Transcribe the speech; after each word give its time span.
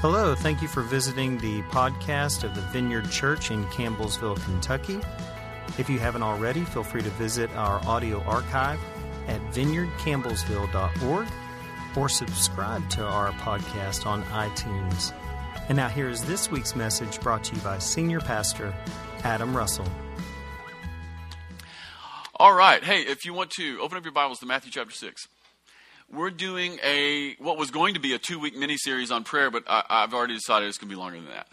Hello, 0.00 0.34
thank 0.34 0.62
you 0.62 0.68
for 0.68 0.80
visiting 0.80 1.36
the 1.36 1.60
podcast 1.64 2.42
of 2.42 2.54
the 2.54 2.62
Vineyard 2.62 3.10
Church 3.10 3.50
in 3.50 3.66
Campbellsville, 3.66 4.42
Kentucky. 4.44 4.98
If 5.76 5.90
you 5.90 5.98
haven't 5.98 6.22
already, 6.22 6.64
feel 6.64 6.82
free 6.82 7.02
to 7.02 7.10
visit 7.10 7.50
our 7.50 7.86
audio 7.86 8.22
archive 8.22 8.80
at 9.28 9.42
vineyardcampbellsville.org 9.52 11.28
or 11.98 12.08
subscribe 12.08 12.88
to 12.88 13.04
our 13.04 13.32
podcast 13.32 14.06
on 14.06 14.22
iTunes. 14.22 15.12
And 15.68 15.76
now, 15.76 15.88
here 15.88 16.08
is 16.08 16.24
this 16.24 16.50
week's 16.50 16.74
message 16.74 17.20
brought 17.20 17.44
to 17.44 17.56
you 17.56 17.60
by 17.60 17.76
Senior 17.76 18.20
Pastor 18.20 18.74
Adam 19.22 19.54
Russell. 19.54 19.86
All 22.36 22.54
right. 22.54 22.82
Hey, 22.82 23.02
if 23.02 23.26
you 23.26 23.34
want 23.34 23.50
to 23.50 23.78
open 23.80 23.98
up 23.98 24.04
your 24.04 24.14
Bibles 24.14 24.38
to 24.38 24.46
Matthew 24.46 24.72
chapter 24.72 24.94
6 24.94 25.28
we're 26.12 26.30
doing 26.30 26.78
a 26.82 27.34
what 27.38 27.56
was 27.56 27.70
going 27.70 27.94
to 27.94 28.00
be 28.00 28.14
a 28.14 28.18
two 28.18 28.38
week 28.38 28.56
mini 28.56 28.76
series 28.76 29.10
on 29.10 29.24
prayer, 29.24 29.50
but 29.50 29.64
I, 29.66 29.84
have 29.88 30.14
already 30.14 30.34
decided 30.34 30.68
it's 30.68 30.78
going 30.78 30.88
to 30.88 30.94
be 30.94 31.00
longer 31.00 31.16
than 31.16 31.28
that. 31.28 31.48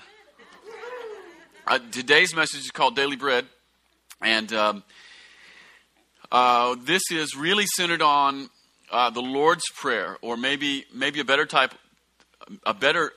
Uh, 1.65 1.79
today's 1.91 2.35
message 2.35 2.61
is 2.61 2.71
called 2.71 2.95
Daily 2.95 3.17
Bread, 3.17 3.45
and 4.21 4.51
um, 4.53 4.83
uh, 6.31 6.75
this 6.81 7.03
is 7.11 7.35
really 7.35 7.65
centered 7.65 8.01
on 8.01 8.49
uh, 8.91 9.09
the 9.09 9.21
Lord's 9.21 9.65
Prayer, 9.75 10.17
or 10.21 10.37
maybe 10.37 10.85
maybe 10.93 11.19
a 11.19 11.25
better 11.25 11.45
type, 11.45 11.73
a 12.65 12.73
better 12.73 13.11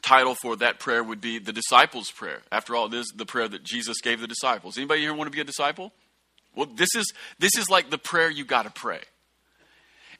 title 0.00 0.34
for 0.34 0.56
that 0.56 0.80
prayer 0.80 1.02
would 1.02 1.20
be 1.20 1.38
the 1.38 1.52
disciples' 1.52 2.10
prayer. 2.10 2.42
After 2.50 2.74
all, 2.74 2.88
this 2.88 3.06
is 3.06 3.12
the 3.16 3.26
prayer 3.26 3.48
that 3.48 3.62
Jesus 3.62 4.00
gave 4.00 4.20
the 4.20 4.26
disciples. 4.26 4.78
Anybody 4.78 5.02
here 5.02 5.14
want 5.14 5.30
to 5.30 5.34
be 5.34 5.40
a 5.40 5.44
disciple? 5.44 5.92
Well, 6.54 6.66
this 6.66 6.94
is 6.94 7.12
this 7.38 7.56
is 7.58 7.68
like 7.68 7.90
the 7.90 7.98
prayer 7.98 8.30
you 8.30 8.44
got 8.44 8.62
to 8.62 8.70
pray. 8.70 9.00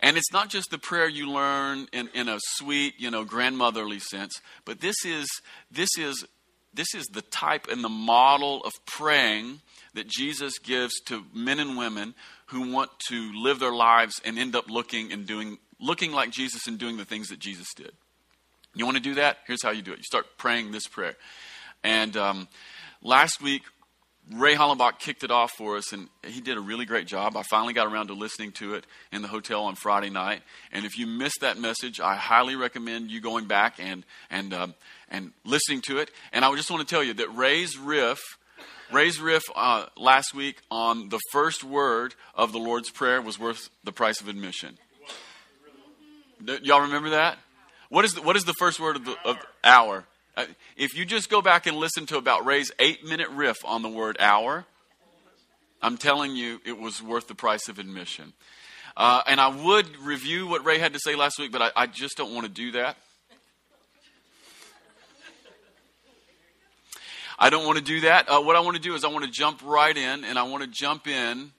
And 0.02 0.16
it's 0.16 0.32
not 0.32 0.48
just 0.48 0.70
the 0.70 0.78
prayer 0.78 1.08
you 1.08 1.30
learn 1.30 1.86
in, 1.92 2.08
in 2.12 2.28
a 2.28 2.38
sweet, 2.56 2.94
you 2.98 3.10
know, 3.10 3.24
grandmotherly 3.24 4.00
sense, 4.00 4.32
but 4.64 4.80
this 4.80 4.96
is 5.04 5.28
this 5.70 5.90
is 5.96 6.26
this 6.74 6.94
is 6.94 7.06
the 7.06 7.22
type 7.22 7.68
and 7.70 7.84
the 7.84 7.88
model 7.88 8.62
of 8.64 8.72
praying 8.86 9.60
that 9.94 10.08
Jesus 10.08 10.58
gives 10.58 10.98
to 11.02 11.24
men 11.32 11.60
and 11.60 11.76
women 11.76 12.14
who 12.46 12.72
want 12.72 12.90
to 13.08 13.32
live 13.34 13.60
their 13.60 13.72
lives 13.72 14.20
and 14.24 14.38
end 14.38 14.56
up 14.56 14.68
looking 14.68 15.12
and 15.12 15.24
doing 15.24 15.58
looking 15.78 16.12
like 16.12 16.30
Jesus 16.30 16.66
and 16.66 16.78
doing 16.78 16.96
the 16.96 17.04
things 17.04 17.28
that 17.28 17.38
Jesus 17.38 17.68
did. 17.74 17.92
You 18.74 18.84
want 18.84 18.96
to 18.96 19.02
do 19.02 19.14
that? 19.14 19.38
Here's 19.46 19.62
how 19.62 19.70
you 19.70 19.82
do 19.82 19.92
it. 19.92 19.98
You 19.98 20.04
start 20.04 20.26
praying 20.38 20.72
this 20.72 20.86
prayer. 20.86 21.14
And 21.84 22.16
um, 22.16 22.48
last 23.02 23.42
week 23.42 23.62
Ray 24.34 24.54
Hollenbach 24.54 24.98
kicked 24.98 25.24
it 25.24 25.30
off 25.30 25.52
for 25.52 25.76
us, 25.76 25.92
and 25.92 26.08
he 26.24 26.40
did 26.40 26.56
a 26.56 26.60
really 26.60 26.84
great 26.84 27.06
job. 27.06 27.36
I 27.36 27.42
finally 27.42 27.72
got 27.72 27.86
around 27.86 28.06
to 28.06 28.14
listening 28.14 28.52
to 28.52 28.74
it 28.74 28.86
in 29.12 29.22
the 29.22 29.28
hotel 29.28 29.64
on 29.64 29.74
Friday 29.74 30.10
night. 30.10 30.42
And 30.72 30.84
if 30.84 30.98
you 30.98 31.06
missed 31.06 31.40
that 31.40 31.58
message, 31.58 32.00
I 32.00 32.14
highly 32.14 32.56
recommend 32.56 33.10
you 33.10 33.20
going 33.20 33.46
back 33.46 33.74
and 33.78 34.04
and 34.30 34.54
um, 34.54 34.74
and 35.10 35.32
listening 35.44 35.82
to 35.82 35.98
it. 35.98 36.10
And 36.32 36.44
I 36.44 36.54
just 36.56 36.70
want 36.70 36.86
to 36.86 36.94
tell 36.94 37.04
you 37.04 37.14
that 37.14 37.34
Ray's 37.34 37.76
riff, 37.76 38.20
Ray's 38.90 39.20
riff 39.20 39.42
uh, 39.54 39.86
last 39.96 40.34
week 40.34 40.60
on 40.70 41.08
the 41.08 41.20
first 41.30 41.62
word 41.64 42.14
of 42.34 42.52
the 42.52 42.58
Lord's 42.58 42.90
Prayer 42.90 43.20
was 43.20 43.38
worth 43.38 43.68
the 43.84 43.92
price 43.92 44.20
of 44.20 44.28
admission. 44.28 44.78
Y'all 46.62 46.82
remember 46.82 47.10
that? 47.10 47.38
What 47.88 48.04
is 48.04 48.14
the, 48.14 48.22
what 48.22 48.36
is 48.36 48.44
the 48.44 48.54
first 48.54 48.80
word 48.80 48.96
of 48.96 49.04
the 49.04 49.16
of 49.24 49.36
our? 49.62 50.06
Uh, 50.34 50.46
if 50.76 50.96
you 50.96 51.04
just 51.04 51.28
go 51.28 51.42
back 51.42 51.66
and 51.66 51.76
listen 51.76 52.06
to 52.06 52.16
about 52.16 52.46
Ray's 52.46 52.72
eight 52.78 53.04
minute 53.04 53.28
riff 53.30 53.58
on 53.64 53.82
the 53.82 53.88
word 53.88 54.16
our, 54.18 54.64
I'm 55.82 55.98
telling 55.98 56.34
you, 56.36 56.60
it 56.64 56.78
was 56.78 57.02
worth 57.02 57.28
the 57.28 57.34
price 57.34 57.68
of 57.68 57.78
admission. 57.78 58.32
Uh, 58.96 59.22
and 59.26 59.40
I 59.40 59.48
would 59.48 59.96
review 59.98 60.46
what 60.46 60.64
Ray 60.64 60.78
had 60.78 60.94
to 60.94 61.00
say 61.00 61.16
last 61.16 61.38
week, 61.38 61.52
but 61.52 61.60
I, 61.60 61.70
I 61.76 61.86
just 61.86 62.16
don't 62.16 62.34
want 62.34 62.46
to 62.46 62.52
do 62.52 62.72
that. 62.72 62.96
I 67.38 67.50
don't 67.50 67.66
want 67.66 67.78
to 67.78 67.84
do 67.84 68.00
that. 68.02 68.28
Uh, 68.28 68.40
what 68.40 68.56
I 68.56 68.60
want 68.60 68.76
to 68.76 68.82
do 68.82 68.94
is 68.94 69.04
I 69.04 69.08
want 69.08 69.24
to 69.24 69.30
jump 69.30 69.60
right 69.64 69.96
in, 69.96 70.24
and 70.24 70.38
I 70.38 70.44
want 70.44 70.62
to 70.62 70.70
jump 70.70 71.08
in, 71.08 71.50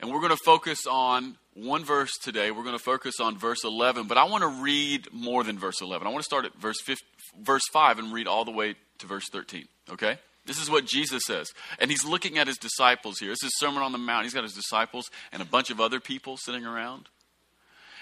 and 0.00 0.10
we're 0.10 0.20
going 0.20 0.30
to 0.30 0.42
focus 0.44 0.80
on 0.90 1.36
one 1.54 1.84
verse 1.84 2.16
today. 2.18 2.50
We're 2.50 2.64
going 2.64 2.76
to 2.76 2.82
focus 2.82 3.20
on 3.20 3.38
verse 3.38 3.64
11, 3.64 4.08
but 4.08 4.18
I 4.18 4.24
want 4.24 4.42
to 4.42 4.62
read 4.62 5.08
more 5.12 5.44
than 5.44 5.58
verse 5.58 5.80
11. 5.80 6.06
I 6.06 6.10
want 6.10 6.20
to 6.20 6.24
start 6.24 6.44
at 6.44 6.54
verse 6.54 6.80
15, 6.80 7.06
verse 7.40 7.62
5 7.72 7.98
and 7.98 8.12
read 8.12 8.26
all 8.26 8.44
the 8.44 8.50
way 8.50 8.76
to 8.98 9.06
verse 9.06 9.28
13. 9.30 9.66
Okay? 9.90 10.18
This 10.46 10.60
is 10.60 10.70
what 10.70 10.86
Jesus 10.86 11.22
says. 11.26 11.52
And 11.78 11.90
he's 11.90 12.04
looking 12.04 12.38
at 12.38 12.46
his 12.46 12.56
disciples 12.56 13.18
here. 13.18 13.30
This 13.30 13.44
is 13.44 13.52
Sermon 13.58 13.82
on 13.82 13.92
the 13.92 13.98
Mount. 13.98 14.24
He's 14.24 14.34
got 14.34 14.44
his 14.44 14.54
disciples 14.54 15.10
and 15.30 15.42
a 15.42 15.44
bunch 15.44 15.70
of 15.70 15.80
other 15.80 16.00
people 16.00 16.36
sitting 16.38 16.64
around. 16.64 17.08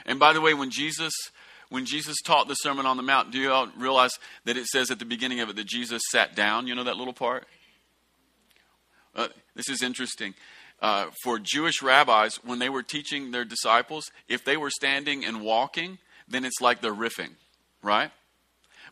And 0.04 0.20
by 0.20 0.32
the 0.32 0.41
way, 0.41 0.54
when 0.54 0.70
Jesus 0.70 1.12
when 1.69 1.84
Jesus 1.84 2.16
taught 2.25 2.47
the 2.47 2.54
Sermon 2.54 2.87
on 2.87 2.97
the 2.97 3.03
Mount, 3.03 3.32
do 3.32 3.38
you 3.38 3.50
all 3.50 3.66
realize 3.76 4.12
that 4.44 4.56
it 4.56 4.66
says 4.66 4.91
at 4.92 5.00
the 5.00 5.04
beginning 5.04 5.41
of 5.41 5.50
it 5.50 5.56
that 5.56 5.66
Jesus 5.66 6.00
sat 6.10 6.37
down? 6.37 6.69
You 6.69 6.76
know 6.76 6.84
that 6.84 6.97
little 6.97 7.12
part? 7.12 7.47
Uh, 9.16 9.28
this 9.56 9.69
is 9.69 9.82
interesting. 9.82 10.34
Uh, 10.81 11.06
for 11.25 11.38
Jewish 11.38 11.82
rabbis, 11.82 12.37
when 12.44 12.58
they 12.58 12.69
were 12.69 12.82
teaching 12.82 13.31
their 13.31 13.44
disciples, 13.44 14.10
if 14.28 14.44
they 14.44 14.56
were 14.56 14.70
standing 14.70 15.25
and 15.25 15.41
walking, 15.41 15.98
then 16.28 16.44
it's 16.44 16.60
like 16.60 16.82
they're 16.82 16.94
riffing, 16.94 17.31
right? 17.82 18.10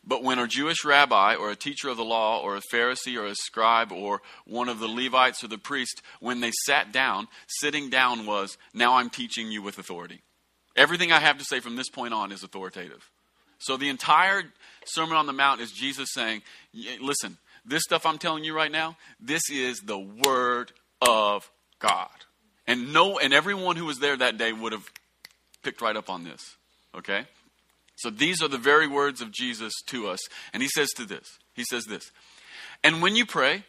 But 0.07 0.23
when 0.23 0.37
a 0.37 0.47
Jewish 0.47 0.85
rabbi 0.85 1.35
or 1.35 1.49
a 1.49 1.55
teacher 1.55 1.89
of 1.89 1.97
the 1.97 2.03
law 2.03 2.39
or 2.41 2.55
a 2.55 2.61
Pharisee 2.71 3.17
or 3.17 3.25
a 3.25 3.35
scribe 3.35 3.91
or 3.91 4.21
one 4.45 4.69
of 4.69 4.79
the 4.79 4.87
Levites 4.87 5.43
or 5.43 5.47
the 5.47 5.57
priest, 5.57 6.01
when 6.19 6.41
they 6.41 6.51
sat 6.65 6.91
down, 6.91 7.27
sitting 7.47 7.89
down 7.89 8.25
was, 8.25 8.57
now 8.73 8.97
I'm 8.97 9.09
teaching 9.09 9.51
you 9.51 9.61
with 9.63 9.79
authority. 9.79 10.21
Everything 10.75 11.11
I 11.11 11.19
have 11.19 11.37
to 11.39 11.45
say 11.45 11.59
from 11.59 11.75
this 11.75 11.89
point 11.89 12.13
on 12.13 12.31
is 12.31 12.43
authoritative. 12.43 13.09
So 13.57 13.77
the 13.77 13.89
entire 13.89 14.43
Sermon 14.85 15.17
on 15.17 15.25
the 15.25 15.33
Mount 15.33 15.61
is 15.61 15.71
Jesus 15.71 16.09
saying, 16.13 16.43
listen, 17.01 17.37
this 17.65 17.81
stuff 17.83 18.05
I'm 18.05 18.19
telling 18.19 18.43
you 18.43 18.55
right 18.55 18.71
now, 18.71 18.97
this 19.19 19.41
is 19.49 19.79
the 19.79 19.97
Word 19.97 20.71
of 21.01 21.49
God. 21.79 22.09
And 22.67 22.93
no, 22.93 23.17
and 23.17 23.33
everyone 23.33 23.75
who 23.75 23.85
was 23.85 23.99
there 23.99 24.17
that 24.17 24.37
day 24.37 24.53
would 24.53 24.71
have 24.71 24.85
picked 25.63 25.81
right 25.81 25.95
up 25.95 26.09
on 26.09 26.23
this. 26.23 26.57
Okay? 26.95 27.25
So 27.95 28.09
these 28.09 28.41
are 28.41 28.47
the 28.47 28.57
very 28.57 28.87
words 28.87 29.21
of 29.21 29.31
Jesus 29.31 29.73
to 29.87 30.07
us. 30.07 30.19
And 30.53 30.61
he 30.61 30.69
says 30.69 30.89
to 30.97 31.05
this, 31.05 31.39
he 31.53 31.63
says 31.63 31.85
this. 31.85 32.11
And 32.83 33.01
when 33.01 33.15
you 33.15 33.25
pray, 33.25 33.63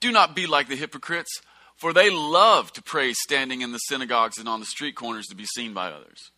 do 0.00 0.12
not 0.12 0.36
be 0.36 0.46
like 0.46 0.68
the 0.68 0.76
hypocrites, 0.76 1.40
for 1.76 1.92
they 1.92 2.10
love 2.10 2.72
to 2.72 2.82
pray 2.82 3.12
standing 3.12 3.60
in 3.60 3.72
the 3.72 3.78
synagogues 3.78 4.38
and 4.38 4.48
on 4.48 4.60
the 4.60 4.66
street 4.66 4.94
corners 4.94 5.26
to 5.26 5.36
be 5.36 5.44
seen 5.44 5.74
by 5.74 5.88
others. 5.88 6.30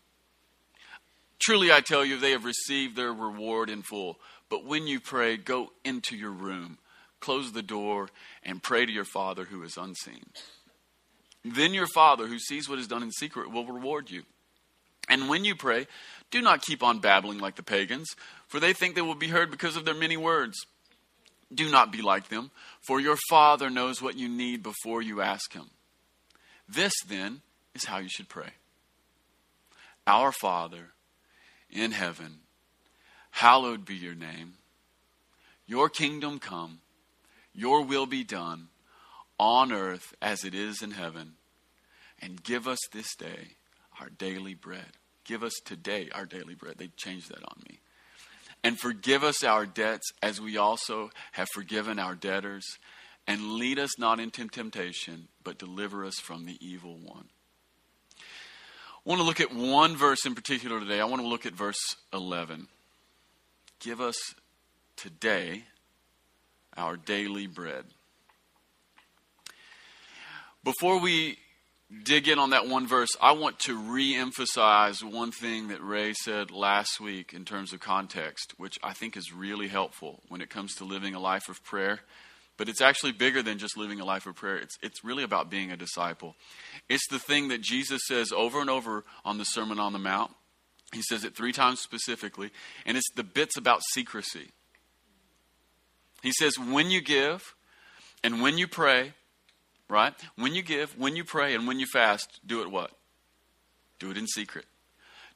Truly 1.39 1.71
I 1.71 1.81
tell 1.81 2.05
you, 2.05 2.19
they 2.19 2.33
have 2.33 2.45
received 2.45 2.97
their 2.97 3.13
reward 3.13 3.71
in 3.71 3.83
full. 3.83 4.19
But 4.49 4.65
when 4.65 4.87
you 4.87 4.99
pray, 4.99 5.37
go 5.37 5.71
into 5.85 6.17
your 6.17 6.33
room, 6.33 6.79
close 7.21 7.53
the 7.53 7.63
door, 7.63 8.09
and 8.43 8.63
pray 8.63 8.87
to 8.87 8.93
your 8.93 9.05
Father 9.05 9.45
who 9.45 9.63
is 9.63 9.77
unseen. 9.77 10.25
Then 11.45 11.75
your 11.75 11.87
Father 11.87 12.27
who 12.27 12.39
sees 12.39 12.69
what 12.69 12.79
is 12.79 12.89
done 12.89 13.03
in 13.03 13.13
secret 13.13 13.53
will 13.53 13.67
reward 13.67 14.11
you. 14.11 14.23
And 15.09 15.29
when 15.29 15.45
you 15.45 15.55
pray, 15.55 15.87
do 16.31 16.43
not 16.43 16.63
keep 16.63 16.83
on 16.83 16.99
babbling 16.99 17.39
like 17.39 17.57
the 17.57 17.63
pagans, 17.63 18.09
for 18.47 18.61
they 18.61 18.73
think 18.73 18.95
they 18.95 19.03
will 19.03 19.15
be 19.15 19.29
heard 19.29 19.51
because 19.51 19.77
of 19.77 19.85
their 19.85 19.95
many 19.95 20.17
words. 20.17 20.57
Do 21.53 21.71
not 21.71 21.91
be 21.91 22.03
like 22.03 22.29
them, 22.29 22.51
for 22.87 23.01
your 23.01 23.17
Father 23.31 23.71
knows 23.71 24.03
what 24.03 24.19
you 24.19 24.29
need 24.29 24.63
before 24.63 25.01
you 25.01 25.23
ask 25.23 25.53
Him. 25.55 25.71
This, 26.69 26.93
then, 27.09 27.41
is 27.75 27.87
how 27.87 27.99
you 27.99 28.09
should 28.09 28.29
pray 28.29 28.51
Our 30.07 30.33
Father 30.33 30.93
in 31.71 31.93
heaven, 31.93 32.41
hallowed 33.31 33.85
be 33.85 33.95
your 33.95 34.15
name. 34.15 34.55
Your 35.67 35.89
kingdom 35.89 36.39
come, 36.39 36.81
your 37.55 37.83
will 37.83 38.07
be 38.07 38.25
done, 38.25 38.69
on 39.39 39.73
earth 39.73 40.15
as 40.21 40.45
it 40.45 40.55
is 40.55 40.83
in 40.83 40.93
heaven. 40.93 41.35
And 42.21 42.43
give 42.43 42.67
us 42.67 42.79
this 42.93 43.15
day 43.15 43.57
our 44.01 44.09
daily 44.09 44.55
bread. 44.55 44.98
Give 45.29 45.43
us 45.43 45.61
today 45.63 46.09
our 46.15 46.25
daily 46.25 46.55
bread. 46.55 46.79
They 46.79 46.89
changed 46.97 47.29
that 47.29 47.45
on 47.45 47.63
me. 47.69 47.81
And 48.65 48.81
forgive 48.81 49.23
us 49.23 49.45
our 49.45 49.67
debts 49.67 50.11
as 50.23 50.41
we 50.41 50.57
also 50.57 51.11
have 51.33 51.49
forgiven 51.53 51.99
our 51.99 52.15
debtors. 52.15 52.65
And 53.27 53.53
lead 53.53 53.79
us 53.79 53.99
not 53.99 54.21
into 54.21 54.49
temptation, 54.49 55.29
but 55.45 55.59
deliver 55.59 56.07
us 56.07 56.15
from 56.15 56.47
the 56.47 56.57
evil 56.67 56.97
one. 56.97 57.27
I 58.17 59.01
want 59.05 59.21
to 59.21 59.27
look 59.27 59.43
at 59.43 59.55
one 59.55 59.97
verse 59.97 60.25
in 60.25 60.35
particular 60.35 60.81
today. 60.81 60.99
I 60.99 61.05
want 61.05 61.21
to 61.21 61.29
look 61.29 61.45
at 61.45 61.53
verse 61.53 61.97
11. 62.15 62.67
Give 63.81 64.01
us 64.01 64.17
today 64.97 65.65
our 66.75 66.97
daily 66.97 67.47
bread. 67.47 67.85
Before 70.65 70.99
we 70.99 71.37
dig 72.05 72.29
in 72.29 72.39
on 72.39 72.51
that 72.51 72.69
one 72.69 72.87
verse, 72.87 73.11
I 73.21 73.33
want 73.33 73.59
to 73.61 73.77
re 73.77 74.15
emphasize 74.15 75.03
one 75.03 75.33
thing 75.33 75.69
that 75.69 75.83
Ray 75.83 76.13
said 76.13 76.51
last 76.51 77.01
week 77.01 77.33
in 77.33 77.45
terms 77.45 77.73
of 77.73 77.81
context, 77.81 78.55
which 78.59 78.79
I 78.83 78.93
think 78.93 79.17
is 79.17 79.33
really 79.33 79.69
helpful 79.69 80.23
when 80.29 80.41
it 80.41 80.51
comes 80.51 80.75
to 80.77 80.85
living 80.85 81.15
a 81.15 81.21
life 81.21 81.49
of 81.49 81.65
prayer. 81.65 82.01
But 82.59 82.69
it's 82.69 82.81
actually 82.81 83.13
bigger 83.13 83.41
than 83.41 83.59
just 83.59 83.77
living 83.77 84.01
a 84.01 84.05
life 84.05 84.27
of 84.27 84.35
prayer. 84.35 84.57
It's, 84.57 84.77
it's 84.83 85.05
really 85.05 85.23
about 85.23 85.49
being 85.49 85.71
a 85.71 85.77
disciple. 85.77 86.35
It's 86.89 87.07
the 87.09 87.21
thing 87.21 87.49
that 87.49 87.63
Jesus 87.63 88.03
says 88.07 88.33
over 88.33 88.61
and 88.61 88.69
over 88.69 89.05
on 89.25 89.39
the 89.39 89.45
Sermon 89.45 89.79
on 89.79 89.93
the 89.93 89.99
Mount. 89.99 90.33
He 90.93 91.03
says 91.03 91.25
it 91.25 91.37
three 91.37 91.53
times 91.53 91.81
specifically, 91.81 92.51
and 92.85 92.97
it's 92.97 93.11
the 93.15 93.23
bits 93.23 93.57
about 93.57 93.83
secrecy. 93.93 94.51
He 96.23 96.33
says, 96.33 96.59
when 96.59 96.91
you 96.91 97.01
give 97.01 97.55
and 98.25 98.43
when 98.43 98.59
you 98.59 98.67
pray, 98.67 99.13
right? 99.89 100.15
When 100.37 100.55
you 100.55 100.63
give, 100.63 100.99
when 100.99 101.17
you 101.17 101.25
pray, 101.25 101.55
and 101.55 101.67
when 101.67 101.79
you 101.79 101.87
fast, 101.87 102.41
do 102.47 102.63
it 102.63 102.71
what? 102.71 102.91
Do 103.99 104.11
it 104.11 104.19
in 104.19 104.27
secret. 104.27 104.65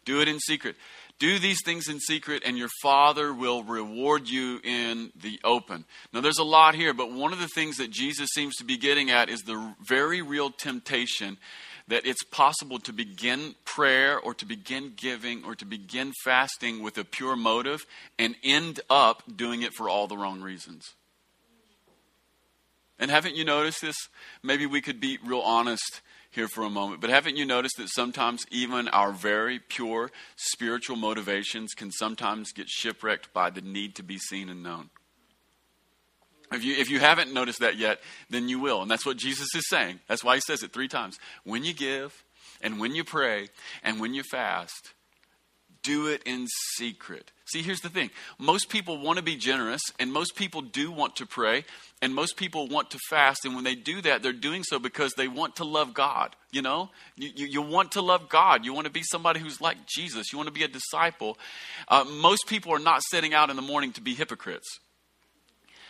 Do 0.04 0.20
it 0.20 0.28
in 0.28 0.38
secret. 0.40 0.76
Do 1.18 1.38
these 1.38 1.62
things 1.64 1.88
in 1.88 2.00
secret, 2.00 2.42
and 2.44 2.58
your 2.58 2.70
Father 2.82 3.32
will 3.32 3.62
reward 3.62 4.28
you 4.28 4.60
in 4.64 5.12
the 5.14 5.38
open. 5.44 5.84
Now, 6.12 6.20
there's 6.20 6.38
a 6.38 6.44
lot 6.44 6.74
here, 6.74 6.92
but 6.92 7.12
one 7.12 7.32
of 7.32 7.38
the 7.38 7.48
things 7.48 7.76
that 7.76 7.90
Jesus 7.90 8.30
seems 8.34 8.56
to 8.56 8.64
be 8.64 8.76
getting 8.76 9.10
at 9.10 9.28
is 9.28 9.42
the 9.42 9.74
very 9.80 10.20
real 10.20 10.50
temptation 10.50 11.38
that 11.88 12.06
it's 12.06 12.24
possible 12.24 12.78
to 12.80 12.92
begin 12.92 13.54
prayer 13.64 14.18
or 14.18 14.34
to 14.34 14.46
begin 14.46 14.94
giving 14.96 15.44
or 15.44 15.54
to 15.54 15.64
begin 15.64 16.12
fasting 16.24 16.82
with 16.82 16.98
a 16.98 17.04
pure 17.04 17.36
motive 17.36 17.86
and 18.18 18.34
end 18.42 18.80
up 18.88 19.22
doing 19.36 19.62
it 19.62 19.74
for 19.74 19.88
all 19.88 20.06
the 20.06 20.16
wrong 20.16 20.40
reasons. 20.40 20.94
And 23.02 23.10
haven't 23.10 23.34
you 23.34 23.44
noticed 23.44 23.80
this? 23.80 23.96
Maybe 24.44 24.64
we 24.64 24.80
could 24.80 25.00
be 25.00 25.18
real 25.24 25.40
honest 25.40 26.02
here 26.30 26.46
for 26.46 26.62
a 26.62 26.70
moment. 26.70 27.00
But 27.00 27.10
haven't 27.10 27.36
you 27.36 27.44
noticed 27.44 27.74
that 27.78 27.88
sometimes 27.88 28.46
even 28.52 28.86
our 28.86 29.10
very 29.10 29.58
pure 29.58 30.12
spiritual 30.36 30.94
motivations 30.94 31.74
can 31.74 31.90
sometimes 31.90 32.52
get 32.52 32.68
shipwrecked 32.68 33.32
by 33.32 33.50
the 33.50 33.60
need 33.60 33.96
to 33.96 34.04
be 34.04 34.18
seen 34.18 34.48
and 34.48 34.62
known? 34.62 34.88
If 36.52 36.62
you, 36.62 36.76
if 36.76 36.90
you 36.90 37.00
haven't 37.00 37.34
noticed 37.34 37.58
that 37.58 37.76
yet, 37.76 37.98
then 38.30 38.48
you 38.48 38.60
will. 38.60 38.82
And 38.82 38.90
that's 38.90 39.04
what 39.04 39.16
Jesus 39.16 39.48
is 39.52 39.68
saying. 39.68 39.98
That's 40.06 40.22
why 40.22 40.36
he 40.36 40.42
says 40.46 40.62
it 40.62 40.72
three 40.72 40.86
times. 40.86 41.18
When 41.42 41.64
you 41.64 41.74
give, 41.74 42.22
and 42.60 42.78
when 42.78 42.94
you 42.94 43.02
pray, 43.02 43.48
and 43.82 43.98
when 43.98 44.14
you 44.14 44.22
fast, 44.22 44.92
do 45.82 46.06
it 46.06 46.22
in 46.24 46.46
secret. 46.76 47.30
See, 47.44 47.62
here's 47.62 47.80
the 47.80 47.88
thing 47.88 48.10
most 48.38 48.68
people 48.70 48.98
want 48.98 49.18
to 49.18 49.22
be 49.22 49.36
generous, 49.36 49.82
and 49.98 50.12
most 50.12 50.36
people 50.36 50.62
do 50.62 50.90
want 50.90 51.16
to 51.16 51.26
pray, 51.26 51.64
and 52.00 52.14
most 52.14 52.36
people 52.36 52.66
want 52.66 52.90
to 52.90 52.98
fast. 53.10 53.44
And 53.44 53.54
when 53.54 53.64
they 53.64 53.74
do 53.74 54.00
that, 54.02 54.22
they're 54.22 54.32
doing 54.32 54.62
so 54.62 54.78
because 54.78 55.12
they 55.16 55.28
want 55.28 55.56
to 55.56 55.64
love 55.64 55.92
God. 55.92 56.34
You 56.50 56.62
know, 56.62 56.90
you, 57.16 57.30
you, 57.34 57.46
you 57.46 57.62
want 57.62 57.92
to 57.92 58.02
love 58.02 58.28
God. 58.28 58.64
You 58.64 58.72
want 58.72 58.86
to 58.86 58.92
be 58.92 59.02
somebody 59.02 59.40
who's 59.40 59.60
like 59.60 59.86
Jesus. 59.86 60.32
You 60.32 60.38
want 60.38 60.48
to 60.48 60.52
be 60.52 60.64
a 60.64 60.68
disciple. 60.68 61.38
Uh, 61.88 62.04
most 62.04 62.46
people 62.46 62.72
are 62.72 62.78
not 62.78 63.02
setting 63.02 63.34
out 63.34 63.50
in 63.50 63.56
the 63.56 63.62
morning 63.62 63.92
to 63.92 64.00
be 64.00 64.14
hypocrites. 64.14 64.78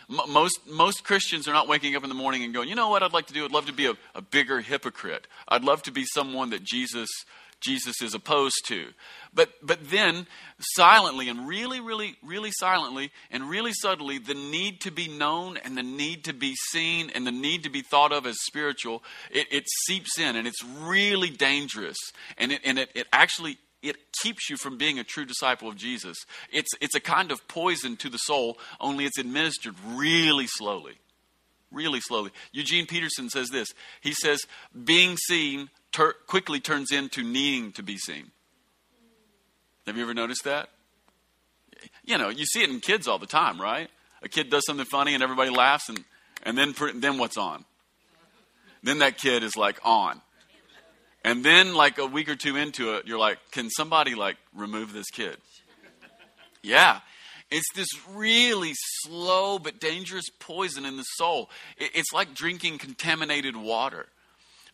Most, 0.09 0.59
most 0.67 1.05
Christians 1.05 1.47
are 1.47 1.53
not 1.53 1.69
waking 1.69 1.95
up 1.95 2.03
in 2.03 2.09
the 2.09 2.15
morning 2.15 2.43
and 2.43 2.53
going, 2.53 2.67
you 2.67 2.75
know 2.75 2.89
what 2.89 3.03
I'd 3.03 3.13
like 3.13 3.27
to 3.27 3.33
do? 3.33 3.45
I'd 3.45 3.51
love 3.51 3.67
to 3.67 3.73
be 3.73 3.85
a, 3.85 3.93
a 4.13 4.21
bigger 4.21 4.59
hypocrite. 4.59 5.27
I'd 5.47 5.63
love 5.63 5.81
to 5.83 5.91
be 5.91 6.03
someone 6.03 6.49
that 6.49 6.63
Jesus 6.63 7.09
Jesus 7.63 8.01
is 8.01 8.13
opposed 8.13 8.61
to. 8.67 8.87
But, 9.33 9.49
but 9.61 9.89
then, 9.89 10.27
silently 10.59 11.29
and 11.29 11.47
really, 11.47 11.79
really, 11.79 12.15
really 12.23 12.51
silently 12.51 13.11
and 13.31 13.49
really 13.49 13.73
subtly, 13.73 14.19
the 14.19 14.33
need 14.33 14.81
to 14.81 14.91
be 14.91 15.07
known 15.07 15.57
and 15.57 15.77
the 15.77 15.83
need 15.83 16.25
to 16.25 16.33
be 16.33 16.53
seen 16.71 17.09
and 17.15 17.25
the 17.25 17.31
need 17.31 17.63
to 17.63 17.69
be 17.69 17.81
thought 17.81 18.11
of 18.11 18.25
as 18.25 18.37
spiritual, 18.45 19.03
it, 19.31 19.47
it 19.51 19.65
seeps 19.87 20.19
in 20.19 20.35
and 20.35 20.47
it's 20.47 20.63
really 20.63 21.29
dangerous. 21.29 21.97
And 22.37 22.51
it, 22.51 22.61
and 22.63 22.77
it, 22.77 22.89
it 22.93 23.07
actually 23.11 23.57
it 23.81 23.97
keeps 24.21 24.49
you 24.49 24.55
from 24.55 24.77
being 24.77 24.97
a 24.97 25.03
true 25.03 25.25
disciple 25.25 25.67
of 25.67 25.75
Jesus. 25.75 26.17
It's, 26.51 26.71
it's 26.79 26.95
a 26.95 27.01
kind 27.01 27.31
of 27.31 27.45
poison 27.49 27.97
to 27.97 28.09
the 28.09 28.17
soul, 28.17 28.57
only 28.79 29.05
it's 29.05 29.17
administered 29.17 29.75
really 29.85 30.47
slowly. 30.47 30.93
Really 31.69 31.99
slowly. 31.99 32.31
Eugene 32.53 32.85
Peterson 32.85 33.29
says 33.29 33.49
this. 33.49 33.73
He 33.99 34.13
says, 34.13 34.39
being 34.85 35.17
seen 35.17 35.69
ter- 35.93 36.15
quickly 36.27 36.59
turns 36.59 36.91
into 36.91 37.23
needing 37.23 37.71
to 37.73 37.83
be 37.83 37.97
seen. 37.97 38.31
Have 39.87 39.95
you 39.95 40.03
ever 40.03 40.13
noticed 40.13 40.43
that? 40.43 40.69
You 42.03 42.17
know, 42.17 42.29
you 42.29 42.45
see 42.45 42.63
it 42.63 42.69
in 42.69 42.79
kids 42.79 43.07
all 43.07 43.19
the 43.19 43.25
time, 43.27 43.59
right? 43.59 43.89
A 44.21 44.29
kid 44.29 44.49
does 44.49 44.63
something 44.65 44.85
funny 44.85 45.13
and 45.13 45.23
everybody 45.23 45.49
laughs, 45.49 45.89
and, 45.89 46.03
and 46.43 46.57
then, 46.57 46.73
then 46.95 47.17
what's 47.17 47.37
on? 47.37 47.65
Then 48.81 48.99
that 48.99 49.17
kid 49.17 49.43
is 49.43 49.55
like 49.55 49.79
on. 49.83 50.21
And 51.25 51.43
then, 51.43 51.73
like 51.73 51.99
a 51.99 52.05
week 52.05 52.27
or 52.27 52.35
two 52.35 52.57
into 52.57 52.95
it, 52.95 53.07
you're 53.07 53.19
like, 53.19 53.37
can 53.51 53.69
somebody 53.69 54.13
like 54.13 54.35
remove 54.53 54.91
this 54.91 55.09
kid? 55.09 55.37
Yeah. 56.61 56.99
It's 57.49 57.67
this 57.75 57.87
really 58.11 58.71
slow 59.03 59.59
but 59.59 59.79
dangerous 59.79 60.25
poison 60.39 60.85
in 60.85 60.97
the 60.97 61.03
soul. 61.03 61.49
It's 61.77 62.11
like 62.11 62.33
drinking 62.33 62.79
contaminated 62.79 63.55
water. 63.55 64.07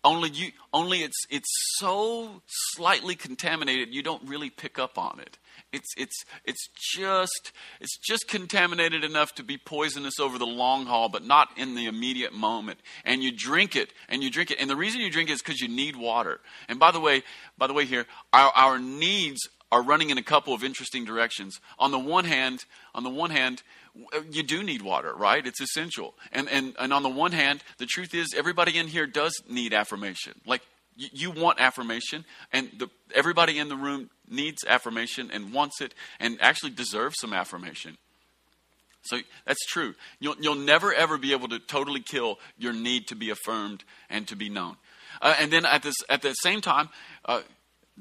Only 0.04 0.30
you 0.30 0.52
only 0.72 1.00
it's 1.00 1.26
it's 1.30 1.50
so 1.78 2.42
slightly 2.48 3.16
contaminated 3.16 3.94
you 3.94 4.02
don't 4.02 4.24
really 4.26 4.50
pick 4.50 4.80
up 4.80 4.98
on 4.98 5.20
it. 5.20 5.38
It's 5.74 5.90
it's 5.98 6.24
it's 6.46 6.70
just 6.96 7.52
it's 7.82 7.98
just 7.98 8.30
contaminated 8.30 9.04
enough 9.04 9.36
to 9.36 9.44
be 9.44 9.58
poisonous 9.58 10.18
over 10.18 10.38
the 10.38 10.46
long 10.46 10.86
haul, 10.86 11.10
but 11.10 11.26
not 11.26 11.50
in 11.58 11.76
the 11.76 11.86
immediate 11.86 12.34
moment. 12.34 12.80
And 13.04 13.22
you 13.22 13.32
drink 13.36 13.76
it, 13.76 13.92
and 14.08 14.24
you 14.24 14.32
drink 14.32 14.52
it, 14.52 14.62
and 14.62 14.70
the 14.70 14.78
reason 14.78 15.02
you 15.02 15.12
drink 15.12 15.30
it 15.30 15.34
is 15.34 15.42
because 15.42 15.60
you 15.60 15.68
need 15.68 15.98
water. 15.98 16.40
And 16.70 16.80
by 16.80 16.92
the 16.92 17.02
way, 17.02 17.24
by 17.58 17.68
the 17.68 17.74
way, 17.74 17.84
here 17.84 18.06
our 18.32 18.52
our 18.56 18.80
needs 18.80 19.50
are 19.72 19.84
running 19.84 20.10
in 20.10 20.18
a 20.18 20.24
couple 20.24 20.54
of 20.54 20.64
interesting 20.64 21.06
directions. 21.06 21.60
On 21.78 21.92
the 21.92 22.00
one 22.00 22.26
hand, 22.26 22.66
on 22.96 23.04
the 23.04 23.10
one 23.10 23.30
hand, 23.30 23.64
you 24.32 24.44
do 24.44 24.64
need 24.64 24.82
water, 24.82 25.14
right? 25.14 25.46
It's 25.46 25.62
essential. 25.62 26.14
And, 26.32 26.50
and, 26.50 26.76
and 26.80 26.94
on 26.94 27.04
the 27.04 27.10
one 27.10 27.32
hand, 27.32 27.64
the 27.78 27.86
truth 27.86 28.14
is 28.14 28.34
everybody 28.36 28.78
in 28.78 28.88
here 28.88 29.08
does 29.08 29.34
need 29.50 29.74
affirmation. 29.74 30.34
Like, 30.46 30.62
you, 30.96 31.10
you 31.14 31.32
want 31.32 31.60
affirmation, 31.60 32.26
and 32.52 32.70
the, 32.78 32.90
everybody 33.14 33.58
in 33.58 33.70
the 33.70 33.76
room 33.76 34.10
needs 34.30 34.64
affirmation 34.68 35.32
and 35.32 35.54
wants 35.54 35.82
it 35.82 35.94
and 36.20 36.38
actually 36.42 36.72
deserves 36.72 37.16
some 37.20 37.34
affirmation. 37.34 37.98
So 39.04 39.20
that's 39.46 39.66
true. 39.66 39.96
You'll, 40.20 40.36
you'll 40.40 40.56
never 40.56 40.94
ever 40.94 41.18
be 41.18 41.32
able 41.32 41.48
to 41.50 41.60
totally 41.60 42.02
kill 42.02 42.38
your 42.58 42.74
need 42.74 43.08
to 43.08 43.16
be 43.16 43.30
affirmed 43.30 43.84
and 44.10 44.28
to 44.28 44.36
be 44.36 44.50
known. 44.50 44.76
Uh, 45.22 45.36
and 45.40 45.52
then 45.52 45.66
at 45.66 45.84
this 45.84 45.96
at 46.10 46.22
the 46.22 46.34
same 46.34 46.62
time, 46.62 46.90
uh, 47.26 47.42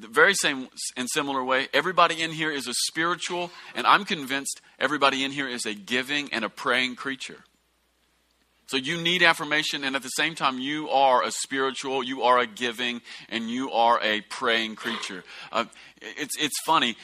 the 0.01 0.09
very 0.09 0.35
same 0.35 0.69
and 0.97 1.09
similar 1.13 1.43
way, 1.43 1.69
everybody 1.73 2.23
in 2.23 2.31
here 2.31 2.51
is 2.51 2.69
a 2.69 2.75
spiritual, 2.75 3.51
and 3.75 3.87
I'm 3.87 4.05
convinced 4.05 4.61
everybody 4.79 5.25
in 5.25 5.33
here 5.33 5.49
is 5.49 5.67
a 5.67 5.75
giving 5.75 6.33
and 6.33 6.45
a 6.45 6.49
praying 6.49 6.97
creature. 6.97 7.39
So 8.69 8.77
you 8.77 9.01
need 9.01 9.23
affirmation, 9.23 9.83
and 9.83 9.97
at 9.97 10.03
the 10.03 10.11
same 10.11 10.35
time, 10.35 10.59
you 10.59 10.91
are 10.91 11.25
a 11.25 11.31
spiritual, 11.31 12.05
you 12.05 12.23
are 12.23 12.39
a 12.39 12.47
giving, 12.47 13.01
and 13.31 13.49
you 13.49 13.73
are 13.73 13.99
a 14.03 14.21
praying 14.21 14.77
creature. 14.77 15.25
Uh, 15.51 15.65
it's, 16.03 16.37
it's 16.39 16.61
funny. 16.67 16.97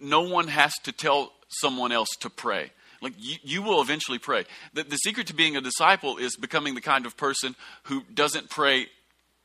no 0.00 0.22
one 0.22 0.48
has 0.48 0.72
to 0.82 0.90
tell 0.90 1.32
someone 1.48 1.92
else 1.92 2.08
to 2.20 2.28
pray. 2.28 2.72
Like 3.00 3.14
you, 3.18 3.36
you 3.42 3.62
will 3.62 3.80
eventually 3.80 4.18
pray. 4.18 4.44
The, 4.74 4.82
the 4.82 4.96
secret 4.96 5.28
to 5.28 5.34
being 5.34 5.56
a 5.56 5.60
disciple 5.60 6.18
is 6.18 6.36
becoming 6.36 6.74
the 6.74 6.80
kind 6.80 7.06
of 7.06 7.16
person 7.16 7.54
who 7.84 8.02
doesn't 8.12 8.50
pray 8.50 8.86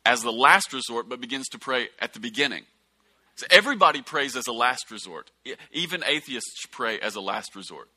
as 0.04 0.24
the 0.24 0.32
last 0.32 0.74
resort, 0.74 1.08
but 1.08 1.22
begins 1.22 1.48
to 1.50 1.60
pray 1.60 1.90
at 2.00 2.14
the 2.14 2.20
beginning. 2.20 2.64
So 3.38 3.46
everybody 3.52 4.02
prays 4.02 4.36
as 4.36 4.48
a 4.48 4.52
last 4.52 4.90
resort. 4.90 5.30
Even 5.72 6.04
atheists 6.04 6.66
pray 6.72 7.00
as 7.00 7.16
a 7.16 7.22
last 7.22 7.56
resort. 7.56 7.88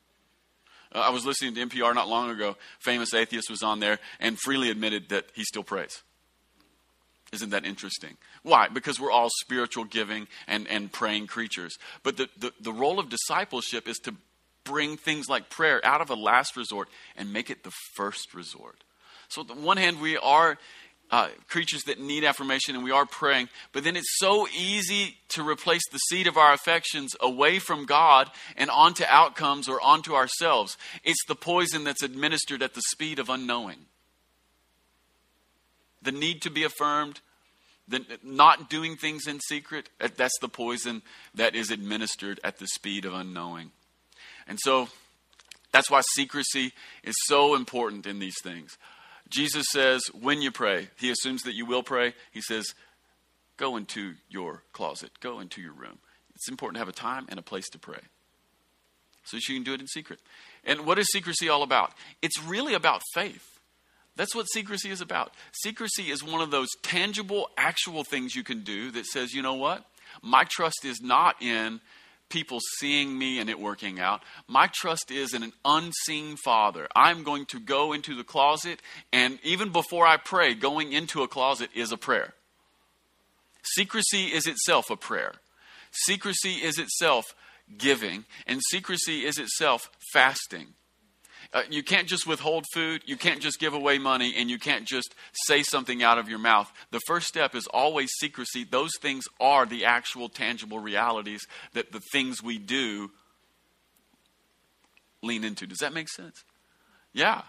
Uh, 0.93 0.99
I 0.99 1.09
was 1.09 1.25
listening 1.25 1.55
to 1.55 1.65
NPR 1.65 1.95
not 1.95 2.07
long 2.07 2.29
ago. 2.29 2.55
Famous 2.79 3.13
atheist 3.13 3.49
was 3.49 3.63
on 3.63 3.79
there 3.79 3.99
and 4.19 4.37
freely 4.39 4.69
admitted 4.69 5.09
that 5.09 5.25
he 5.33 5.43
still 5.43 5.63
prays. 5.63 6.03
Isn't 7.33 7.49
that 7.51 7.65
interesting? 7.65 8.17
Why? 8.43 8.67
Because 8.67 8.99
we're 8.99 9.11
all 9.11 9.29
spiritual 9.41 9.85
giving 9.85 10.27
and, 10.47 10.67
and 10.67 10.91
praying 10.91 11.27
creatures. 11.27 11.75
But 12.03 12.17
the, 12.17 12.29
the, 12.37 12.53
the 12.59 12.73
role 12.73 12.99
of 12.99 13.09
discipleship 13.09 13.87
is 13.87 13.97
to 13.99 14.13
bring 14.63 14.95
things 14.95 15.27
like 15.27 15.49
prayer 15.49 15.83
out 15.83 16.01
of 16.01 16.11
a 16.11 16.15
last 16.15 16.55
resort 16.55 16.87
and 17.17 17.33
make 17.33 17.49
it 17.49 17.63
the 17.63 17.71
first 17.95 18.35
resort. 18.35 18.83
So, 19.29 19.41
on 19.41 19.47
the 19.47 19.53
one 19.55 19.77
hand, 19.77 20.01
we 20.01 20.17
are 20.17 20.57
uh, 21.11 21.27
creatures 21.49 21.83
that 21.83 21.99
need 21.99 22.23
affirmation 22.23 22.73
and 22.73 22.83
we 22.83 22.91
are 22.91 23.05
praying, 23.05 23.49
but 23.73 23.83
then 23.83 23.97
it's 23.97 24.17
so 24.17 24.47
easy 24.47 25.17
to 25.29 25.47
replace 25.47 25.81
the 25.91 25.97
seed 25.97 26.25
of 26.25 26.37
our 26.37 26.53
affections 26.53 27.13
away 27.19 27.59
from 27.59 27.85
God 27.85 28.29
and 28.55 28.69
onto 28.69 29.03
outcomes 29.07 29.67
or 29.67 29.81
onto 29.81 30.15
ourselves. 30.15 30.77
It's 31.03 31.23
the 31.27 31.35
poison 31.35 31.83
that's 31.83 32.03
administered 32.03 32.63
at 32.63 32.73
the 32.73 32.81
speed 32.91 33.19
of 33.19 33.29
unknowing. 33.29 33.79
The 36.01 36.13
need 36.13 36.41
to 36.43 36.49
be 36.49 36.63
affirmed, 36.63 37.19
the 37.87 38.05
not 38.23 38.69
doing 38.69 38.95
things 38.95 39.27
in 39.27 39.39
secret, 39.41 39.89
that's 39.99 40.39
the 40.39 40.47
poison 40.47 41.01
that 41.35 41.55
is 41.55 41.69
administered 41.69 42.39
at 42.43 42.57
the 42.57 42.67
speed 42.67 43.05
of 43.05 43.13
unknowing. 43.13 43.71
And 44.47 44.57
so 44.61 44.87
that's 45.71 45.91
why 45.91 46.01
secrecy 46.13 46.71
is 47.03 47.15
so 47.25 47.53
important 47.55 48.05
in 48.07 48.19
these 48.19 48.35
things. 48.41 48.77
Jesus 49.31 49.65
says, 49.71 50.01
when 50.13 50.41
you 50.41 50.51
pray, 50.51 50.89
he 50.99 51.09
assumes 51.09 51.43
that 51.43 51.55
you 51.55 51.65
will 51.65 51.83
pray. 51.83 52.13
He 52.31 52.41
says, 52.41 52.73
go 53.57 53.77
into 53.77 54.15
your 54.29 54.63
closet, 54.73 55.11
go 55.19 55.39
into 55.39 55.61
your 55.61 55.73
room. 55.73 55.99
It's 56.35 56.49
important 56.49 56.75
to 56.75 56.79
have 56.79 56.89
a 56.89 56.93
time 56.93 57.25
and 57.29 57.39
a 57.39 57.43
place 57.43 57.69
to 57.69 57.79
pray 57.79 57.99
so 59.23 59.37
that 59.37 59.47
you 59.47 59.55
can 59.55 59.63
do 59.63 59.73
it 59.73 59.79
in 59.79 59.87
secret. 59.87 60.19
And 60.63 60.85
what 60.85 60.99
is 60.99 61.07
secrecy 61.11 61.49
all 61.49 61.63
about? 61.63 61.93
It's 62.21 62.41
really 62.43 62.73
about 62.73 63.01
faith. 63.13 63.59
That's 64.15 64.35
what 64.35 64.47
secrecy 64.51 64.89
is 64.89 65.01
about. 65.01 65.33
Secrecy 65.63 66.11
is 66.11 66.23
one 66.23 66.41
of 66.41 66.51
those 66.51 66.67
tangible, 66.81 67.49
actual 67.57 68.03
things 68.03 68.35
you 68.35 68.43
can 68.43 68.63
do 68.63 68.91
that 68.91 69.05
says, 69.05 69.33
you 69.33 69.41
know 69.41 69.53
what? 69.53 69.85
My 70.21 70.43
trust 70.43 70.83
is 70.83 70.99
not 71.01 71.41
in 71.41 71.79
people 72.31 72.59
seeing 72.79 73.17
me 73.17 73.39
and 73.39 73.49
it 73.49 73.59
working 73.59 73.99
out. 73.99 74.23
My 74.47 74.67
trust 74.73 75.11
is 75.11 75.33
in 75.33 75.43
an 75.43 75.53
unseen 75.63 76.37
Father. 76.43 76.87
I'm 76.95 77.23
going 77.23 77.45
to 77.47 77.59
go 77.59 77.93
into 77.93 78.15
the 78.15 78.23
closet, 78.23 78.81
and 79.13 79.37
even 79.43 79.71
before 79.71 80.07
I 80.07 80.17
pray, 80.17 80.55
going 80.55 80.93
into 80.93 81.21
a 81.21 81.27
closet 81.27 81.69
is 81.75 81.91
a 81.91 81.97
prayer. 81.97 82.33
Secrecy 83.63 84.25
is 84.25 84.47
itself 84.47 84.89
a 84.89 84.95
prayer. 84.95 85.33
Secrecy 85.91 86.55
is 86.55 86.79
itself 86.79 87.35
giving, 87.77 88.25
and 88.47 88.59
secrecy 88.69 89.25
is 89.25 89.37
itself 89.37 89.89
fasting. 90.13 90.67
Uh, 91.53 91.63
you 91.69 91.83
can't 91.83 92.07
just 92.07 92.25
withhold 92.25 92.65
food, 92.73 93.01
you 93.05 93.17
can't 93.17 93.41
just 93.41 93.59
give 93.59 93.73
away 93.73 93.97
money, 93.97 94.33
and 94.37 94.49
you 94.49 94.57
can't 94.57 94.87
just 94.87 95.13
say 95.33 95.61
something 95.63 96.01
out 96.01 96.17
of 96.17 96.29
your 96.29 96.39
mouth. 96.39 96.71
The 96.91 97.01
first 97.07 97.27
step 97.27 97.55
is 97.55 97.67
always 97.67 98.09
secrecy. 98.19 98.63
Those 98.63 98.91
things 99.01 99.25
are 99.39 99.65
the 99.65 99.83
actual 99.83 100.29
tangible 100.29 100.79
realities 100.79 101.41
that 101.73 101.91
the 101.91 102.01
things 102.13 102.41
we 102.41 102.57
do 102.57 103.11
lean 105.21 105.43
into. 105.43 105.67
Does 105.67 105.79
that 105.79 105.93
make 105.93 106.07
sense? 106.07 106.43
Yeah. 107.13 107.41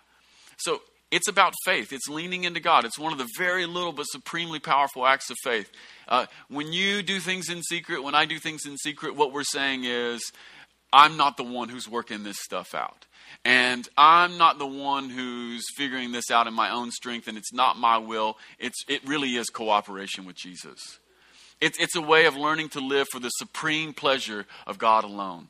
So 0.58 0.82
it's 1.12 1.28
about 1.28 1.54
faith. 1.64 1.92
It's 1.92 2.08
leaning 2.08 2.44
into 2.44 2.58
God. 2.58 2.84
It's 2.84 2.98
one 2.98 3.12
of 3.12 3.18
the 3.18 3.28
very 3.38 3.66
little 3.66 3.92
but 3.92 4.04
supremely 4.04 4.58
powerful 4.58 5.06
acts 5.06 5.30
of 5.30 5.36
faith. 5.44 5.70
Uh, 6.08 6.26
when 6.48 6.72
you 6.72 7.02
do 7.02 7.20
things 7.20 7.48
in 7.50 7.62
secret, 7.62 8.02
when 8.02 8.14
I 8.14 8.24
do 8.24 8.38
things 8.38 8.62
in 8.66 8.76
secret, 8.78 9.14
what 9.14 9.32
we're 9.32 9.44
saying 9.44 9.84
is, 9.84 10.32
I'm 10.92 11.16
not 11.16 11.36
the 11.36 11.44
one 11.44 11.68
who's 11.68 11.88
working 11.88 12.22
this 12.22 12.38
stuff 12.40 12.74
out. 12.74 13.06
And 13.44 13.88
I'm 13.96 14.36
not 14.38 14.58
the 14.58 14.66
one 14.66 15.08
who's 15.08 15.64
figuring 15.76 16.12
this 16.12 16.30
out 16.30 16.46
in 16.46 16.54
my 16.54 16.70
own 16.70 16.90
strength, 16.90 17.26
and 17.28 17.36
it's 17.36 17.52
not 17.52 17.78
my 17.78 17.98
will. 17.98 18.36
It's, 18.58 18.84
it 18.88 19.06
really 19.06 19.36
is 19.36 19.48
cooperation 19.48 20.26
with 20.26 20.36
Jesus. 20.36 20.98
It's, 21.60 21.78
it's 21.78 21.96
a 21.96 22.02
way 22.02 22.26
of 22.26 22.36
learning 22.36 22.70
to 22.70 22.80
live 22.80 23.06
for 23.10 23.20
the 23.20 23.30
supreme 23.30 23.94
pleasure 23.94 24.46
of 24.66 24.78
God 24.78 25.04
alone. 25.04 25.48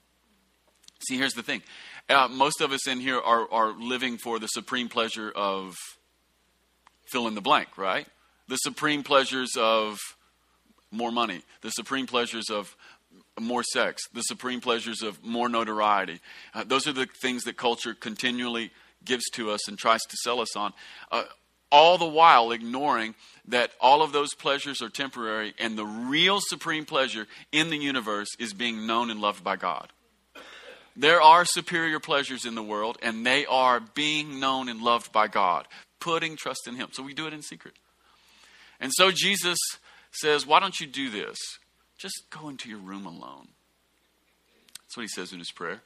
See, 1.08 1.18
here's 1.18 1.34
the 1.34 1.42
thing 1.42 1.62
uh, 2.08 2.28
most 2.28 2.60
of 2.60 2.72
us 2.72 2.86
in 2.86 3.00
here 3.00 3.18
are, 3.18 3.50
are 3.50 3.72
living 3.72 4.18
for 4.18 4.38
the 4.38 4.46
supreme 4.48 4.88
pleasure 4.88 5.30
of 5.34 5.74
fill 7.10 7.26
in 7.28 7.34
the 7.34 7.40
blank, 7.40 7.76
right? 7.76 8.06
The 8.48 8.56
supreme 8.56 9.02
pleasures 9.02 9.52
of 9.56 9.98
more 10.90 11.10
money, 11.10 11.42
the 11.62 11.70
supreme 11.70 12.06
pleasures 12.06 12.50
of 12.50 12.76
more 13.40 13.62
sex, 13.62 14.02
the 14.12 14.22
supreme 14.22 14.60
pleasures 14.60 15.02
of 15.02 15.24
more 15.24 15.48
notoriety. 15.48 16.20
Uh, 16.54 16.64
those 16.64 16.86
are 16.86 16.92
the 16.92 17.06
things 17.06 17.44
that 17.44 17.56
culture 17.56 17.94
continually 17.94 18.70
gives 19.04 19.24
to 19.30 19.50
us 19.50 19.68
and 19.68 19.78
tries 19.78 20.02
to 20.02 20.16
sell 20.22 20.40
us 20.40 20.54
on. 20.56 20.72
Uh, 21.10 21.24
all 21.70 21.96
the 21.96 22.06
while 22.06 22.52
ignoring 22.52 23.14
that 23.48 23.72
all 23.80 24.02
of 24.02 24.12
those 24.12 24.34
pleasures 24.34 24.82
are 24.82 24.90
temporary 24.90 25.54
and 25.58 25.76
the 25.76 25.86
real 25.86 26.38
supreme 26.40 26.84
pleasure 26.84 27.26
in 27.50 27.70
the 27.70 27.78
universe 27.78 28.28
is 28.38 28.52
being 28.52 28.86
known 28.86 29.10
and 29.10 29.20
loved 29.20 29.42
by 29.42 29.56
God. 29.56 29.88
There 30.94 31.22
are 31.22 31.46
superior 31.46 32.00
pleasures 32.00 32.44
in 32.44 32.54
the 32.54 32.62
world, 32.62 32.98
and 33.02 33.24
they 33.24 33.46
are 33.46 33.80
being 33.80 34.38
known 34.38 34.68
and 34.68 34.82
loved 34.82 35.10
by 35.10 35.26
God, 35.26 35.66
putting 36.00 36.36
trust 36.36 36.68
in 36.68 36.76
Him. 36.76 36.88
So 36.92 37.02
we 37.02 37.14
do 37.14 37.26
it 37.26 37.32
in 37.32 37.40
secret. 37.40 37.74
And 38.78 38.92
so 38.94 39.10
Jesus 39.10 39.58
says, 40.10 40.46
Why 40.46 40.60
don't 40.60 40.78
you 40.78 40.86
do 40.86 41.08
this? 41.08 41.38
Just 42.02 42.24
go 42.30 42.48
into 42.48 42.68
your 42.68 42.80
room 42.80 43.06
alone. 43.06 43.46
That's 44.80 44.96
what 44.96 45.02
he 45.02 45.08
says 45.08 45.32
in 45.32 45.38
his 45.38 45.52
prayer. 45.52 45.82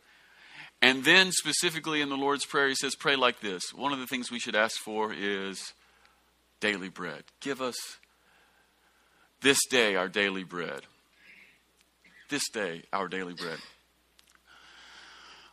And 0.80 1.04
then, 1.04 1.30
specifically 1.30 2.00
in 2.00 2.08
the 2.08 2.16
Lord's 2.16 2.46
Prayer, 2.46 2.68
he 2.68 2.75
says, 2.75 2.94
Pray 2.94 3.16
like 3.16 3.40
this. 3.40 3.62
One 3.75 3.92
of 3.92 3.99
the 3.99 4.06
things 4.06 4.30
we 4.30 4.38
should 4.38 4.56
ask 4.56 4.78
for 4.78 5.12
is 5.12 5.75
daily 6.61 6.88
bread. 6.88 7.25
Give 7.40 7.61
us 7.61 7.76
this 9.42 9.58
day 9.70 9.94
our 9.94 10.08
daily 10.08 10.42
bread. 10.42 10.82
This 12.30 12.49
day 12.50 12.85
our 12.94 13.08
daily 13.08 13.35
bread. 13.35 13.58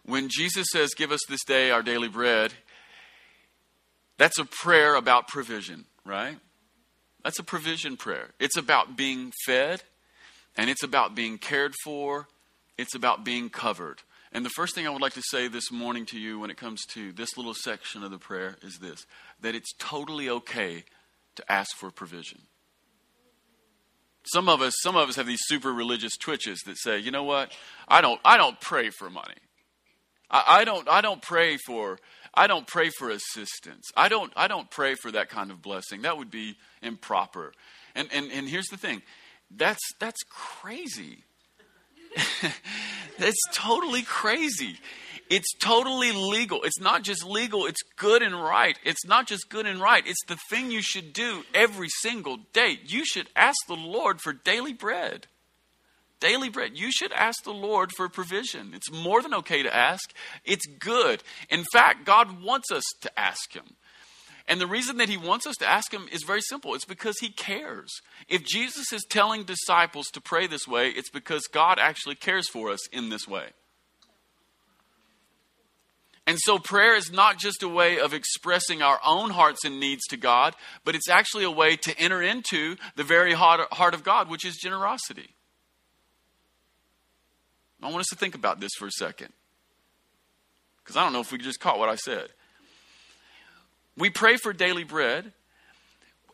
When 0.05 0.29
Jesus 0.29 0.67
says, 0.71 0.93
Give 0.93 1.11
us 1.11 1.21
this 1.27 1.43
day 1.43 1.71
our 1.71 1.83
daily 1.83 2.09
bread, 2.09 2.53
that's 4.17 4.39
a 4.39 4.45
prayer 4.45 4.95
about 4.95 5.27
provision, 5.27 5.85
right? 6.05 6.37
That's 7.21 7.39
a 7.39 7.43
provision 7.43 7.97
prayer. 7.97 8.29
It's 8.39 8.57
about 8.57 8.95
being 8.95 9.33
fed, 9.45 9.83
and 10.55 10.69
it's 10.69 10.83
about 10.83 11.15
being 11.15 11.37
cared 11.37 11.73
for, 11.83 12.27
it's 12.77 12.95
about 12.95 13.23
being 13.23 13.49
covered. 13.49 14.01
And 14.31 14.43
the 14.43 14.49
first 14.49 14.73
thing 14.73 14.87
I 14.87 14.89
would 14.89 15.01
like 15.01 15.13
to 15.13 15.23
say 15.29 15.47
this 15.47 15.71
morning 15.71 16.07
to 16.07 16.19
you 16.19 16.39
when 16.39 16.49
it 16.49 16.57
comes 16.57 16.81
to 16.93 17.11
this 17.11 17.37
little 17.37 17.53
section 17.53 18.03
of 18.03 18.09
the 18.09 18.17
prayer 18.17 18.57
is 18.63 18.79
this 18.79 19.05
that 19.41 19.53
it's 19.55 19.73
totally 19.77 20.29
okay 20.29 20.85
to 21.35 21.51
ask 21.51 21.75
for 21.75 21.91
provision. 21.91 22.41
Some 24.25 24.47
of 24.47 24.61
us, 24.61 24.73
some 24.81 24.95
of 24.95 25.09
us 25.09 25.17
have 25.17 25.27
these 25.27 25.41
super 25.43 25.71
religious 25.71 26.17
twitches 26.17 26.61
that 26.65 26.77
say, 26.77 26.97
you 26.97 27.11
know 27.11 27.23
what? 27.23 27.51
I 27.87 28.01
don't 28.01 28.19
I 28.25 28.37
don't 28.37 28.59
pray 28.59 28.89
for 28.89 29.09
money. 29.09 29.35
I, 30.31 30.43
I 30.47 30.63
don't 30.63 30.89
I 30.89 31.01
don't 31.01 31.21
pray 31.21 31.57
for 31.57 31.99
I 32.33 32.47
don't 32.47 32.65
pray 32.65 32.89
for 32.97 33.09
assistance. 33.11 33.91
I 33.95 34.09
don't 34.09 34.33
I 34.35 34.47
don't 34.47 34.69
pray 34.71 34.95
for 34.95 35.11
that 35.11 35.29
kind 35.29 35.51
of 35.51 35.61
blessing. 35.61 36.01
That 36.01 36.17
would 36.17 36.31
be 36.31 36.55
improper. 36.81 37.53
And 37.93 38.07
and, 38.11 38.31
and 38.31 38.49
here's 38.49 38.67
the 38.67 38.77
thing 38.77 39.03
that's, 39.55 39.81
that's 39.99 40.21
crazy. 40.29 41.23
it's 43.17 43.41
totally 43.53 44.03
crazy. 44.03 44.77
It's 45.29 45.53
totally 45.59 46.11
legal. 46.11 46.63
It's 46.63 46.79
not 46.79 47.03
just 47.03 47.25
legal, 47.25 47.65
it's 47.65 47.81
good 47.95 48.21
and 48.21 48.35
right. 48.35 48.77
It's 48.83 49.05
not 49.05 49.27
just 49.27 49.49
good 49.49 49.65
and 49.65 49.79
right, 49.81 50.05
it's 50.05 50.23
the 50.27 50.37
thing 50.49 50.69
you 50.69 50.81
should 50.81 51.13
do 51.13 51.43
every 51.53 51.89
single 52.01 52.37
day. 52.53 52.79
You 52.85 53.05
should 53.05 53.29
ask 53.35 53.57
the 53.67 53.75
Lord 53.75 54.21
for 54.21 54.33
daily 54.33 54.73
bread. 54.73 55.27
Daily 56.19 56.49
bread. 56.49 56.77
You 56.77 56.91
should 56.91 57.11
ask 57.11 57.43
the 57.43 57.51
Lord 57.51 57.91
for 57.97 58.07
provision. 58.07 58.73
It's 58.73 58.91
more 58.91 59.21
than 59.21 59.33
okay 59.33 59.63
to 59.63 59.75
ask, 59.75 60.13
it's 60.45 60.65
good. 60.65 61.23
In 61.49 61.65
fact, 61.73 62.05
God 62.05 62.41
wants 62.41 62.71
us 62.71 62.83
to 63.01 63.19
ask 63.19 63.53
Him. 63.53 63.75
And 64.47 64.59
the 64.59 64.67
reason 64.67 64.97
that 64.97 65.07
he 65.07 65.15
wants 65.15 65.47
us 65.47 65.55
to 65.57 65.65
ask 65.65 65.93
him 65.93 66.07
is 66.11 66.23
very 66.23 66.41
simple 66.41 66.75
it's 66.75 66.85
because 66.85 67.19
he 67.19 67.29
cares. 67.29 67.89
If 68.27 68.45
Jesus 68.45 68.91
is 68.91 69.05
telling 69.09 69.43
disciples 69.43 70.07
to 70.07 70.21
pray 70.21 70.47
this 70.47 70.67
way, 70.67 70.89
it's 70.89 71.09
because 71.09 71.47
God 71.47 71.79
actually 71.79 72.15
cares 72.15 72.49
for 72.49 72.69
us 72.69 72.87
in 72.89 73.09
this 73.09 73.27
way. 73.27 73.47
And 76.25 76.37
so 76.39 76.57
prayer 76.57 76.95
is 76.95 77.11
not 77.11 77.37
just 77.37 77.63
a 77.63 77.67
way 77.67 77.99
of 77.99 78.13
expressing 78.13 78.81
our 78.81 78.99
own 79.05 79.29
hearts 79.29 79.65
and 79.65 79.79
needs 79.79 80.05
to 80.07 80.17
God, 80.17 80.55
but 80.85 80.95
it's 80.95 81.09
actually 81.09 81.43
a 81.43 81.51
way 81.51 81.75
to 81.75 81.97
enter 81.99 82.21
into 82.21 82.77
the 82.95 83.03
very 83.03 83.33
heart 83.33 83.93
of 83.93 84.03
God, 84.03 84.29
which 84.29 84.45
is 84.45 84.55
generosity. 84.55 85.35
I 87.81 87.87
want 87.87 87.99
us 87.99 88.07
to 88.07 88.15
think 88.15 88.35
about 88.35 88.61
this 88.61 88.71
for 88.77 88.87
a 88.87 88.91
second. 88.91 89.33
Because 90.81 90.95
I 90.95 91.03
don't 91.03 91.11
know 91.11 91.19
if 91.19 91.33
we 91.33 91.37
just 91.37 91.59
caught 91.59 91.79
what 91.79 91.89
I 91.89 91.95
said. 91.95 92.29
We 93.97 94.09
pray 94.09 94.37
for 94.37 94.53
daily 94.53 94.83
bread, 94.83 95.33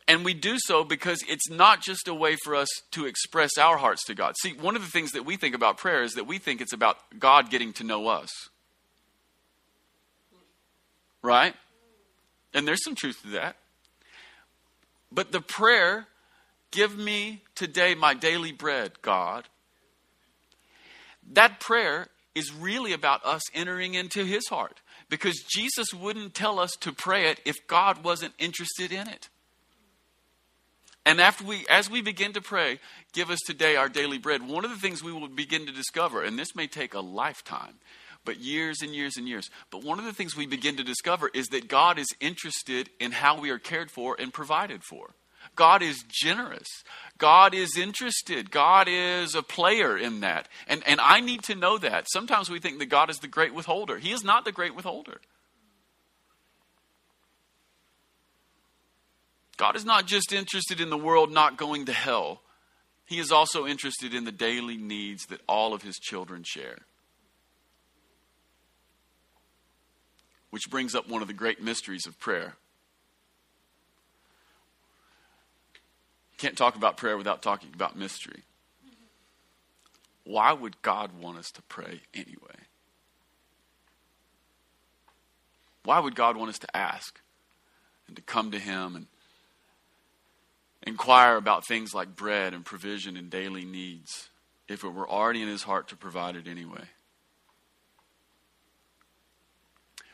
and 0.08 0.24
we 0.24 0.34
do 0.34 0.56
so 0.58 0.82
because 0.82 1.22
it's 1.28 1.50
not 1.50 1.82
just 1.82 2.08
a 2.08 2.14
way 2.14 2.36
for 2.42 2.54
us 2.54 2.68
to 2.92 3.06
express 3.06 3.58
our 3.58 3.76
hearts 3.76 4.04
to 4.06 4.14
God. 4.14 4.34
See, 4.40 4.52
one 4.54 4.76
of 4.76 4.82
the 4.82 4.88
things 4.88 5.12
that 5.12 5.24
we 5.24 5.36
think 5.36 5.54
about 5.54 5.76
prayer 5.76 6.02
is 6.02 6.14
that 6.14 6.26
we 6.26 6.38
think 6.38 6.60
it's 6.60 6.72
about 6.72 6.96
God 7.18 7.50
getting 7.50 7.72
to 7.74 7.84
know 7.84 8.08
us. 8.08 8.30
Right? 11.22 11.54
And 12.54 12.66
there's 12.66 12.82
some 12.82 12.94
truth 12.94 13.20
to 13.22 13.28
that. 13.30 13.56
But 15.12 15.32
the 15.32 15.40
prayer, 15.40 16.06
give 16.70 16.96
me 16.96 17.42
today 17.54 17.94
my 17.94 18.14
daily 18.14 18.52
bread, 18.52 19.02
God, 19.02 19.48
that 21.32 21.60
prayer 21.60 22.08
is 22.34 22.52
really 22.52 22.92
about 22.92 23.24
us 23.24 23.42
entering 23.54 23.94
into 23.94 24.24
his 24.24 24.48
heart 24.48 24.80
because 25.10 25.40
Jesus 25.40 25.92
wouldn't 25.92 26.32
tell 26.32 26.58
us 26.58 26.70
to 26.80 26.92
pray 26.92 27.28
it 27.28 27.40
if 27.44 27.66
God 27.66 28.02
wasn't 28.02 28.32
interested 28.38 28.92
in 28.92 29.08
it. 29.08 29.28
And 31.04 31.20
after 31.20 31.44
we, 31.44 31.66
as 31.68 31.90
we 31.90 32.00
begin 32.00 32.32
to 32.34 32.40
pray, 32.40 32.78
give 33.12 33.30
us 33.30 33.40
today 33.44 33.74
our 33.76 33.88
daily 33.88 34.18
bread, 34.18 34.46
one 34.46 34.64
of 34.64 34.70
the 34.70 34.76
things 34.76 35.02
we 35.02 35.12
will 35.12 35.28
begin 35.28 35.66
to 35.66 35.72
discover, 35.72 36.22
and 36.22 36.38
this 36.38 36.54
may 36.54 36.66
take 36.66 36.94
a 36.94 37.00
lifetime, 37.00 37.74
but 38.24 38.38
years 38.38 38.82
and 38.82 38.94
years 38.94 39.16
and 39.16 39.26
years, 39.26 39.50
but 39.70 39.82
one 39.82 39.98
of 39.98 40.04
the 40.04 40.12
things 40.12 40.36
we 40.36 40.46
begin 40.46 40.76
to 40.76 40.84
discover 40.84 41.30
is 41.34 41.48
that 41.48 41.68
God 41.68 41.98
is 41.98 42.08
interested 42.20 42.90
in 43.00 43.12
how 43.12 43.40
we 43.40 43.50
are 43.50 43.58
cared 43.58 43.90
for 43.90 44.14
and 44.18 44.32
provided 44.32 44.84
for. 44.84 45.14
God 45.60 45.82
is 45.82 46.02
generous. 46.08 46.84
God 47.18 47.54
is 47.54 47.76
interested. 47.76 48.50
God 48.50 48.88
is 48.88 49.34
a 49.34 49.42
player 49.42 49.98
in 49.98 50.20
that. 50.20 50.48
And, 50.66 50.82
and 50.86 50.98
I 51.02 51.20
need 51.20 51.42
to 51.42 51.54
know 51.54 51.76
that. 51.76 52.06
Sometimes 52.10 52.48
we 52.48 52.60
think 52.60 52.78
that 52.78 52.86
God 52.86 53.10
is 53.10 53.18
the 53.18 53.28
great 53.28 53.52
withholder. 53.52 53.98
He 53.98 54.10
is 54.10 54.24
not 54.24 54.46
the 54.46 54.52
great 54.52 54.74
withholder. 54.74 55.20
God 59.58 59.76
is 59.76 59.84
not 59.84 60.06
just 60.06 60.32
interested 60.32 60.80
in 60.80 60.88
the 60.88 60.96
world 60.96 61.30
not 61.30 61.58
going 61.58 61.84
to 61.84 61.92
hell, 61.92 62.40
He 63.04 63.18
is 63.18 63.30
also 63.30 63.66
interested 63.66 64.14
in 64.14 64.24
the 64.24 64.32
daily 64.32 64.78
needs 64.78 65.26
that 65.26 65.42
all 65.46 65.74
of 65.74 65.82
His 65.82 65.98
children 65.98 66.42
share. 66.42 66.78
Which 70.48 70.70
brings 70.70 70.94
up 70.94 71.06
one 71.06 71.20
of 71.20 71.28
the 71.28 71.34
great 71.34 71.62
mysteries 71.62 72.06
of 72.06 72.18
prayer. 72.18 72.56
Can't 76.40 76.56
talk 76.56 76.74
about 76.74 76.96
prayer 76.96 77.18
without 77.18 77.42
talking 77.42 77.68
about 77.74 77.96
mystery. 77.96 78.44
why 80.24 80.54
would 80.54 80.80
God 80.80 81.12
want 81.20 81.36
us 81.36 81.50
to 81.50 81.62
pray 81.62 82.00
anyway? 82.14 82.64
Why 85.84 85.98
would 85.98 86.14
God 86.14 86.38
want 86.38 86.48
us 86.48 86.58
to 86.60 86.74
ask 86.74 87.20
and 88.06 88.16
to 88.16 88.22
come 88.22 88.52
to 88.52 88.58
Him 88.58 88.96
and 88.96 89.06
inquire 90.86 91.36
about 91.36 91.66
things 91.66 91.92
like 91.92 92.16
bread 92.16 92.54
and 92.54 92.64
provision 92.64 93.18
and 93.18 93.28
daily 93.28 93.66
needs 93.66 94.30
if 94.66 94.82
it 94.82 94.88
were 94.88 95.08
already 95.08 95.42
in 95.42 95.48
His 95.48 95.64
heart 95.64 95.88
to 95.88 95.96
provide 95.96 96.36
it 96.36 96.48
anyway? 96.48 96.84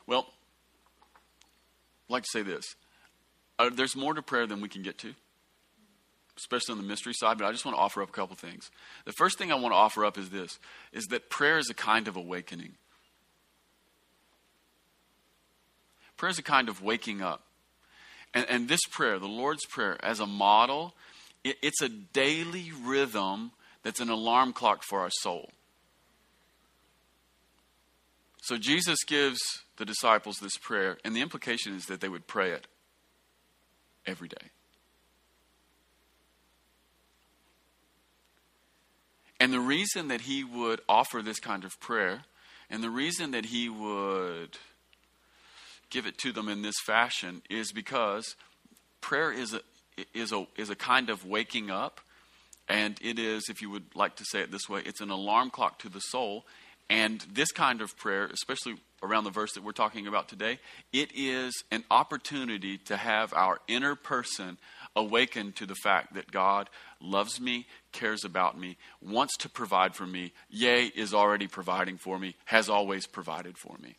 Well, 0.08 0.26
I'd 2.08 2.12
like 2.12 2.24
to 2.24 2.30
say 2.32 2.42
this. 2.42 2.74
Uh, 3.60 3.70
there's 3.72 3.94
more 3.94 4.12
to 4.12 4.22
prayer 4.22 4.48
than 4.48 4.60
we 4.60 4.68
can 4.68 4.82
get 4.82 4.98
to, 4.98 5.14
especially 6.36 6.72
on 6.72 6.78
the 6.78 6.86
mystery 6.86 7.14
side, 7.14 7.38
but 7.38 7.46
I 7.46 7.52
just 7.52 7.64
want 7.64 7.76
to 7.76 7.80
offer 7.80 8.02
up 8.02 8.10
a 8.10 8.12
couple 8.12 8.36
things. 8.36 8.70
The 9.04 9.12
first 9.12 9.38
thing 9.38 9.50
I 9.50 9.54
want 9.54 9.72
to 9.72 9.76
offer 9.76 10.04
up 10.04 10.18
is 10.18 10.30
this 10.30 10.58
is 10.92 11.06
that 11.06 11.30
prayer 11.30 11.58
is 11.58 11.70
a 11.70 11.74
kind 11.74 12.08
of 12.08 12.16
awakening. 12.16 12.74
Prayer 16.16 16.30
is 16.30 16.38
a 16.38 16.42
kind 16.42 16.68
of 16.68 16.82
waking 16.82 17.22
up. 17.22 17.42
And, 18.32 18.46
and 18.48 18.68
this 18.68 18.80
prayer, 18.90 19.18
the 19.18 19.26
Lord's 19.26 19.64
Prayer, 19.66 19.96
as 20.04 20.20
a 20.20 20.26
model, 20.26 20.94
it, 21.44 21.56
it's 21.62 21.80
a 21.82 21.88
daily 21.88 22.72
rhythm 22.84 23.52
that's 23.82 24.00
an 24.00 24.10
alarm 24.10 24.52
clock 24.52 24.82
for 24.82 25.00
our 25.00 25.10
soul. 25.10 25.50
So 28.42 28.56
Jesus 28.56 28.98
gives 29.04 29.40
the 29.76 29.84
disciples 29.84 30.38
this 30.38 30.56
prayer, 30.56 30.98
and 31.04 31.14
the 31.14 31.20
implication 31.20 31.74
is 31.74 31.86
that 31.86 32.00
they 32.00 32.08
would 32.08 32.26
pray 32.26 32.50
it 32.50 32.66
every 34.06 34.28
day. 34.28 34.50
And 39.46 39.54
the 39.54 39.60
reason 39.60 40.08
that 40.08 40.22
he 40.22 40.42
would 40.42 40.80
offer 40.88 41.22
this 41.22 41.38
kind 41.38 41.62
of 41.62 41.78
prayer, 41.78 42.22
and 42.68 42.82
the 42.82 42.90
reason 42.90 43.30
that 43.30 43.44
he 43.44 43.68
would 43.68 44.58
give 45.88 46.04
it 46.04 46.18
to 46.18 46.32
them 46.32 46.48
in 46.48 46.62
this 46.62 46.74
fashion, 46.84 47.42
is 47.48 47.70
because 47.70 48.34
prayer 49.00 49.30
is 49.30 49.54
a, 49.54 49.60
is 50.12 50.32
a, 50.32 50.48
is 50.56 50.68
a 50.68 50.74
kind 50.74 51.10
of 51.10 51.24
waking 51.24 51.70
up. 51.70 52.00
And 52.68 52.98
it 53.00 53.20
is, 53.20 53.44
if 53.48 53.62
you 53.62 53.70
would 53.70 53.94
like 53.94 54.16
to 54.16 54.24
say 54.24 54.40
it 54.40 54.50
this 54.50 54.68
way, 54.68 54.82
it's 54.84 55.00
an 55.00 55.10
alarm 55.10 55.50
clock 55.50 55.78
to 55.78 55.88
the 55.88 56.00
soul. 56.00 56.44
And 56.90 57.20
this 57.32 57.52
kind 57.52 57.80
of 57.80 57.96
prayer, 57.96 58.26
especially 58.26 58.74
around 59.00 59.22
the 59.22 59.30
verse 59.30 59.52
that 59.52 59.62
we're 59.62 59.70
talking 59.70 60.08
about 60.08 60.28
today, 60.28 60.58
it 60.92 61.12
is 61.14 61.62
an 61.70 61.84
opportunity 61.88 62.78
to 62.78 62.96
have 62.96 63.32
our 63.32 63.60
inner 63.68 63.94
person 63.94 64.58
awaken 64.96 65.52
to 65.52 65.66
the 65.66 65.74
fact 65.74 66.14
that 66.14 66.32
God 66.32 66.70
loves 67.00 67.40
me, 67.40 67.66
cares 67.92 68.24
about 68.24 68.58
me, 68.58 68.76
wants 69.00 69.36
to 69.38 69.48
provide 69.48 69.94
for 69.94 70.06
me, 70.06 70.32
yea, 70.48 70.86
is 70.86 71.12
already 71.12 71.46
providing 71.46 71.98
for 71.98 72.18
me, 72.18 72.34
has 72.46 72.68
always 72.68 73.06
provided 73.06 73.58
for 73.58 73.76
me. 73.80 73.94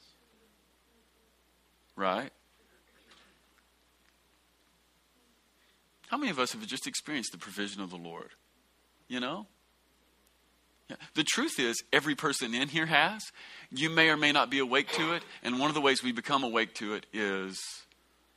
Right? 1.95 2.31
How 6.07 6.17
many 6.17 6.31
of 6.31 6.39
us 6.39 6.53
have 6.53 6.65
just 6.65 6.87
experienced 6.87 7.31
the 7.31 7.37
provision 7.37 7.81
of 7.81 7.89
the 7.89 7.97
Lord? 7.97 8.29
You 9.07 9.19
know? 9.19 9.45
Yeah. 10.89 10.95
The 11.15 11.23
truth 11.23 11.59
is, 11.59 11.83
every 11.91 12.15
person 12.15 12.53
in 12.53 12.69
here 12.69 12.85
has. 12.85 13.21
You 13.71 13.89
may 13.89 14.09
or 14.09 14.15
may 14.15 14.31
not 14.31 14.49
be 14.49 14.59
awake 14.59 14.89
to 14.93 15.13
it, 15.13 15.23
and 15.43 15.59
one 15.59 15.69
of 15.69 15.75
the 15.75 15.81
ways 15.81 16.01
we 16.01 16.13
become 16.13 16.43
awake 16.43 16.73
to 16.75 16.93
it 16.93 17.05
is 17.11 17.61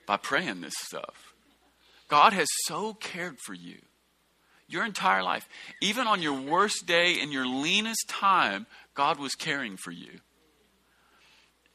by 0.04 0.16
praying 0.16 0.60
this 0.60 0.74
stuff. 0.76 1.29
God 2.10 2.32
has 2.32 2.48
so 2.66 2.92
cared 2.92 3.38
for 3.38 3.54
you 3.54 3.78
your 4.68 4.84
entire 4.84 5.22
life. 5.22 5.48
Even 5.80 6.06
on 6.06 6.22
your 6.22 6.40
worst 6.40 6.86
day 6.86 7.20
and 7.20 7.32
your 7.32 7.46
leanest 7.46 8.08
time, 8.08 8.66
God 8.94 9.18
was 9.18 9.34
caring 9.34 9.76
for 9.76 9.90
you. 9.90 10.20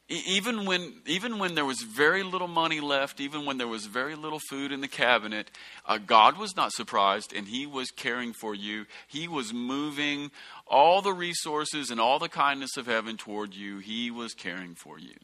Even 0.07 0.65
when, 0.65 1.01
even 1.07 1.39
when 1.39 1.55
there 1.55 1.65
was 1.65 1.81
very 1.81 2.21
little 2.21 2.47
money 2.47 2.79
left, 2.79 3.19
even 3.19 3.45
when 3.45 3.57
there 3.57 3.67
was 3.67 3.87
very 3.87 4.13
little 4.13 4.39
food 4.49 4.71
in 4.71 4.81
the 4.81 4.87
cabinet, 4.87 5.49
uh, 5.85 5.97
God 5.97 6.37
was 6.37 6.55
not 6.55 6.71
surprised 6.73 7.33
and 7.33 7.47
He 7.47 7.65
was 7.65 7.89
caring 7.89 8.31
for 8.31 8.53
you. 8.53 8.85
He 9.07 9.27
was 9.27 9.51
moving 9.51 10.29
all 10.67 11.01
the 11.01 11.13
resources 11.13 11.89
and 11.89 11.99
all 11.99 12.19
the 12.19 12.29
kindness 12.29 12.77
of 12.77 12.85
heaven 12.85 13.17
toward 13.17 13.55
you. 13.55 13.79
He 13.79 14.11
was 14.11 14.33
caring 14.33 14.75
for 14.75 14.99
you. 14.99 15.15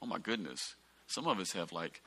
Oh 0.00 0.06
my 0.06 0.18
goodness. 0.18 0.76
Some 1.06 1.26
of 1.26 1.38
us 1.38 1.52
have 1.52 1.72
like 1.72 2.02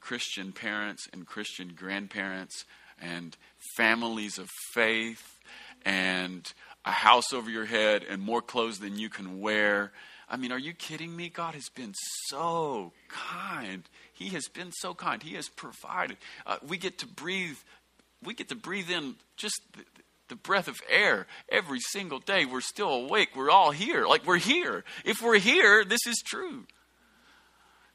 Christian 0.00 0.52
parents 0.52 1.08
and 1.12 1.26
Christian 1.26 1.72
grandparents 1.76 2.64
and 3.00 3.36
families 3.76 4.38
of 4.38 4.48
faith 4.72 5.38
and 5.84 6.52
a 6.84 6.90
house 6.90 7.32
over 7.32 7.50
your 7.50 7.64
head 7.64 8.04
and 8.08 8.22
more 8.22 8.42
clothes 8.42 8.78
than 8.78 8.98
you 8.98 9.08
can 9.08 9.40
wear. 9.40 9.92
I 10.28 10.36
mean, 10.36 10.52
are 10.52 10.58
you 10.58 10.72
kidding 10.72 11.14
me? 11.14 11.28
God 11.28 11.54
has 11.54 11.68
been 11.68 11.92
so 12.28 12.92
kind. 13.08 13.84
He 14.12 14.28
has 14.30 14.48
been 14.48 14.72
so 14.72 14.94
kind. 14.94 15.22
He 15.22 15.34
has 15.34 15.48
provided. 15.48 16.16
Uh, 16.46 16.56
we 16.66 16.78
get 16.78 16.98
to 16.98 17.06
breathe. 17.06 17.58
We 18.22 18.34
get 18.34 18.48
to 18.48 18.56
breathe 18.56 18.90
in 18.90 19.16
just 19.36 19.60
the, 19.72 19.84
the 20.28 20.36
breath 20.36 20.68
of 20.68 20.76
air 20.90 21.26
every 21.48 21.80
single 21.80 22.18
day. 22.18 22.44
We're 22.44 22.60
still 22.60 22.90
awake. 22.90 23.30
We're 23.36 23.50
all 23.50 23.70
here. 23.70 24.06
Like 24.06 24.26
we're 24.26 24.38
here. 24.38 24.84
If 25.04 25.22
we're 25.22 25.38
here, 25.38 25.84
this 25.84 26.06
is 26.06 26.22
true. 26.24 26.64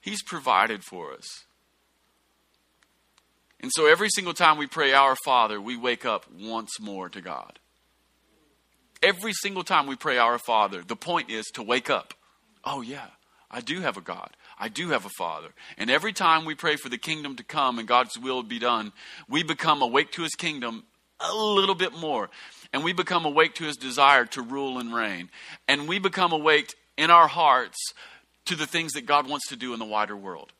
He's 0.01 0.23
provided 0.23 0.83
for 0.83 1.13
us. 1.13 1.45
And 3.61 3.71
so 3.73 3.85
every 3.85 4.09
single 4.09 4.33
time 4.33 4.57
we 4.57 4.65
pray, 4.65 4.91
Our 4.91 5.15
Father, 5.23 5.61
we 5.61 5.77
wake 5.77 6.03
up 6.03 6.25
once 6.31 6.79
more 6.79 7.09
to 7.09 7.21
God. 7.21 7.59
Every 9.03 9.33
single 9.33 9.63
time 9.63 9.85
we 9.85 9.95
pray 9.95 10.17
Our 10.17 10.39
Father, 10.39 10.81
the 10.81 10.95
point 10.95 11.29
is 11.29 11.45
to 11.53 11.63
wake 11.63 11.89
up. 11.89 12.15
Oh, 12.63 12.81
yeah, 12.81 13.07
I 13.49 13.61
do 13.61 13.81
have 13.81 13.97
a 13.97 14.01
God. 14.01 14.31
I 14.59 14.67
do 14.69 14.89
have 14.89 15.05
a 15.05 15.11
Father. 15.17 15.49
And 15.77 15.91
every 15.91 16.13
time 16.13 16.45
we 16.45 16.55
pray 16.55 16.75
for 16.75 16.89
the 16.89 16.97
kingdom 16.97 17.35
to 17.35 17.43
come 17.43 17.77
and 17.77 17.87
God's 17.87 18.17
will 18.17 18.41
be 18.41 18.59
done, 18.59 18.93
we 19.29 19.43
become 19.43 19.81
awake 19.83 20.11
to 20.13 20.23
His 20.23 20.35
kingdom 20.35 20.83
a 21.19 21.35
little 21.35 21.75
bit 21.75 21.93
more. 21.93 22.31
And 22.73 22.83
we 22.83 22.93
become 22.93 23.25
awake 23.25 23.55
to 23.55 23.65
His 23.65 23.77
desire 23.77 24.25
to 24.27 24.41
rule 24.41 24.79
and 24.79 24.93
reign. 24.93 25.29
And 25.67 25.87
we 25.87 25.99
become 25.99 26.31
awake 26.31 26.73
in 26.97 27.11
our 27.11 27.27
hearts 27.27 27.77
to 28.45 28.55
the 28.55 28.67
things 28.67 28.93
that 28.93 29.05
God 29.05 29.29
wants 29.29 29.47
to 29.49 29.55
do 29.55 29.73
in 29.73 29.79
the 29.79 29.85
wider 29.85 30.15
world. 30.15 30.51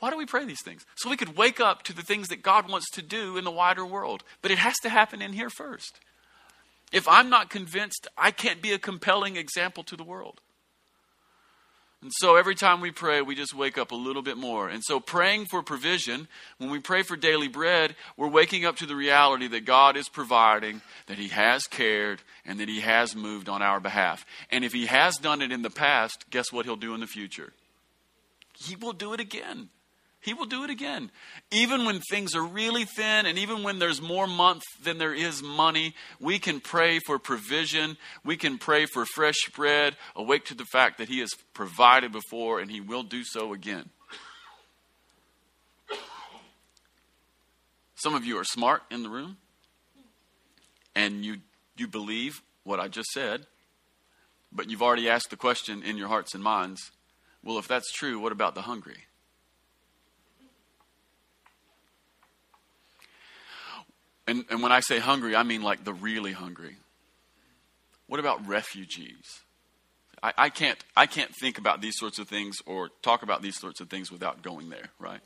Why 0.00 0.10
do 0.10 0.18
we 0.18 0.26
pray 0.26 0.44
these 0.44 0.62
things? 0.62 0.84
So 0.96 1.08
we 1.08 1.16
could 1.16 1.36
wake 1.36 1.60
up 1.60 1.82
to 1.84 1.94
the 1.94 2.02
things 2.02 2.28
that 2.28 2.42
God 2.42 2.70
wants 2.70 2.90
to 2.90 3.02
do 3.02 3.36
in 3.36 3.44
the 3.44 3.50
wider 3.50 3.86
world. 3.86 4.22
But 4.42 4.50
it 4.50 4.58
has 4.58 4.74
to 4.82 4.88
happen 4.88 5.22
in 5.22 5.32
here 5.32 5.50
first. 5.50 5.98
If 6.92 7.08
I'm 7.08 7.30
not 7.30 7.50
convinced, 7.50 8.06
I 8.16 8.30
can't 8.30 8.60
be 8.60 8.72
a 8.72 8.78
compelling 8.78 9.36
example 9.36 9.82
to 9.84 9.96
the 9.96 10.04
world. 10.04 10.40
And 12.04 12.12
so 12.16 12.36
every 12.36 12.54
time 12.54 12.82
we 12.82 12.90
pray, 12.90 13.22
we 13.22 13.34
just 13.34 13.54
wake 13.54 13.78
up 13.78 13.90
a 13.90 13.94
little 13.94 14.20
bit 14.20 14.36
more. 14.36 14.68
And 14.68 14.82
so 14.84 15.00
praying 15.00 15.46
for 15.46 15.62
provision, 15.62 16.28
when 16.58 16.68
we 16.68 16.78
pray 16.78 17.02
for 17.02 17.16
daily 17.16 17.48
bread, 17.48 17.96
we're 18.18 18.28
waking 18.28 18.66
up 18.66 18.76
to 18.76 18.86
the 18.86 18.94
reality 18.94 19.48
that 19.48 19.64
God 19.64 19.96
is 19.96 20.10
providing, 20.10 20.82
that 21.06 21.16
He 21.16 21.28
has 21.28 21.62
cared, 21.66 22.20
and 22.44 22.60
that 22.60 22.68
He 22.68 22.80
has 22.80 23.16
moved 23.16 23.48
on 23.48 23.62
our 23.62 23.80
behalf. 23.80 24.26
And 24.50 24.66
if 24.66 24.74
He 24.74 24.84
has 24.84 25.16
done 25.16 25.40
it 25.40 25.50
in 25.50 25.62
the 25.62 25.70
past, 25.70 26.26
guess 26.28 26.52
what 26.52 26.66
He'll 26.66 26.76
do 26.76 26.92
in 26.92 27.00
the 27.00 27.06
future? 27.06 27.54
He 28.52 28.76
will 28.76 28.92
do 28.92 29.14
it 29.14 29.20
again. 29.20 29.70
He 30.24 30.32
will 30.32 30.46
do 30.46 30.64
it 30.64 30.70
again. 30.70 31.10
Even 31.50 31.84
when 31.84 32.00
things 32.00 32.34
are 32.34 32.42
really 32.42 32.86
thin 32.86 33.26
and 33.26 33.38
even 33.38 33.62
when 33.62 33.78
there's 33.78 34.00
more 34.00 34.26
month 34.26 34.62
than 34.82 34.96
there 34.96 35.12
is 35.12 35.42
money, 35.42 35.94
we 36.18 36.38
can 36.38 36.60
pray 36.60 36.98
for 36.98 37.18
provision. 37.18 37.98
We 38.24 38.38
can 38.38 38.56
pray 38.56 38.86
for 38.86 39.04
fresh 39.04 39.50
bread, 39.54 39.96
awake 40.16 40.46
to 40.46 40.54
the 40.54 40.64
fact 40.64 40.96
that 40.96 41.08
He 41.08 41.20
has 41.20 41.30
provided 41.52 42.10
before 42.10 42.60
and 42.60 42.70
He 42.70 42.80
will 42.80 43.02
do 43.02 43.22
so 43.22 43.52
again. 43.52 43.90
Some 47.96 48.14
of 48.14 48.24
you 48.24 48.38
are 48.38 48.44
smart 48.44 48.82
in 48.90 49.02
the 49.02 49.10
room 49.10 49.36
and 50.94 51.22
you, 51.22 51.36
you 51.76 51.86
believe 51.86 52.40
what 52.62 52.80
I 52.80 52.88
just 52.88 53.10
said, 53.10 53.46
but 54.50 54.70
you've 54.70 54.82
already 54.82 55.08
asked 55.08 55.28
the 55.28 55.36
question 55.36 55.82
in 55.82 55.98
your 55.98 56.08
hearts 56.08 56.34
and 56.34 56.42
minds 56.42 56.90
well, 57.42 57.58
if 57.58 57.68
that's 57.68 57.92
true, 57.92 58.18
what 58.18 58.32
about 58.32 58.54
the 58.54 58.62
hungry? 58.62 59.04
And, 64.26 64.44
and 64.50 64.62
when 64.62 64.72
I 64.72 64.80
say 64.80 64.98
hungry, 64.98 65.36
I 65.36 65.42
mean 65.42 65.62
like 65.62 65.84
the 65.84 65.92
really 65.92 66.32
hungry. 66.32 66.76
What 68.06 68.20
about 68.20 68.46
refugees? 68.46 69.40
I, 70.22 70.32
I, 70.38 70.48
can't, 70.48 70.82
I 70.96 71.06
can't 71.06 71.30
think 71.40 71.58
about 71.58 71.80
these 71.80 71.98
sorts 71.98 72.18
of 72.18 72.28
things 72.28 72.56
or 72.66 72.88
talk 73.02 73.22
about 73.22 73.42
these 73.42 73.58
sorts 73.58 73.80
of 73.80 73.90
things 73.90 74.10
without 74.10 74.42
going 74.42 74.70
there, 74.70 74.88
right? 74.98 75.20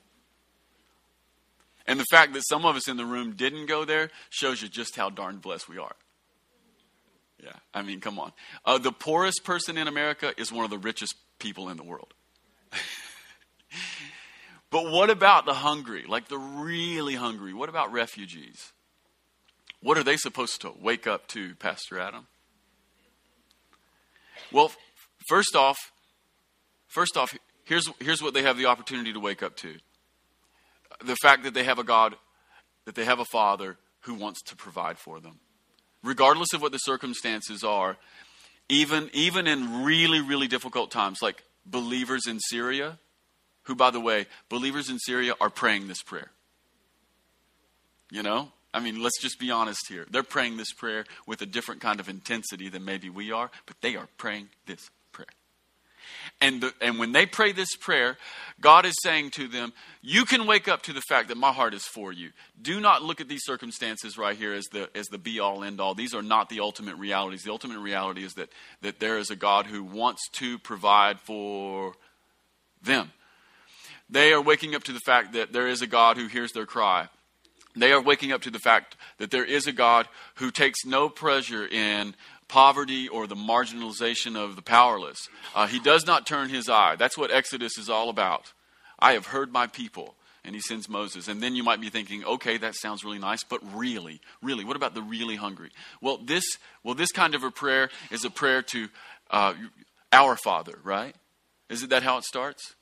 And 1.86 1.98
the 1.98 2.04
fact 2.10 2.34
that 2.34 2.42
some 2.46 2.66
of 2.66 2.76
us 2.76 2.88
in 2.88 2.96
the 2.96 3.06
room 3.06 3.34
didn't 3.34 3.66
go 3.66 3.84
there 3.84 4.10
shows 4.30 4.60
you 4.60 4.68
just 4.68 4.96
how 4.96 5.08
darn 5.08 5.38
blessed 5.38 5.68
we 5.68 5.78
are. 5.78 5.94
Yeah, 7.42 7.52
I 7.72 7.82
mean, 7.82 8.00
come 8.00 8.18
on. 8.18 8.32
Uh, 8.64 8.78
the 8.78 8.92
poorest 8.92 9.44
person 9.44 9.78
in 9.78 9.86
America 9.86 10.32
is 10.36 10.52
one 10.52 10.64
of 10.64 10.70
the 10.70 10.78
richest 10.78 11.14
people 11.38 11.68
in 11.68 11.76
the 11.76 11.84
world. 11.84 12.12
but 14.70 14.90
what 14.90 15.08
about 15.08 15.46
the 15.46 15.54
hungry, 15.54 16.04
like 16.06 16.28
the 16.28 16.38
really 16.38 17.14
hungry? 17.14 17.54
What 17.54 17.68
about 17.68 17.92
refugees? 17.92 18.72
What 19.80 19.96
are 19.96 20.02
they 20.02 20.16
supposed 20.16 20.60
to 20.62 20.72
wake 20.80 21.06
up 21.06 21.28
to, 21.28 21.54
Pastor 21.56 21.98
Adam? 21.98 22.26
Well, 24.50 24.72
first 25.28 25.54
off, 25.54 25.76
first 26.88 27.16
off, 27.16 27.32
here's, 27.64 27.88
here's 28.00 28.22
what 28.22 28.34
they 28.34 28.42
have 28.42 28.56
the 28.56 28.66
opportunity 28.66 29.12
to 29.12 29.20
wake 29.20 29.42
up 29.42 29.56
to 29.58 29.76
the 31.04 31.16
fact 31.16 31.44
that 31.44 31.54
they 31.54 31.64
have 31.64 31.78
a 31.78 31.84
God, 31.84 32.16
that 32.84 32.94
they 32.94 33.04
have 33.04 33.20
a 33.20 33.24
Father 33.26 33.76
who 34.00 34.14
wants 34.14 34.42
to 34.42 34.56
provide 34.56 34.98
for 34.98 35.20
them. 35.20 35.38
Regardless 36.02 36.52
of 36.52 36.62
what 36.62 36.72
the 36.72 36.78
circumstances 36.78 37.62
are, 37.62 37.96
even, 38.68 39.10
even 39.12 39.46
in 39.46 39.84
really, 39.84 40.20
really 40.20 40.48
difficult 40.48 40.90
times, 40.90 41.18
like 41.22 41.42
believers 41.64 42.26
in 42.26 42.38
Syria, 42.40 42.98
who, 43.64 43.74
by 43.74 43.90
the 43.90 44.00
way, 44.00 44.26
believers 44.48 44.88
in 44.88 44.98
Syria 44.98 45.34
are 45.40 45.50
praying 45.50 45.88
this 45.88 46.02
prayer. 46.02 46.30
You 48.10 48.22
know? 48.22 48.52
I 48.78 48.80
mean, 48.80 49.02
let's 49.02 49.20
just 49.20 49.40
be 49.40 49.50
honest 49.50 49.88
here. 49.88 50.06
They're 50.08 50.22
praying 50.22 50.56
this 50.56 50.72
prayer 50.72 51.04
with 51.26 51.42
a 51.42 51.46
different 51.46 51.80
kind 51.80 51.98
of 51.98 52.08
intensity 52.08 52.68
than 52.68 52.84
maybe 52.84 53.10
we 53.10 53.32
are, 53.32 53.50
but 53.66 53.74
they 53.80 53.96
are 53.96 54.06
praying 54.18 54.50
this 54.66 54.88
prayer. 55.10 55.26
And, 56.40 56.60
the, 56.60 56.72
and 56.80 56.96
when 56.96 57.10
they 57.10 57.26
pray 57.26 57.50
this 57.50 57.74
prayer, 57.74 58.16
God 58.60 58.86
is 58.86 58.94
saying 59.02 59.30
to 59.30 59.48
them, 59.48 59.72
You 60.00 60.24
can 60.24 60.46
wake 60.46 60.68
up 60.68 60.82
to 60.82 60.92
the 60.92 61.00
fact 61.00 61.26
that 61.26 61.36
my 61.36 61.50
heart 61.50 61.74
is 61.74 61.82
for 61.86 62.12
you. 62.12 62.30
Do 62.62 62.78
not 62.78 63.02
look 63.02 63.20
at 63.20 63.26
these 63.26 63.42
circumstances 63.42 64.16
right 64.16 64.36
here 64.36 64.52
as 64.54 64.66
the, 64.66 64.88
as 64.94 65.06
the 65.06 65.18
be 65.18 65.40
all 65.40 65.64
end 65.64 65.80
all. 65.80 65.96
These 65.96 66.14
are 66.14 66.22
not 66.22 66.48
the 66.48 66.60
ultimate 66.60 66.94
realities. 66.94 67.42
The 67.42 67.50
ultimate 67.50 67.80
reality 67.80 68.22
is 68.22 68.34
that, 68.34 68.48
that 68.82 69.00
there 69.00 69.18
is 69.18 69.30
a 69.30 69.36
God 69.36 69.66
who 69.66 69.82
wants 69.82 70.22
to 70.34 70.56
provide 70.60 71.18
for 71.18 71.94
them. 72.80 73.10
They 74.08 74.32
are 74.32 74.40
waking 74.40 74.76
up 74.76 74.84
to 74.84 74.92
the 74.92 75.00
fact 75.00 75.32
that 75.32 75.52
there 75.52 75.66
is 75.66 75.82
a 75.82 75.88
God 75.88 76.16
who 76.16 76.28
hears 76.28 76.52
their 76.52 76.64
cry. 76.64 77.08
They 77.76 77.92
are 77.92 78.02
waking 78.02 78.32
up 78.32 78.42
to 78.42 78.50
the 78.50 78.58
fact 78.58 78.96
that 79.18 79.30
there 79.30 79.44
is 79.44 79.66
a 79.66 79.72
God 79.72 80.08
who 80.36 80.50
takes 80.50 80.84
no 80.84 81.08
pleasure 81.08 81.66
in 81.66 82.14
poverty 82.48 83.08
or 83.08 83.26
the 83.26 83.36
marginalization 83.36 84.36
of 84.36 84.56
the 84.56 84.62
powerless. 84.62 85.28
Uh, 85.54 85.66
he 85.66 85.78
does 85.78 86.06
not 86.06 86.26
turn 86.26 86.48
his 86.48 86.68
eye. 86.68 86.96
That's 86.96 87.18
what 87.18 87.30
Exodus 87.30 87.78
is 87.78 87.88
all 87.88 88.08
about. 88.08 88.52
I 88.98 89.12
have 89.12 89.26
heard 89.26 89.52
my 89.52 89.66
people. 89.66 90.14
And 90.44 90.54
he 90.54 90.62
sends 90.62 90.88
Moses. 90.88 91.28
And 91.28 91.42
then 91.42 91.54
you 91.54 91.62
might 91.62 91.80
be 91.80 91.90
thinking, 91.90 92.24
okay, 92.24 92.56
that 92.56 92.74
sounds 92.74 93.04
really 93.04 93.18
nice, 93.18 93.44
but 93.44 93.60
really, 93.76 94.20
really, 94.40 94.64
what 94.64 94.76
about 94.76 94.94
the 94.94 95.02
really 95.02 95.36
hungry? 95.36 95.70
Well, 96.00 96.16
this, 96.16 96.44
well, 96.82 96.94
this 96.94 97.12
kind 97.12 97.34
of 97.34 97.44
a 97.44 97.50
prayer 97.50 97.90
is 98.10 98.24
a 98.24 98.30
prayer 98.30 98.62
to 98.62 98.88
uh, 99.30 99.52
our 100.10 100.36
Father, 100.36 100.78
right? 100.82 101.14
Isn't 101.68 101.90
that 101.90 102.02
how 102.02 102.16
it 102.16 102.24
starts? 102.24 102.76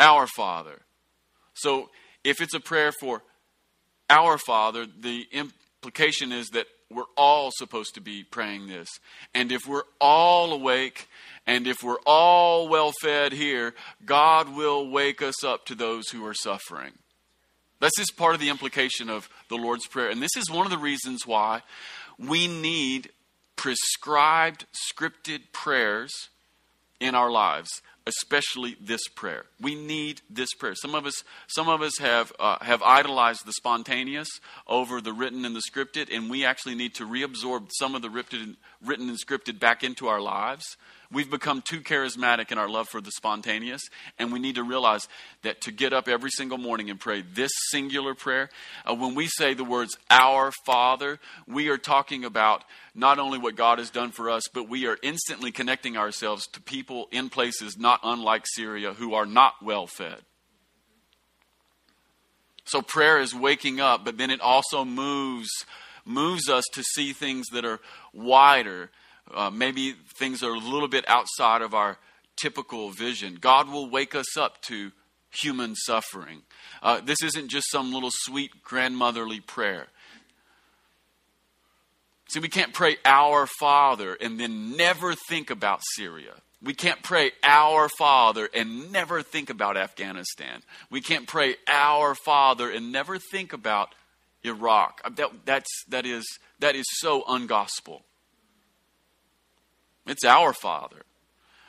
Our 0.00 0.26
Father. 0.26 0.80
So 1.58 1.90
if 2.24 2.40
it's 2.40 2.54
a 2.54 2.60
prayer 2.60 2.92
for 3.00 3.22
our 4.10 4.38
Father, 4.38 4.86
the 4.86 5.26
implication 5.32 6.32
is 6.32 6.48
that 6.50 6.66
we're 6.90 7.04
all 7.16 7.50
supposed 7.52 7.94
to 7.94 8.00
be 8.00 8.24
praying 8.24 8.68
this. 8.68 8.88
And 9.34 9.52
if 9.52 9.66
we're 9.66 9.82
all 10.00 10.52
awake 10.52 11.06
and 11.46 11.66
if 11.66 11.82
we're 11.82 12.00
all 12.06 12.68
well 12.68 12.92
fed 13.02 13.32
here, 13.32 13.74
God 14.04 14.54
will 14.54 14.90
wake 14.90 15.20
us 15.20 15.44
up 15.44 15.66
to 15.66 15.74
those 15.74 16.08
who 16.08 16.26
are 16.26 16.34
suffering. 16.34 16.92
This 17.80 17.92
is 18.00 18.10
part 18.10 18.34
of 18.34 18.40
the 18.40 18.48
implication 18.48 19.10
of 19.10 19.28
the 19.48 19.56
Lord's 19.56 19.86
Prayer. 19.86 20.10
And 20.10 20.22
this 20.22 20.36
is 20.36 20.50
one 20.50 20.66
of 20.66 20.70
the 20.70 20.78
reasons 20.78 21.26
why 21.26 21.62
we 22.18 22.48
need 22.48 23.10
prescribed, 23.56 24.64
scripted 24.90 25.52
prayers 25.52 26.12
in 27.00 27.14
our 27.14 27.30
lives 27.30 27.82
especially 28.08 28.76
this 28.80 29.06
prayer. 29.14 29.44
We 29.60 29.74
need 29.74 30.22
this 30.28 30.52
prayer. 30.54 30.74
Some 30.74 30.94
of 30.94 31.06
us, 31.06 31.22
some 31.46 31.68
of 31.68 31.82
us 31.82 31.98
have 31.98 32.32
uh, 32.40 32.58
have 32.62 32.82
idolized 32.82 33.46
the 33.46 33.52
spontaneous 33.52 34.28
over 34.66 35.00
the 35.00 35.12
written 35.12 35.44
and 35.44 35.54
the 35.54 35.62
scripted, 35.70 36.14
and 36.14 36.30
we 36.30 36.44
actually 36.44 36.74
need 36.74 36.94
to 36.96 37.06
reabsorb 37.06 37.70
some 37.78 37.94
of 37.94 38.02
the 38.02 38.10
written, 38.10 38.56
written 38.84 39.08
and 39.08 39.18
scripted 39.18 39.60
back 39.60 39.84
into 39.84 40.08
our 40.08 40.20
lives 40.20 40.76
We've 41.10 41.30
become 41.30 41.62
too 41.62 41.80
charismatic 41.80 42.52
in 42.52 42.58
our 42.58 42.68
love 42.68 42.86
for 42.90 43.00
the 43.00 43.10
spontaneous, 43.10 43.80
and 44.18 44.30
we 44.30 44.38
need 44.38 44.56
to 44.56 44.62
realize 44.62 45.08
that 45.42 45.62
to 45.62 45.72
get 45.72 45.94
up 45.94 46.06
every 46.06 46.28
single 46.28 46.58
morning 46.58 46.90
and 46.90 47.00
pray 47.00 47.22
this 47.22 47.50
singular 47.70 48.14
prayer, 48.14 48.50
uh, 48.84 48.94
when 48.94 49.14
we 49.14 49.26
say 49.26 49.54
the 49.54 49.64
words 49.64 49.96
Our 50.10 50.52
Father, 50.66 51.18
we 51.46 51.68
are 51.70 51.78
talking 51.78 52.26
about 52.26 52.62
not 52.94 53.18
only 53.18 53.38
what 53.38 53.56
God 53.56 53.78
has 53.78 53.88
done 53.88 54.10
for 54.10 54.28
us, 54.28 54.42
but 54.52 54.68
we 54.68 54.86
are 54.86 54.98
instantly 55.02 55.50
connecting 55.50 55.96
ourselves 55.96 56.46
to 56.48 56.60
people 56.60 57.08
in 57.10 57.30
places 57.30 57.78
not 57.78 58.00
unlike 58.02 58.44
Syria 58.46 58.92
who 58.92 59.14
are 59.14 59.26
not 59.26 59.54
well 59.62 59.86
fed. 59.86 60.18
So 62.64 62.82
prayer 62.82 63.18
is 63.18 63.34
waking 63.34 63.80
up, 63.80 64.04
but 64.04 64.18
then 64.18 64.30
it 64.30 64.42
also 64.42 64.84
moves 64.84 65.48
moves 66.04 66.48
us 66.48 66.64
to 66.72 66.82
see 66.82 67.12
things 67.12 67.46
that 67.52 67.64
are 67.64 67.80
wider 68.12 68.90
uh, 69.34 69.50
maybe 69.50 69.94
things 70.16 70.42
are 70.42 70.52
a 70.52 70.58
little 70.58 70.88
bit 70.88 71.04
outside 71.08 71.62
of 71.62 71.74
our 71.74 71.98
typical 72.36 72.90
vision. 72.90 73.38
God 73.40 73.68
will 73.68 73.90
wake 73.90 74.14
us 74.14 74.36
up 74.36 74.62
to 74.62 74.92
human 75.30 75.74
suffering. 75.74 76.42
Uh, 76.82 77.00
this 77.00 77.22
isn't 77.22 77.48
just 77.48 77.70
some 77.70 77.92
little 77.92 78.10
sweet 78.12 78.62
grandmotherly 78.62 79.40
prayer. 79.40 79.88
See, 82.28 82.40
we 82.40 82.48
can't 82.48 82.74
pray 82.74 82.96
Our 83.04 83.46
Father 83.58 84.16
and 84.20 84.38
then 84.38 84.76
never 84.76 85.14
think 85.28 85.50
about 85.50 85.80
Syria. 85.96 86.34
We 86.62 86.74
can't 86.74 87.02
pray 87.02 87.32
Our 87.42 87.88
Father 87.98 88.48
and 88.52 88.92
never 88.92 89.22
think 89.22 89.48
about 89.48 89.76
Afghanistan. 89.76 90.62
We 90.90 91.00
can't 91.00 91.26
pray 91.26 91.56
Our 91.68 92.14
Father 92.14 92.70
and 92.70 92.92
never 92.92 93.18
think 93.18 93.52
about 93.52 93.94
Iraq. 94.44 95.16
That, 95.16 95.30
that's, 95.44 95.70
that, 95.88 96.04
is, 96.04 96.26
that 96.58 96.74
is 96.74 96.84
so 96.98 97.22
ungospel. 97.22 98.02
It's 100.08 100.24
our 100.24 100.52
Father. 100.52 101.02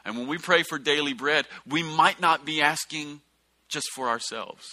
And 0.05 0.17
when 0.17 0.27
we 0.27 0.37
pray 0.37 0.63
for 0.63 0.79
daily 0.79 1.13
bread, 1.13 1.45
we 1.67 1.83
might 1.83 2.19
not 2.19 2.45
be 2.45 2.61
asking 2.61 3.21
just 3.67 3.87
for 3.93 4.07
ourselves. 4.07 4.65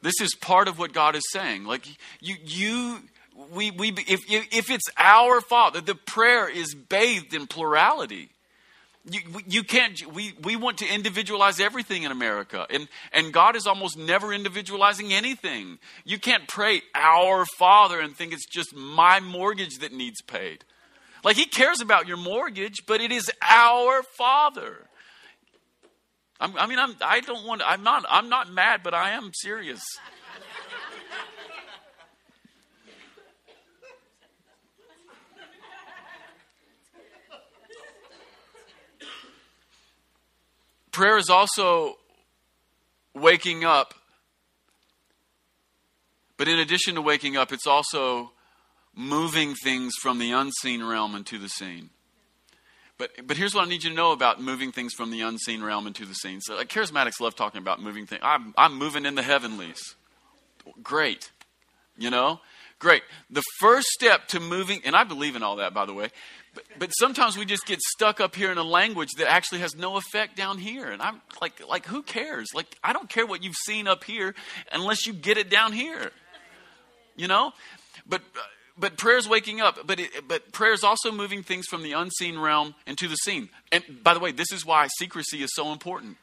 This 0.00 0.20
is 0.20 0.34
part 0.40 0.68
of 0.68 0.78
what 0.78 0.92
God 0.92 1.16
is 1.16 1.24
saying. 1.32 1.64
Like 1.64 1.86
you, 2.20 2.36
you, 2.44 2.98
we, 3.52 3.70
we, 3.70 3.88
if, 3.90 4.20
if 4.28 4.70
it's 4.70 4.86
our 4.96 5.40
Father, 5.40 5.80
the 5.80 5.94
prayer 5.94 6.48
is 6.48 6.74
bathed 6.74 7.34
in 7.34 7.46
plurality. 7.46 8.30
You, 9.10 9.20
you 9.46 9.62
can't, 9.64 10.00
we, 10.12 10.34
we 10.42 10.56
want 10.56 10.78
to 10.78 10.86
individualize 10.86 11.60
everything 11.60 12.02
in 12.02 12.12
America, 12.12 12.66
and, 12.68 12.88
and 13.12 13.32
God 13.32 13.56
is 13.56 13.66
almost 13.66 13.96
never 13.96 14.34
individualizing 14.34 15.14
anything. 15.14 15.78
You 16.04 16.18
can't 16.18 16.46
pray 16.46 16.82
our 16.94 17.46
Father 17.58 18.00
and 18.00 18.14
think 18.14 18.32
it's 18.32 18.46
just 18.46 18.74
my 18.76 19.20
mortgage 19.20 19.78
that 19.78 19.92
needs 19.92 20.20
paid. 20.22 20.64
Like 21.24 21.36
he 21.36 21.46
cares 21.46 21.80
about 21.80 22.06
your 22.06 22.16
mortgage, 22.16 22.86
but 22.86 23.00
it 23.00 23.12
is 23.12 23.30
our 23.42 24.02
Father. 24.02 24.86
I'm, 26.40 26.56
i 26.56 26.66
mean, 26.66 26.78
I'm, 26.78 26.94
I 27.00 27.20
don't 27.20 27.46
want. 27.46 27.62
I'm 27.64 27.82
not. 27.82 28.04
I'm 28.08 28.28
not 28.28 28.52
mad, 28.52 28.82
but 28.84 28.94
I 28.94 29.10
am 29.10 29.32
serious. 29.34 29.82
Prayer 40.92 41.18
is 41.18 41.28
also 41.28 41.96
waking 43.14 43.64
up. 43.64 43.94
But 46.36 46.48
in 46.48 46.58
addition 46.58 46.94
to 46.94 47.02
waking 47.02 47.36
up, 47.36 47.52
it's 47.52 47.66
also 47.66 48.32
moving 48.98 49.54
things 49.54 49.94
from 50.02 50.18
the 50.18 50.32
unseen 50.32 50.82
realm 50.82 51.14
into 51.14 51.38
the 51.38 51.48
seen. 51.48 51.90
But, 52.98 53.10
but 53.24 53.36
here's 53.36 53.54
what 53.54 53.64
I 53.64 53.68
need 53.68 53.84
you 53.84 53.90
to 53.90 53.96
know 53.96 54.10
about 54.10 54.42
moving 54.42 54.72
things 54.72 54.92
from 54.92 55.12
the 55.12 55.20
unseen 55.20 55.62
realm 55.62 55.86
into 55.86 56.04
the 56.04 56.14
seen. 56.14 56.40
So, 56.40 56.56
like, 56.56 56.68
charismatics 56.68 57.20
love 57.20 57.36
talking 57.36 57.60
about 57.60 57.80
moving 57.80 58.06
things. 58.06 58.22
I'm, 58.24 58.52
I'm 58.58 58.76
moving 58.76 59.06
in 59.06 59.14
the 59.14 59.22
heavenlies. 59.22 59.94
Great. 60.82 61.30
You 61.96 62.10
know? 62.10 62.40
Great. 62.80 63.02
The 63.30 63.42
first 63.60 63.86
step 63.86 64.26
to 64.28 64.40
moving, 64.40 64.80
and 64.84 64.96
I 64.96 65.04
believe 65.04 65.36
in 65.36 65.44
all 65.44 65.56
that, 65.56 65.72
by 65.72 65.86
the 65.86 65.94
way, 65.94 66.08
but, 66.54 66.64
but 66.76 66.90
sometimes 66.90 67.38
we 67.38 67.44
just 67.44 67.66
get 67.66 67.80
stuck 67.80 68.20
up 68.20 68.34
here 68.34 68.50
in 68.50 68.58
a 68.58 68.64
language 68.64 69.10
that 69.18 69.30
actually 69.30 69.60
has 69.60 69.76
no 69.76 69.96
effect 69.96 70.36
down 70.36 70.58
here. 70.58 70.90
And 70.90 71.00
I'm 71.00 71.20
like, 71.40 71.64
like, 71.68 71.86
who 71.86 72.02
cares? 72.02 72.48
Like, 72.52 72.76
I 72.82 72.92
don't 72.92 73.08
care 73.08 73.26
what 73.26 73.44
you've 73.44 73.54
seen 73.54 73.86
up 73.86 74.02
here 74.02 74.34
unless 74.72 75.06
you 75.06 75.12
get 75.12 75.38
it 75.38 75.50
down 75.50 75.72
here. 75.72 76.10
You 77.14 77.28
know? 77.28 77.52
But. 78.04 78.22
Uh, 78.34 78.40
Uh, 78.82 78.90
prayer 78.90 79.18
is 79.18 79.28
waking 79.28 79.60
up. 79.60 79.86
But 79.86 80.00
it, 80.00 80.28
but 80.28 80.52
prayer's 80.52 80.84
also 80.84 81.12
moving 81.12 81.42
things 81.42 81.66
from 81.66 81.82
the 81.82 81.92
unseen 81.92 82.38
realm 82.38 82.74
into 82.86 83.08
the 83.08 83.16
seen. 83.16 83.48
And 83.72 83.82
by 84.02 84.14
the 84.14 84.20
way, 84.20 84.32
this 84.32 84.52
is 84.52 84.64
why 84.64 84.88
secrecy 84.98 85.42
is 85.42 85.50
so 85.54 85.72
important. 85.72 86.16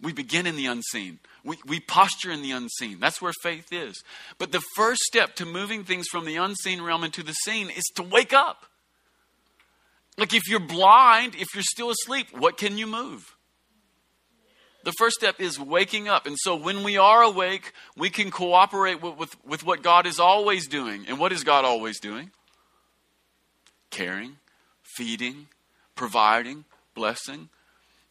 We 0.00 0.12
begin 0.12 0.46
in 0.46 0.56
the 0.56 0.66
unseen. 0.66 1.20
We, 1.44 1.58
we 1.66 1.78
posture 1.78 2.32
in 2.32 2.42
the 2.42 2.50
unseen. 2.50 2.98
That's 2.98 3.22
where 3.22 3.32
faith 3.42 3.72
is. 3.72 4.02
But 4.38 4.50
the 4.50 4.62
first 4.76 5.00
step 5.02 5.36
to 5.36 5.46
moving 5.46 5.84
things 5.84 6.08
from 6.08 6.24
the 6.24 6.36
unseen 6.36 6.82
realm 6.82 7.04
into 7.04 7.22
the 7.22 7.32
seen 7.32 7.70
is 7.70 7.84
to 7.94 8.02
wake 8.02 8.32
up. 8.32 8.64
Like 10.18 10.34
if 10.34 10.48
you're 10.48 10.60
blind, 10.60 11.34
if 11.36 11.48
you're 11.54 11.62
still 11.62 11.90
asleep, 11.90 12.28
what 12.36 12.58
can 12.58 12.78
you 12.78 12.86
move? 12.86 13.36
The 14.84 14.92
first 14.92 15.16
step 15.16 15.40
is 15.40 15.60
waking 15.60 16.08
up. 16.08 16.26
And 16.26 16.36
so 16.38 16.56
when 16.56 16.82
we 16.82 16.96
are 16.96 17.22
awake, 17.22 17.72
we 17.96 18.10
can 18.10 18.30
cooperate 18.30 19.00
with, 19.00 19.16
with, 19.16 19.36
with, 19.44 19.64
what 19.64 19.82
God 19.82 20.06
is 20.06 20.18
always 20.18 20.66
doing. 20.66 21.04
And 21.08 21.18
what 21.18 21.32
is 21.32 21.44
God 21.44 21.64
always 21.64 22.00
doing? 22.00 22.30
Caring, 23.90 24.38
feeding, 24.96 25.48
providing, 25.94 26.64
blessing. 26.94 27.48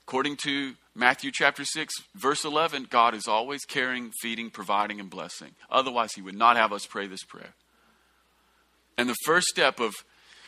According 0.07 0.37
to 0.43 0.75
Matthew 0.95 1.31
chapter 1.33 1.65
6, 1.65 1.93
verse 2.15 2.45
11, 2.45 2.87
God 2.89 3.15
is 3.15 3.27
always 3.27 3.65
caring, 3.65 4.11
feeding, 4.21 4.49
providing, 4.49 4.99
and 4.99 5.09
blessing. 5.09 5.51
Otherwise, 5.69 6.11
He 6.15 6.21
would 6.21 6.35
not 6.35 6.57
have 6.57 6.71
us 6.71 6.85
pray 6.85 7.07
this 7.07 7.23
prayer. 7.23 7.53
And 8.97 9.09
the 9.09 9.15
first 9.25 9.47
step 9.47 9.79
of 9.79 9.93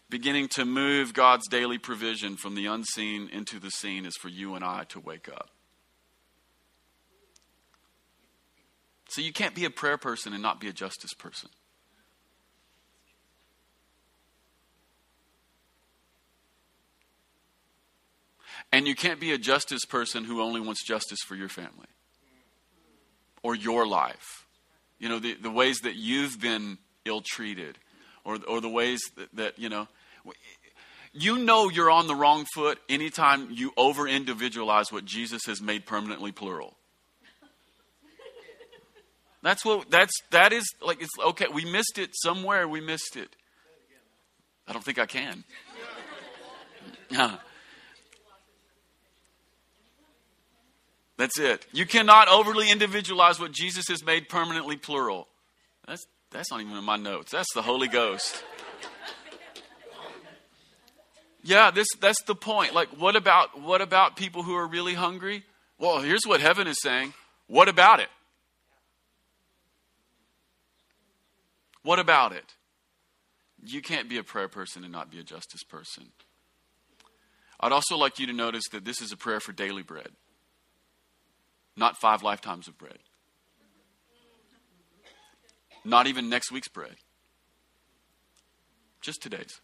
beginning 0.09 0.47
to 0.47 0.65
move 0.65 1.13
God's 1.13 1.47
daily 1.47 1.77
provision 1.77 2.35
from 2.35 2.55
the 2.55 2.65
unseen 2.65 3.29
into 3.31 3.59
the 3.59 3.71
seen 3.71 4.05
is 4.05 4.15
for 4.21 4.29
you 4.29 4.53
and 4.53 4.63
I 4.63 4.83
to 4.89 4.99
wake 4.99 5.27
up. 5.27 5.49
So 9.13 9.21
you 9.21 9.31
can't 9.31 9.53
be 9.53 9.63
a 9.65 9.69
prayer 9.69 9.99
person 9.99 10.33
and 10.33 10.41
not 10.41 10.59
be 10.59 10.67
a 10.67 10.73
justice 10.73 11.13
person. 11.13 11.49
And 18.71 18.87
you 18.87 18.95
can't 18.95 19.19
be 19.19 19.31
a 19.31 19.37
justice 19.37 19.85
person 19.85 20.23
who 20.23 20.41
only 20.41 20.59
wants 20.59 20.83
justice 20.83 21.19
for 21.27 21.35
your 21.35 21.47
family 21.47 21.85
or 23.43 23.53
your 23.53 23.85
life. 23.85 24.47
You 24.97 25.09
know, 25.09 25.19
the, 25.19 25.35
the 25.35 25.51
ways 25.51 25.81
that 25.81 25.93
you've 25.93 26.41
been 26.41 26.79
ill 27.05 27.21
treated 27.23 27.77
or, 28.25 28.39
or 28.47 28.61
the 28.61 28.69
ways 28.69 28.99
that, 29.15 29.35
that, 29.35 29.59
you 29.59 29.69
know, 29.69 29.87
you 31.11 31.37
know 31.37 31.69
you're 31.69 31.91
on 31.91 32.07
the 32.07 32.15
wrong 32.15 32.45
foot 32.45 32.79
anytime 32.89 33.49
you 33.51 33.73
over 33.77 34.07
individualize 34.07 34.91
what 34.91 35.05
Jesus 35.05 35.43
has 35.45 35.61
made 35.61 35.85
permanently 35.85 36.31
plural. 36.31 36.77
That's 39.43 39.63
what 39.65 39.91
that's 39.91 40.13
that 40.31 40.53
is 40.53 40.63
like 40.81 41.01
it's 41.01 41.11
okay. 41.23 41.47
We 41.53 41.65
missed 41.65 41.99
it 41.99 42.11
somewhere. 42.13 42.65
We 42.67 42.79
missed 42.79 43.17
it. 43.17 43.35
I 44.65 44.71
don't 44.71 44.83
think 44.83 44.97
I 44.97 45.05
can. 45.05 45.43
That's 51.15 51.37
it. 51.39 51.67
You 51.71 51.85
cannot 51.85 52.27
overly 52.27 52.71
individualize 52.71 53.39
what 53.39 53.51
Jesus 53.51 53.85
has 53.89 54.03
made 54.03 54.29
permanently 54.29 54.77
plural. 54.77 55.27
That's 55.87 56.05
that's 56.31 56.49
not 56.49 56.61
even 56.61 56.75
in 56.75 56.83
my 56.83 56.95
notes. 56.95 57.31
That's 57.33 57.53
the 57.53 57.61
Holy 57.61 57.87
Ghost. 57.87 58.43
Yeah, 61.43 61.69
this 61.71 61.87
that's 61.99 62.23
the 62.23 62.35
point. 62.35 62.73
Like 62.73 62.89
what 62.99 63.17
about 63.17 63.61
what 63.61 63.81
about 63.81 64.15
people 64.15 64.41
who 64.41 64.55
are 64.55 64.65
really 64.65 64.93
hungry? 64.93 65.43
Well, 65.77 65.99
here's 65.99 66.25
what 66.25 66.39
heaven 66.39 66.65
is 66.67 66.79
saying. 66.81 67.13
What 67.47 67.67
about 67.67 67.99
it? 67.99 68.07
What 71.83 71.99
about 71.99 72.31
it? 72.31 72.55
You 73.63 73.81
can't 73.81 74.09
be 74.09 74.17
a 74.17 74.23
prayer 74.23 74.47
person 74.47 74.83
and 74.83 74.91
not 74.91 75.11
be 75.11 75.19
a 75.19 75.23
justice 75.23 75.63
person. 75.63 76.11
I'd 77.59 77.71
also 77.71 77.95
like 77.95 78.19
you 78.19 78.27
to 78.27 78.33
notice 78.33 78.63
that 78.71 78.83
this 78.83 79.01
is 79.01 79.11
a 79.11 79.17
prayer 79.17 79.39
for 79.39 79.53
daily 79.53 79.83
bread, 79.83 80.09
not 81.77 81.97
five 81.97 82.23
lifetimes 82.23 82.67
of 82.67 82.77
bread, 82.77 82.99
not 85.85 86.07
even 86.07 86.29
next 86.29 86.51
week's 86.51 86.67
bread, 86.67 86.95
just 89.01 89.21
today's. 89.21 89.61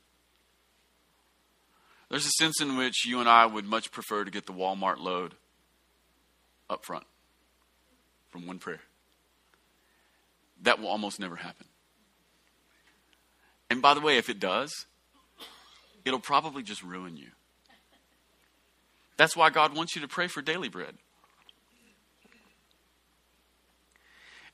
There's 2.10 2.26
a 2.26 2.32
sense 2.32 2.62
in 2.62 2.78
which 2.78 3.06
you 3.06 3.20
and 3.20 3.30
I 3.30 3.46
would 3.46 3.66
much 3.66 3.92
prefer 3.92 4.24
to 4.24 4.32
get 4.32 4.46
the 4.46 4.54
Walmart 4.54 4.98
load 4.98 5.36
up 6.70 6.86
front 6.86 7.06
from 8.30 8.48
one 8.48 8.60
prayer. 8.60 8.82
That 10.62 10.80
will 10.80 10.88
almost 10.88 11.20
never 11.20 11.36
happen. 11.36 11.68
And 13.80 13.82
by 13.82 13.94
the 13.94 14.02
way, 14.02 14.18
if 14.18 14.28
it 14.28 14.42
does, 14.42 14.88
it'll 16.04 16.20
probably 16.20 16.64
just 16.64 16.84
ruin 16.84 17.16
you. 17.16 17.30
That's 19.16 19.38
why 19.38 19.52
God 19.52 19.74
wants 19.74 19.96
you 19.96 20.02
to 20.02 20.08
pray 20.10 20.28
for 20.28 20.42
daily 20.42 20.68
bread. 20.68 20.96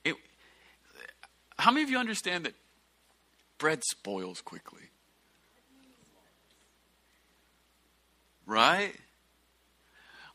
It, 0.03 0.13
how 1.57 1.71
many 1.71 1.81
of 1.81 1.89
you 1.89 1.97
understand 1.97 2.45
that 2.45 2.53
bread 3.57 3.81
spoils 3.89 4.41
quickly? 4.41 4.91
Right? 8.45 8.93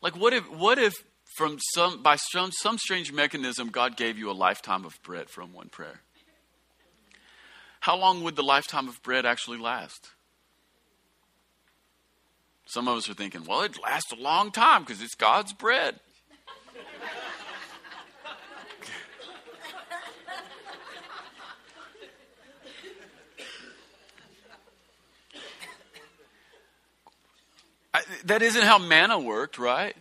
Like 0.01 0.17
what 0.17 0.33
if 0.33 0.51
what 0.51 0.77
if 0.77 0.95
from 1.37 1.59
some 1.73 2.03
by 2.03 2.17
some 2.17 2.51
some 2.51 2.77
strange 2.77 3.13
mechanism 3.13 3.69
God 3.69 3.95
gave 3.95 4.17
you 4.17 4.29
a 4.29 4.33
lifetime 4.33 4.83
of 4.83 5.01
bread 5.01 5.29
from 5.29 5.53
one 5.53 5.69
prayer? 5.69 6.01
How 7.81 7.97
long 7.97 8.23
would 8.23 8.35
the 8.35 8.43
lifetime 8.43 8.87
of 8.87 9.01
bread 9.01 9.25
actually 9.25 9.57
last? 9.57 10.11
Some 12.67 12.87
of 12.87 12.95
us 12.95 13.09
are 13.09 13.15
thinking, 13.15 13.43
well, 13.43 13.63
it 13.63 13.75
lasts 13.81 14.11
a 14.11 14.15
long 14.15 14.51
time 14.51 14.83
because 14.83 15.01
it's 15.01 15.15
God's 15.15 15.51
bread. 15.51 15.99
I, 27.93 28.03
that 28.25 28.43
isn't 28.43 28.63
how 28.63 28.77
manna 28.77 29.19
worked, 29.19 29.57
right? 29.57 29.95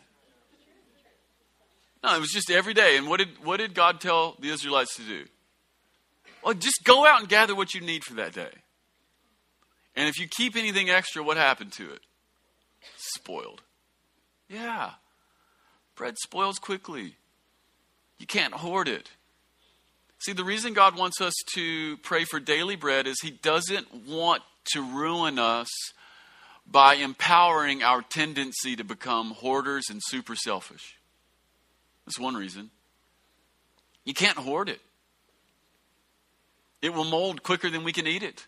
No, 2.05 2.15
it 2.15 2.21
was 2.21 2.31
just 2.31 2.51
every 2.51 2.75
day. 2.75 2.99
And 2.99 3.09
what 3.09 3.19
did, 3.19 3.43
what 3.43 3.57
did 3.57 3.75
God 3.75 4.03
tell 4.03 4.37
the 4.39 4.51
Israelites 4.51 4.97
to 4.97 5.03
do? 5.03 5.25
Well, 6.43 6.55
just 6.55 6.85
go 6.85 7.07
out 7.07 7.21
and 7.21 7.29
gather 7.29 7.55
what 7.55 7.75
you 7.75 7.81
need 7.81 8.05
for 8.05 8.15
that 8.15 8.33
day. 8.33 8.51
And 9.95 10.09
if 10.09 10.19
you 10.19 10.27
keep 10.29 10.57
anything 10.57 10.89
extra, 10.89 11.23
what 11.23 11.37
happened 11.37 11.73
to 11.73 11.91
it? 11.91 12.01
Spoiled. 12.97 13.63
Yeah. 14.49 14.93
Bread 15.97 16.17
spoils 16.19 16.59
quickly. 16.59 17.17
You 18.19 18.27
can't 18.27 18.55
hoard 18.55 18.89
it. 18.89 19.11
See, 20.19 20.33
the 20.33 20.45
reason 20.45 20.75
God 20.75 20.97
wants 20.97 21.21
us 21.21 21.35
to 21.55 21.97
pray 21.99 22.25
for 22.25 22.41
daily 22.41 22.77
bread 22.77 23.07
is 23.07 23.21
He 23.23 23.31
doesn't 23.31 24.07
want 24.07 24.43
to 24.73 24.83
ruin 24.83 25.39
us 25.39 25.69
by 26.67 26.95
empowering 26.95 27.83
our 27.83 28.03
tendency 28.03 28.77
to 28.77 28.85
become 28.85 29.31
hoarders 29.33 29.85
and 29.91 30.01
super 30.05 30.37
selfish. 30.37 30.99
That's 32.05 32.19
one 32.19 32.35
reason. 32.35 32.71
You 34.05 34.15
can't 34.15 34.39
hoard 34.39 34.69
it. 34.69 34.81
It 36.83 36.95
will 36.95 37.05
mold 37.05 37.43
quicker 37.43 37.71
than 37.71 37.85
we 37.85 37.93
can 37.93 38.07
eat 38.07 38.23
it. 38.23 38.47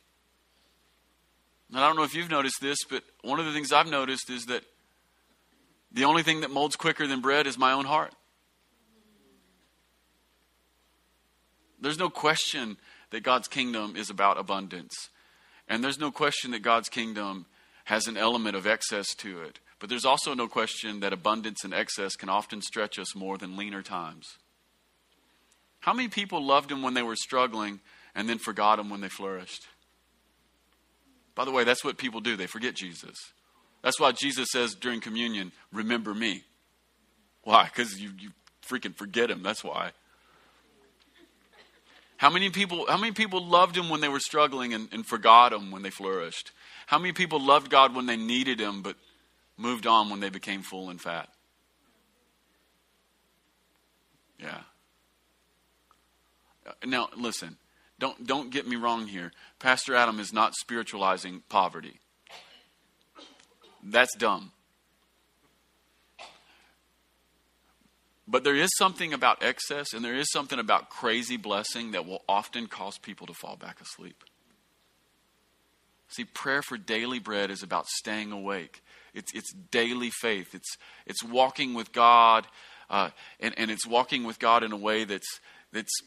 And 1.70 1.80
I 1.80 1.86
don't 1.86 1.96
know 1.96 2.02
if 2.02 2.14
you've 2.14 2.30
noticed 2.30 2.60
this, 2.60 2.78
but 2.88 3.02
one 3.22 3.40
of 3.40 3.46
the 3.46 3.52
things 3.52 3.72
I've 3.72 3.88
noticed 3.88 4.30
is 4.30 4.44
that 4.46 4.62
the 5.90 6.04
only 6.04 6.22
thing 6.22 6.40
that 6.40 6.50
molds 6.50 6.76
quicker 6.76 7.06
than 7.06 7.20
bread 7.20 7.46
is 7.46 7.58
my 7.58 7.72
own 7.72 7.84
heart. 7.84 8.14
There's 11.80 11.98
no 11.98 12.10
question 12.10 12.76
that 13.10 13.22
God's 13.22 13.48
kingdom 13.48 13.96
is 13.96 14.08
about 14.08 14.38
abundance. 14.38 14.92
And 15.68 15.82
there's 15.82 15.98
no 15.98 16.10
question 16.10 16.52
that 16.52 16.62
God's 16.62 16.88
kingdom 16.88 17.46
has 17.84 18.06
an 18.06 18.16
element 18.16 18.56
of 18.56 18.66
excess 18.66 19.14
to 19.16 19.42
it. 19.42 19.58
But 19.78 19.88
there's 19.88 20.04
also 20.04 20.34
no 20.34 20.46
question 20.46 21.00
that 21.00 21.12
abundance 21.12 21.64
and 21.64 21.74
excess 21.74 22.14
can 22.14 22.28
often 22.28 22.62
stretch 22.62 22.98
us 22.98 23.16
more 23.16 23.36
than 23.36 23.56
leaner 23.56 23.82
times. 23.82 24.38
How 25.80 25.92
many 25.92 26.08
people 26.08 26.44
loved 26.44 26.70
him 26.70 26.82
when 26.82 26.94
they 26.94 27.02
were 27.02 27.16
struggling 27.16 27.80
and 28.14 28.28
then 28.28 28.38
forgot 28.38 28.78
him 28.78 28.90
when 28.90 29.00
they 29.00 29.08
flourished. 29.08 29.66
By 31.34 31.44
the 31.44 31.50
way, 31.50 31.64
that's 31.64 31.84
what 31.84 31.96
people 31.96 32.20
do. 32.20 32.36
They 32.36 32.46
forget 32.46 32.74
Jesus. 32.74 33.16
That's 33.82 33.98
why 33.98 34.12
Jesus 34.12 34.48
says 34.52 34.74
during 34.74 35.00
communion, 35.00 35.52
remember 35.72 36.14
me. 36.14 36.44
Why? 37.42 37.64
Because 37.64 38.00
you, 38.00 38.10
you 38.18 38.30
freaking 38.66 38.94
forget 38.94 39.30
him. 39.30 39.42
That's 39.42 39.64
why. 39.64 39.92
How 42.16 42.30
many 42.30 42.50
people, 42.50 42.86
how 42.88 42.98
many 42.98 43.12
people 43.12 43.44
loved 43.44 43.76
him 43.76 43.88
when 43.88 44.00
they 44.00 44.08
were 44.08 44.20
struggling 44.20 44.74
and, 44.74 44.88
and 44.92 45.04
forgot 45.04 45.52
him 45.52 45.72
when 45.72 45.82
they 45.82 45.90
flourished? 45.90 46.52
How 46.86 46.98
many 46.98 47.12
people 47.12 47.40
loved 47.40 47.68
God 47.68 47.96
when 47.96 48.06
they 48.06 48.16
needed 48.16 48.60
him 48.60 48.82
but 48.82 48.96
moved 49.56 49.88
on 49.88 50.08
when 50.08 50.20
they 50.20 50.30
became 50.30 50.62
full 50.62 50.88
and 50.90 51.00
fat? 51.00 51.28
Yeah. 54.38 54.60
Uh, 56.64 56.72
now, 56.86 57.08
listen, 57.16 57.56
don't, 58.02 58.26
don't 58.26 58.50
get 58.50 58.66
me 58.66 58.74
wrong 58.74 59.06
here. 59.06 59.30
Pastor 59.60 59.94
Adam 59.94 60.18
is 60.18 60.32
not 60.32 60.56
spiritualizing 60.56 61.44
poverty. 61.48 62.00
That's 63.80 64.12
dumb. 64.16 64.50
But 68.26 68.42
there 68.42 68.56
is 68.56 68.70
something 68.76 69.12
about 69.12 69.44
excess 69.44 69.92
and 69.92 70.04
there 70.04 70.16
is 70.16 70.28
something 70.32 70.58
about 70.58 70.90
crazy 70.90 71.36
blessing 71.36 71.92
that 71.92 72.04
will 72.04 72.24
often 72.28 72.66
cause 72.66 72.98
people 72.98 73.28
to 73.28 73.34
fall 73.34 73.54
back 73.54 73.80
asleep. 73.80 74.24
See, 76.08 76.24
prayer 76.24 76.62
for 76.62 76.76
daily 76.76 77.20
bread 77.20 77.52
is 77.52 77.62
about 77.62 77.86
staying 77.86 78.32
awake. 78.32 78.82
It's, 79.14 79.32
it's 79.32 79.52
daily 79.70 80.10
faith. 80.10 80.56
It's, 80.56 80.76
it's 81.06 81.22
walking 81.22 81.72
with 81.72 81.92
God 81.92 82.48
uh, 82.90 83.10
and, 83.38 83.54
and 83.56 83.70
it's 83.70 83.86
walking 83.86 84.24
with 84.24 84.40
God 84.40 84.64
in 84.64 84.72
a 84.72 84.76
way 84.76 85.04
that's, 85.04 85.38
that's 85.72 86.02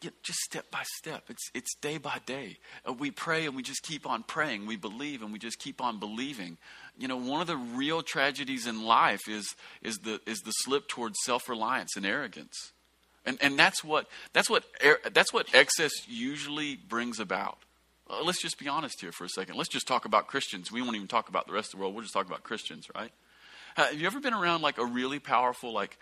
just 0.00 0.38
step 0.38 0.70
by 0.70 0.82
step. 0.96 1.24
It's, 1.28 1.50
it's 1.54 1.74
day 1.76 1.98
by 1.98 2.20
day. 2.24 2.58
Uh, 2.88 2.92
we 2.92 3.10
pray 3.10 3.46
and 3.46 3.56
we 3.56 3.62
just 3.62 3.82
keep 3.82 4.06
on 4.06 4.22
praying. 4.22 4.66
We 4.66 4.76
believe 4.76 5.22
and 5.22 5.32
we 5.32 5.38
just 5.38 5.58
keep 5.58 5.80
on 5.80 5.98
believing. 5.98 6.58
You 6.96 7.08
know, 7.08 7.16
one 7.16 7.40
of 7.40 7.46
the 7.46 7.56
real 7.56 8.02
tragedies 8.02 8.66
in 8.66 8.84
life 8.84 9.28
is, 9.28 9.54
is, 9.82 9.98
the, 9.98 10.20
is 10.26 10.40
the 10.40 10.52
slip 10.52 10.88
towards 10.88 11.16
self 11.24 11.48
reliance 11.48 11.96
and 11.96 12.06
arrogance. 12.06 12.72
And, 13.26 13.38
and 13.42 13.58
that's, 13.58 13.84
what, 13.84 14.06
that's, 14.32 14.48
what, 14.48 14.64
that's 15.12 15.32
what 15.32 15.54
excess 15.54 15.92
usually 16.06 16.76
brings 16.76 17.18
about. 17.18 17.58
Uh, 18.08 18.22
let's 18.22 18.40
just 18.40 18.58
be 18.58 18.68
honest 18.68 19.00
here 19.00 19.12
for 19.12 19.24
a 19.24 19.28
second. 19.28 19.56
Let's 19.56 19.68
just 19.68 19.86
talk 19.86 20.04
about 20.04 20.28
Christians. 20.28 20.72
We 20.72 20.80
won't 20.80 20.96
even 20.96 21.08
talk 21.08 21.28
about 21.28 21.46
the 21.46 21.52
rest 21.52 21.74
of 21.74 21.78
the 21.78 21.82
world. 21.82 21.94
We'll 21.94 22.04
just 22.04 22.14
talk 22.14 22.26
about 22.26 22.42
Christians, 22.42 22.86
right? 22.94 23.10
Uh, 23.76 23.86
have 23.86 24.00
you 24.00 24.06
ever 24.06 24.20
been 24.20 24.32
around 24.32 24.62
like 24.62 24.78
a 24.78 24.84
really 24.86 25.18
powerful 25.18 25.72
like 25.72 25.98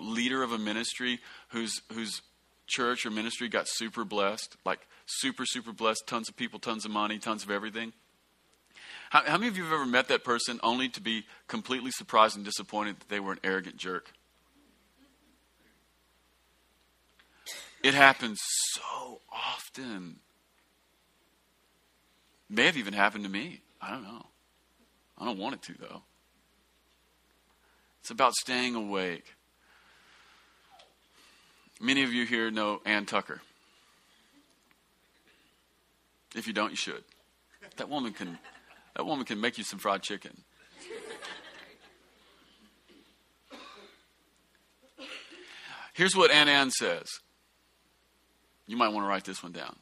leader 0.00 0.42
of 0.42 0.52
a 0.52 0.58
ministry 0.58 1.18
who's 1.48 1.82
whose 1.92 2.22
church 2.66 3.06
or 3.06 3.10
ministry 3.10 3.48
got 3.48 3.66
super 3.68 4.04
blessed, 4.04 4.56
like 4.64 4.86
super 5.06 5.46
super 5.46 5.72
blessed, 5.72 6.04
tons 6.06 6.28
of 6.28 6.36
people, 6.36 6.58
tons 6.58 6.84
of 6.84 6.90
money, 6.90 7.18
tons 7.18 7.42
of 7.42 7.50
everything? 7.50 7.92
How, 9.10 9.22
how 9.24 9.38
many 9.38 9.48
of 9.48 9.56
you 9.56 9.64
have 9.64 9.72
ever 9.72 9.86
met 9.86 10.08
that 10.08 10.24
person 10.24 10.58
only 10.62 10.88
to 10.90 11.00
be 11.00 11.24
completely 11.46 11.90
surprised 11.90 12.36
and 12.36 12.44
disappointed 12.44 13.00
that 13.00 13.08
they 13.08 13.20
were 13.20 13.32
an 13.32 13.40
arrogant 13.44 13.76
jerk? 13.76 14.12
It 17.82 17.94
happens 17.94 18.40
so 18.72 19.20
often. 19.30 20.16
May 22.48 22.66
have 22.66 22.76
even 22.76 22.94
happened 22.94 23.24
to 23.24 23.30
me. 23.30 23.60
I 23.80 23.92
don't 23.92 24.02
know. 24.02 24.26
I 25.18 25.24
don't 25.24 25.38
want 25.38 25.54
it 25.54 25.62
to, 25.62 25.74
though. 25.78 26.02
It's 28.00 28.10
about 28.10 28.34
staying 28.34 28.74
awake. 28.74 29.35
Many 31.80 32.02
of 32.02 32.12
you 32.12 32.24
here 32.24 32.50
know 32.50 32.80
Ann 32.84 33.06
Tucker. 33.06 33.40
If 36.34 36.46
you 36.46 36.52
don't, 36.52 36.70
you 36.70 36.76
should. 36.76 37.04
That 37.76 37.88
woman 37.88 38.12
can 38.12 38.38
that 38.94 39.04
woman 39.04 39.24
can 39.24 39.40
make 39.40 39.58
you 39.58 39.64
some 39.64 39.78
fried 39.78 40.02
chicken. 40.02 40.32
Here's 45.94 46.14
what 46.14 46.30
Ann 46.30 46.48
Ann 46.48 46.70
says. 46.70 47.06
You 48.66 48.76
might 48.76 48.88
want 48.88 49.04
to 49.04 49.08
write 49.08 49.24
this 49.24 49.42
one 49.42 49.52
down. 49.52 49.76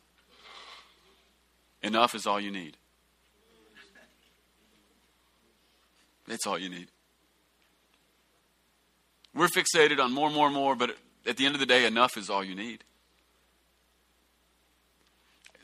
Enough 1.83 2.15
is 2.15 2.27
all 2.27 2.41
you 2.41 2.51
need. 2.51 2.77
That's 6.27 6.47
all 6.47 6.59
you 6.59 6.71
need. 6.71 6.89
We're 9.35 9.49
fixated 9.49 9.99
on 9.99 10.13
more, 10.13 10.31
more, 10.31 10.51
more, 10.51 10.77
but 10.77 10.97
at 11.27 11.37
the 11.37 11.47
end 11.47 11.55
of 11.55 11.61
the 11.61 11.67
day, 11.67 11.87
enough 11.87 12.17
is 12.17 12.31
all 12.31 12.45
you 12.45 12.55
need. 12.55 12.85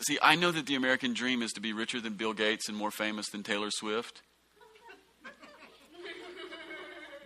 See, 0.01 0.19
I 0.23 0.35
know 0.35 0.51
that 0.51 0.67
the 0.67 0.77
American 0.77 1.13
dream 1.13 1.43
is 1.43 1.53
to 1.53 1.61
be 1.61 1.73
richer 1.73 2.01
than 2.01 2.15
Bill 2.15 2.33
Gates 2.33 2.69
and 2.69 2.77
more 2.77 2.91
famous 2.91 3.29
than 3.29 3.43
Taylor 3.43 3.71
Swift. 3.71 4.23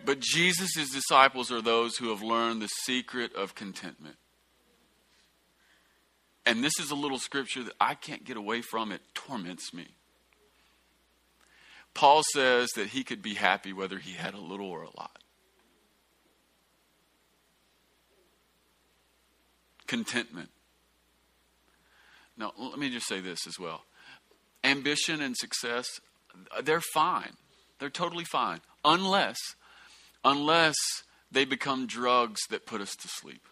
But 0.03 0.19
Jesus' 0.19 0.91
disciples 0.91 1.51
are 1.51 1.61
those 1.61 1.97
who 1.97 2.09
have 2.09 2.21
learned 2.21 2.61
the 2.61 2.69
secret 2.83 3.33
of 3.33 3.55
contentment. 3.55 4.17
And 6.45 6.63
this 6.63 6.79
is 6.79 6.91
a 6.91 6.95
little 6.95 7.17
scripture 7.17 7.63
that 7.63 7.73
I 7.81 7.95
can't 7.95 8.23
get 8.23 8.37
away 8.37 8.61
from. 8.61 8.91
It 8.91 9.01
torments 9.15 9.73
me. 9.73 9.87
Paul 11.95 12.21
says 12.33 12.69
that 12.75 12.89
he 12.89 13.03
could 13.03 13.23
be 13.23 13.33
happy 13.33 13.73
whether 13.73 13.97
he 13.97 14.13
had 14.13 14.35
a 14.35 14.39
little 14.39 14.69
or 14.69 14.83
a 14.83 14.95
lot. 14.97 15.23
Contentment. 19.87 20.49
Now, 22.37 22.51
let 22.57 22.77
me 22.77 22.89
just 22.89 23.07
say 23.07 23.21
this 23.21 23.47
as 23.47 23.59
well. 23.59 23.83
Ambition 24.63 25.21
and 25.21 25.35
success, 25.37 25.87
uh, 26.55 26.61
they're 26.61 26.81
fine. 26.93 27.33
They're 27.79 27.89
totally 27.89 28.25
fine. 28.25 28.59
Unless, 28.83 29.37
unless 30.23 30.75
they 31.31 31.45
become 31.45 31.87
drugs 31.87 32.41
that 32.49 32.65
put 32.65 32.81
us 32.81 32.95
to 32.95 33.07
sleep. 33.07 33.47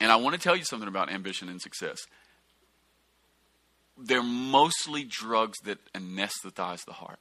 And 0.00 0.10
I 0.10 0.16
want 0.16 0.34
to 0.34 0.40
tell 0.40 0.56
you 0.56 0.64
something 0.64 0.88
about 0.88 1.10
ambition 1.10 1.48
and 1.48 1.60
success. 1.60 1.98
They're 3.96 4.22
mostly 4.22 5.04
drugs 5.04 5.58
that 5.64 5.78
anesthetize 5.94 6.84
the 6.84 6.94
heart. 6.94 7.20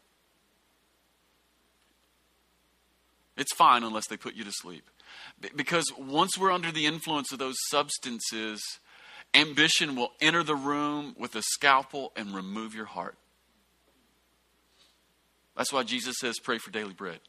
It's 3.38 3.54
fine 3.56 3.84
unless 3.84 4.08
they 4.08 4.18
put 4.18 4.36
you 4.36 4.44
to 4.44 4.52
sleep. 4.52 4.90
Because 5.56 5.86
once 5.97 6.38
we're 6.38 6.52
under 6.52 6.71
the 6.71 6.86
influence 6.86 7.32
of 7.32 7.39
those 7.39 7.56
substances, 7.69 8.62
ambition 9.34 9.95
will 9.95 10.12
enter 10.21 10.43
the 10.43 10.56
room 10.56 11.15
with 11.17 11.36
a 11.36 11.41
scalpel 11.41 12.12
and 12.15 12.36
remove 12.36 12.76
your 12.76 12.86
heart. 12.86 13.17
That's 15.56 15.74
why 15.74 15.84
Jesus 15.84 16.15
says, 16.19 16.39
pray 16.39 16.58
for 16.58 16.71
daily 16.71 16.93
bread. 16.93 17.19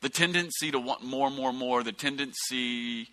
The 0.00 0.08
tendency 0.08 0.70
to 0.70 0.78
want 0.78 1.02
more, 1.02 1.30
more, 1.30 1.52
more, 1.52 1.82
the 1.82 1.92
tendency 1.92 3.08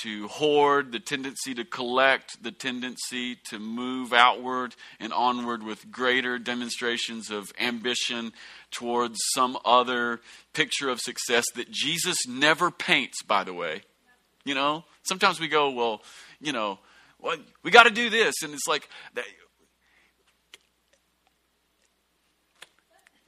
to 0.00 0.28
hoard, 0.28 0.92
the 0.92 0.98
tendency 0.98 1.54
to 1.54 1.64
collect, 1.64 2.42
the 2.42 2.50
tendency 2.50 3.36
to 3.50 3.58
move 3.58 4.12
outward 4.12 4.74
and 4.98 5.12
onward 5.12 5.62
with 5.62 5.90
greater 5.90 6.38
demonstrations 6.38 7.30
of 7.30 7.52
ambition 7.60 8.32
towards 8.70 9.18
some 9.34 9.58
other 9.64 10.20
picture 10.52 10.88
of 10.88 11.00
success 11.00 11.44
that 11.54 11.70
Jesus 11.70 12.16
never 12.26 12.70
paints, 12.70 13.22
by 13.22 13.44
the 13.44 13.54
way. 13.54 13.82
You 14.44 14.54
know, 14.54 14.84
sometimes 15.02 15.38
we 15.38 15.48
go, 15.48 15.70
well, 15.70 16.02
you 16.40 16.52
know, 16.52 16.78
well, 17.20 17.36
we 17.62 17.70
got 17.70 17.84
to 17.84 17.90
do 17.90 18.10
this. 18.10 18.42
And 18.42 18.52
it's 18.52 18.66
like, 18.66 18.88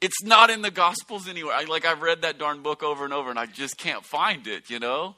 it's 0.01 0.23
not 0.23 0.51
in 0.51 0.63
the 0.63 0.71
Gospels 0.71 1.29
anywhere. 1.29 1.55
I, 1.55 1.65
like, 1.65 1.87
I've 1.87 2.03
read 2.03 2.23
that 2.23 2.39
darn 2.39 2.63
book 2.63 2.83
over 2.83 3.05
and 3.05 3.15
over 3.15 3.31
and 3.31 3.39
I 3.39 3.47
just 3.47 3.79
can't 3.79 4.05
find 4.05 4.47
it, 4.47 4.69
you 4.69 4.79
know? 4.79 5.15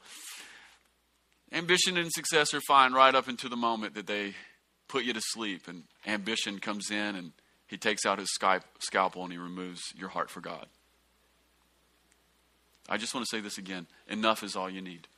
Ambition 1.52 1.96
and 1.96 2.10
success 2.12 2.52
are 2.54 2.60
fine 2.66 2.92
right 2.92 3.14
up 3.14 3.28
until 3.28 3.50
the 3.50 3.56
moment 3.56 3.94
that 3.94 4.06
they 4.06 4.34
put 4.88 5.04
you 5.04 5.12
to 5.12 5.20
sleep 5.20 5.68
and 5.68 5.84
ambition 6.06 6.58
comes 6.58 6.90
in 6.90 7.16
and 7.16 7.32
he 7.66 7.76
takes 7.76 8.06
out 8.06 8.18
his 8.18 8.28
scalpel 8.78 9.22
and 9.22 9.32
he 9.32 9.38
removes 9.38 9.80
your 9.96 10.08
heart 10.08 10.30
for 10.30 10.40
God. 10.40 10.66
I 12.88 12.96
just 12.96 13.14
want 13.14 13.26
to 13.26 13.36
say 13.36 13.40
this 13.40 13.58
again 13.58 13.86
enough 14.08 14.42
is 14.42 14.54
all 14.54 14.70
you 14.70 14.80
need. 14.80 15.08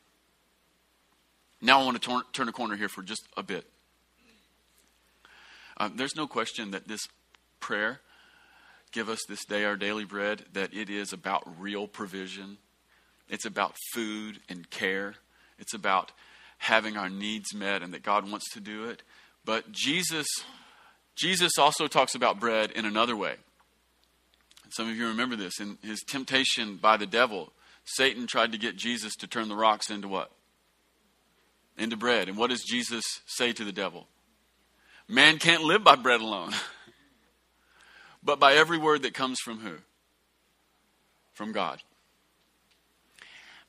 Now 1.61 1.81
I 1.81 1.85
want 1.85 2.01
to 2.01 2.09
turn, 2.09 2.21
turn 2.33 2.49
a 2.49 2.51
corner 2.51 2.75
here 2.75 2.89
for 2.89 3.03
just 3.03 3.27
a 3.35 3.43
bit. 3.43 3.65
Uh, 5.77 5.89
there's 5.93 6.15
no 6.15 6.27
question 6.27 6.71
that 6.71 6.87
this 6.87 7.01
prayer, 7.59 8.01
give 8.91 9.09
us 9.09 9.19
this 9.27 9.45
day 9.45 9.65
our 9.65 9.75
daily 9.75 10.05
bread, 10.05 10.45
that 10.53 10.73
it 10.73 10.89
is 10.89 11.13
about 11.13 11.43
real 11.59 11.87
provision. 11.87 12.57
It's 13.29 13.45
about 13.45 13.75
food 13.93 14.39
and 14.49 14.69
care. 14.69 15.15
It's 15.59 15.73
about 15.73 16.11
having 16.57 16.97
our 16.97 17.09
needs 17.09 17.53
met 17.53 17.81
and 17.81 17.93
that 17.93 18.03
God 18.03 18.29
wants 18.29 18.49
to 18.53 18.59
do 18.59 18.85
it. 18.85 19.01
But 19.45 19.71
Jesus, 19.71 20.27
Jesus 21.15 21.57
also 21.57 21.87
talks 21.87 22.15
about 22.15 22.39
bread 22.39 22.71
in 22.71 22.85
another 22.85 23.15
way. 23.15 23.35
Some 24.69 24.89
of 24.89 24.95
you 24.95 25.07
remember 25.07 25.35
this. 25.35 25.59
In 25.59 25.77
his 25.81 26.01
temptation 26.07 26.77
by 26.77 26.97
the 26.97 27.07
devil, 27.07 27.51
Satan 27.85 28.27
tried 28.27 28.51
to 28.51 28.57
get 28.57 28.75
Jesus 28.75 29.15
to 29.17 29.27
turn 29.27 29.49
the 29.49 29.55
rocks 29.55 29.89
into 29.89 30.07
what? 30.07 30.31
Into 31.77 31.97
bread. 31.97 32.27
And 32.27 32.37
what 32.37 32.49
does 32.49 32.63
Jesus 32.63 33.03
say 33.25 33.51
to 33.53 33.63
the 33.63 33.71
devil? 33.71 34.07
Man 35.07 35.39
can't 35.39 35.63
live 35.63 35.83
by 35.83 35.95
bread 35.95 36.21
alone, 36.21 36.53
but 38.23 38.39
by 38.39 38.53
every 38.53 38.77
word 38.77 39.01
that 39.01 39.15
comes 39.15 39.39
from 39.43 39.59
who? 39.59 39.77
From 41.33 41.51
God. 41.51 41.81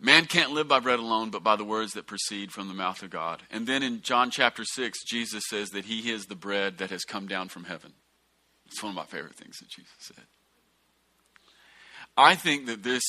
Man 0.02 0.24
can't 0.24 0.52
live 0.52 0.66
by 0.66 0.80
bread 0.80 0.98
alone, 0.98 1.28
but 1.28 1.44
by 1.44 1.56
the 1.56 1.64
words 1.64 1.92
that 1.92 2.06
proceed 2.06 2.52
from 2.52 2.68
the 2.68 2.74
mouth 2.74 3.02
of 3.02 3.10
God. 3.10 3.42
And 3.50 3.66
then 3.66 3.82
in 3.82 4.00
John 4.00 4.30
chapter 4.30 4.64
6, 4.64 5.04
Jesus 5.04 5.44
says 5.48 5.68
that 5.70 5.84
he 5.84 6.10
is 6.10 6.24
the 6.24 6.34
bread 6.34 6.78
that 6.78 6.88
has 6.88 7.04
come 7.04 7.28
down 7.28 7.48
from 7.48 7.64
heaven. 7.64 7.92
It's 8.66 8.82
one 8.82 8.90
of 8.90 8.96
my 8.96 9.04
favorite 9.04 9.34
things 9.34 9.58
that 9.58 9.68
Jesus 9.68 9.92
said. 9.98 10.24
I 12.16 12.34
think 12.34 12.64
that 12.66 12.82
this 12.82 13.02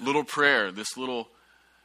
little 0.00 0.24
prayer, 0.24 0.72
this 0.72 0.96
little, 0.96 1.28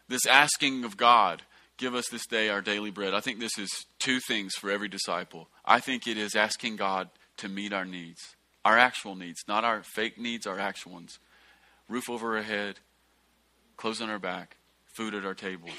this 0.08 0.26
asking 0.26 0.84
of 0.84 0.98
God, 0.98 1.44
give 1.78 1.94
us 1.94 2.10
this 2.10 2.26
day 2.26 2.50
our 2.50 2.62
daily 2.62 2.90
bread, 2.90 3.14
I 3.14 3.20
think 3.20 3.40
this 3.40 3.58
is 3.60 3.70
two 4.00 4.20
things 4.20 4.56
for 4.56 4.72
every 4.72 4.88
disciple. 4.88 5.48
I 5.64 5.80
think 5.80 6.08
it 6.08 6.18
is 6.18 6.36
asking 6.36 6.78
God 6.78 7.10
to 7.38 7.50
meet 7.50 7.72
our 7.72 7.86
needs, 7.86 8.36
our 8.66 8.80
actual 8.80 9.16
needs, 9.16 9.42
not 9.48 9.64
our 9.64 9.84
fake 9.84 10.18
needs, 10.18 10.48
our 10.48 10.60
actual 10.60 10.94
ones. 10.94 11.20
Roof 11.88 12.10
over 12.10 12.38
our 12.38 12.44
head, 12.44 12.80
clothes 13.80 14.02
on 14.02 14.10
our 14.10 14.20
back, 14.20 14.58
food 14.94 15.16
at 15.16 15.26
our 15.26 15.34
table. 15.34 15.70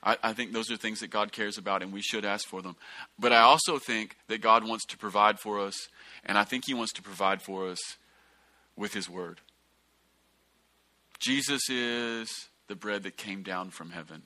I, 0.00 0.16
I, 0.22 0.32
think 0.32 0.52
those 0.52 0.70
are 0.70 0.76
things 0.76 1.00
that 1.00 1.10
God 1.10 1.32
cares 1.32 1.58
about, 1.58 1.82
and 1.82 1.92
we 1.92 2.00
should 2.00 2.24
ask 2.24 2.46
for 2.46 2.62
them. 2.62 2.76
But 3.18 3.32
I 3.32 3.40
also 3.40 3.80
think 3.80 4.16
that 4.28 4.40
God 4.40 4.66
wants 4.66 4.86
to 4.86 4.96
provide 4.96 5.40
for 5.40 5.58
us, 5.58 5.88
and 6.24 6.38
I 6.38 6.44
think 6.44 6.64
He 6.66 6.74
wants 6.74 6.92
to 6.92 7.02
provide 7.02 7.42
for 7.42 7.68
us 7.68 7.80
with 8.76 8.94
His 8.94 9.10
Word. 9.10 9.40
Jesus 11.18 11.68
is 11.68 12.28
the 12.68 12.76
bread 12.76 13.02
that 13.02 13.16
came 13.16 13.42
down 13.42 13.70
from 13.70 13.90
heaven. 13.90 14.22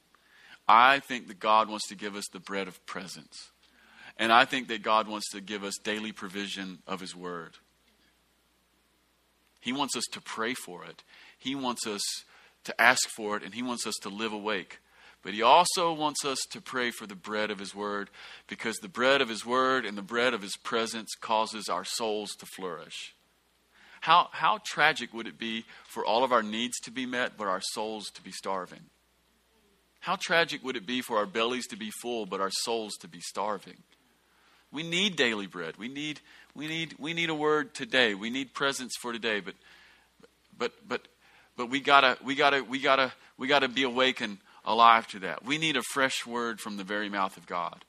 I 0.69 1.01
think 1.01 1.27
that 1.29 1.41
God 1.41 1.71
wants 1.71 1.89
to 1.89 1.95
give 1.95 2.15
us 2.15 2.29
the 2.31 2.39
bread 2.39 2.69
of 2.69 2.85
presence. 2.85 3.51
And 4.19 4.31
I 4.31 4.45
think 4.45 4.69
that 4.69 4.83
God 4.83 5.09
wants 5.09 5.31
to 5.31 5.41
give 5.41 5.65
us 5.65 5.79
daily 5.83 6.13
provision 6.13 6.81
of 6.87 7.01
His 7.01 7.17
Word. 7.17 7.57
He 9.59 9.73
wants 9.73 9.97
us 9.97 10.05
to 10.13 10.21
pray 10.21 10.53
for 10.53 10.85
it, 10.85 11.03
He 11.39 11.55
wants 11.55 11.87
us 11.87 12.03
to 12.65 12.81
ask 12.81 13.09
for 13.17 13.37
it, 13.37 13.43
and 13.43 13.55
He 13.55 13.63
wants 13.63 13.87
us 13.87 13.95
to 14.03 14.09
live 14.09 14.33
awake. 14.33 14.81
But 15.23 15.35
He 15.35 15.43
also 15.43 15.93
wants 15.93 16.25
us 16.25 16.39
to 16.51 16.61
pray 16.61 16.91
for 16.91 17.07
the 17.07 17.15
bread 17.15 17.51
of 17.51 17.59
His 17.59 17.75
Word 17.75 18.11
because 18.49 18.77
the 18.77 18.89
bread 18.89 19.21
of 19.21 19.29
His 19.29 19.47
Word 19.47 19.85
and 19.85 19.97
the 19.97 20.03
bread 20.03 20.35
of 20.35 20.43
His 20.43 20.57
presence 20.57 21.15
causes 21.21 21.69
our 21.69 21.85
souls 21.85 22.31
to 22.39 22.47
flourish. 22.47 23.15
How, 24.01 24.29
how 24.33 24.59
tragic 24.65 25.15
would 25.15 25.29
it 25.29 25.39
be 25.39 25.65
for 25.87 26.05
all 26.05 26.25
of 26.25 26.33
our 26.33 26.43
needs 26.43 26.79
to 26.81 26.91
be 26.91 27.07
met, 27.07 27.39
but 27.39 27.47
our 27.47 27.61
souls 27.61 28.11
to 28.15 28.23
be 28.23 28.33
starving? 28.33 28.81
How 30.01 30.17
tragic 30.21 30.65
would 30.65 30.77
it 30.77 30.85
be 30.85 31.01
for 31.01 31.19
our 31.19 31.27
bellies 31.27 31.69
to 31.69 31.77
be 31.77 31.93
full, 32.03 32.27
but 32.27 32.41
our 32.41 32.51
souls 32.51 32.95
to 33.03 33.09
be 33.09 33.21
starving? 33.21 33.79
We 34.73 34.83
need 34.83 35.15
daily 35.15 35.47
bread. 35.47 35.77
We 35.77 35.87
need, 35.87 36.19
we 36.57 36.67
need, 36.67 36.97
we 36.99 37.15
need 37.15 37.31
a 37.31 37.35
word 37.35 37.75
today. 37.75 38.15
We 38.15 38.29
need 38.29 38.55
presence 38.55 38.95
for 39.01 39.13
today. 39.13 39.39
But, 39.39 39.55
but, 40.59 40.73
but, 40.89 41.07
but 41.63 41.71
we 41.71 41.79
gotta, 41.79 42.19
we 42.25 42.35
gotta, 42.35 42.65
we 42.65 42.81
gotta, 42.81 43.13
we 43.39 43.47
gotta 43.47 43.69
be 43.69 43.85
awake 43.85 44.21
and 44.21 44.39
alive 44.65 45.07
to 45.07 45.21
that. 45.21 45.45
We 45.45 45.59
need 45.59 45.77
a 45.77 45.83
fresh 45.93 46.27
word 46.27 46.61
from 46.61 46.77
the 46.77 46.83
very 46.83 47.09
mouth 47.09 47.37
of 47.37 47.47
God. 47.47 47.85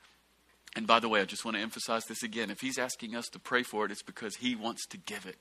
And 0.75 0.85
by 0.85 0.99
the 0.99 1.09
way, 1.09 1.21
I 1.21 1.25
just 1.25 1.43
want 1.43 1.57
to 1.57 1.63
emphasize 1.63 2.05
this 2.05 2.21
again. 2.21 2.51
If 2.51 2.61
He's 2.61 2.77
asking 2.77 3.15
us 3.15 3.25
to 3.29 3.39
pray 3.39 3.63
for 3.63 3.83
it, 3.83 3.91
it's 3.91 4.03
because 4.03 4.35
He 4.35 4.55
wants 4.55 4.85
to 4.89 4.97
give 4.97 5.25
it. 5.25 5.37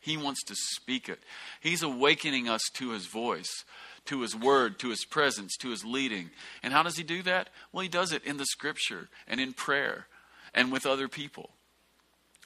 He 0.00 0.16
wants 0.16 0.42
to 0.46 0.56
speak 0.56 1.08
it. 1.08 1.20
He's 1.60 1.84
awakening 1.84 2.48
us 2.48 2.62
to 2.78 2.90
His 2.90 3.06
voice, 3.06 3.64
to 4.06 4.22
His 4.22 4.34
word, 4.34 4.80
to 4.80 4.88
His 4.88 5.04
presence, 5.04 5.56
to 5.58 5.70
His 5.70 5.84
leading. 5.84 6.30
And 6.64 6.72
how 6.72 6.82
does 6.82 6.96
He 6.96 7.04
do 7.04 7.22
that? 7.22 7.48
Well, 7.70 7.84
He 7.84 7.88
does 7.88 8.10
it 8.10 8.24
in 8.24 8.38
the 8.38 8.46
Scripture 8.46 9.08
and 9.28 9.40
in 9.40 9.52
prayer 9.52 10.08
and 10.52 10.72
with 10.72 10.84
other 10.84 11.06
people. 11.06 11.50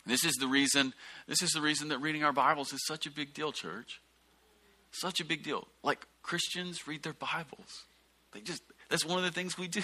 This 0.05 0.27
is 0.27 0.35
the 0.35 0.47
reason. 0.47 0.93
This 1.27 1.41
is 1.41 1.53
the 1.53 1.62
reason 1.62 1.89
that 1.89 2.03
reading 2.03 2.23
our 2.23 2.35
Bibles 2.35 2.75
is 2.75 2.85
such 2.87 3.07
a 3.07 3.11
big 3.11 3.33
deal, 3.33 3.51
church. 3.51 4.03
Such 4.93 5.20
a 5.20 5.24
big 5.24 5.43
deal. 5.43 5.66
Like 5.82 6.07
Christians 6.22 6.87
read 6.87 7.03
their 7.03 7.12
Bibles. 7.12 7.84
They 8.32 8.41
just 8.41 8.62
that's 8.89 9.05
one 9.05 9.18
of 9.18 9.24
the 9.24 9.30
things 9.30 9.59
we 9.59 9.68
do 9.68 9.82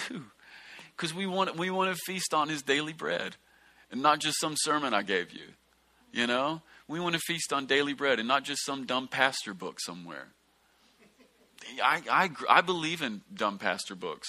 because 0.95 1.13
we 1.13 1.25
want 1.25 1.57
we 1.57 1.69
want 1.69 1.95
to 1.95 2.01
feast 2.05 2.33
on 2.33 2.49
His 2.49 2.61
daily 2.61 2.93
bread, 2.93 3.35
and 3.91 4.01
not 4.01 4.19
just 4.19 4.39
some 4.39 4.55
sermon 4.57 4.93
I 4.93 5.03
gave 5.03 5.31
you. 5.31 5.53
You 6.11 6.27
know, 6.27 6.61
we 6.87 6.99
want 6.99 7.15
to 7.15 7.21
feast 7.21 7.51
on 7.51 7.65
daily 7.65 7.93
bread 7.93 8.19
and 8.19 8.27
not 8.27 8.43
just 8.43 8.63
some 8.65 8.85
dumb 8.85 9.07
pastor 9.07 9.53
book 9.53 9.79
somewhere. 9.79 10.27
I, 11.83 12.01
I, 12.11 12.29
I 12.49 12.61
believe 12.61 13.01
in 13.01 13.21
dumb 13.33 13.57
pastor 13.57 13.95
books. 13.95 14.27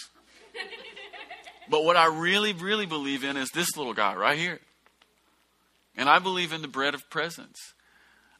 But 1.69 1.85
what 1.85 1.97
I 1.97 2.07
really, 2.07 2.53
really 2.53 2.87
believe 2.87 3.25
in 3.25 3.37
is 3.37 3.51
this 3.51 3.77
little 3.77 3.95
guy 3.95 4.15
right 4.15 4.39
here. 4.39 4.61
And 5.97 6.09
I 6.09 6.19
believe 6.19 6.53
in 6.53 6.63
the 6.63 6.69
bread 6.69 6.95
of 6.95 7.09
presence. 7.11 7.59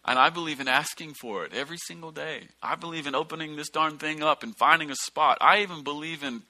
And 0.05 0.19
I 0.19 0.29
believe 0.29 0.61
in 0.61 0.69
asking 0.69 1.15
for 1.15 1.45
it 1.45 1.55
every 1.55 1.79
single 1.79 2.11
day. 2.11 2.49
I 2.63 2.75
believe 2.75 3.07
in 3.07 3.15
opening 3.15 3.57
this 3.57 3.71
darn 3.71 3.97
thing 3.97 4.23
up 4.23 4.43
and 4.43 4.55
finding 4.57 4.91
a 4.91 4.97
spot. 4.97 5.39
I 5.41 5.63
even 5.63 5.83
believe 5.83 6.23
in 6.23 6.43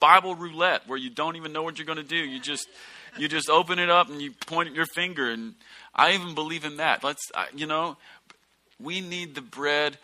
Bible 0.00 0.34
roulette 0.34 0.86
where 0.86 0.98
you 0.98 1.10
don't 1.10 1.36
even 1.36 1.52
know 1.52 1.62
what 1.62 1.78
you're 1.78 1.86
going 1.86 1.96
to 1.96 2.02
do. 2.02 2.16
You 2.16 2.40
just 2.40 2.68
you 3.16 3.28
just 3.28 3.48
open 3.48 3.78
it 3.78 3.90
up 3.90 4.08
and 4.08 4.20
you 4.20 4.32
point 4.46 4.68
at 4.68 4.74
your 4.74 4.86
finger 4.86 5.30
and 5.30 5.54
I 5.94 6.12
even 6.12 6.34
believe 6.34 6.64
in 6.64 6.76
that. 6.76 7.02
Let's 7.02 7.22
you 7.54 7.66
know, 7.66 7.96
we 8.78 9.00
need 9.00 9.34
the 9.34 9.42
bread 9.42 9.98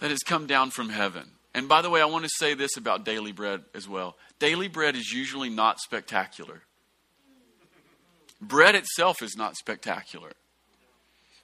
that 0.00 0.10
has 0.10 0.20
come 0.20 0.46
down 0.46 0.70
from 0.70 0.90
heaven. 0.90 1.30
And 1.54 1.68
by 1.68 1.82
the 1.82 1.90
way, 1.90 2.02
I 2.02 2.06
want 2.06 2.24
to 2.24 2.30
say 2.36 2.54
this 2.54 2.76
about 2.76 3.04
daily 3.04 3.32
bread 3.32 3.62
as 3.74 3.88
well. 3.88 4.16
Daily 4.38 4.68
bread 4.68 4.96
is 4.96 5.12
usually 5.12 5.48
not 5.48 5.78
spectacular. 5.78 6.62
Bread 8.40 8.74
itself 8.74 9.22
is 9.22 9.36
not 9.36 9.56
spectacular. 9.56 10.32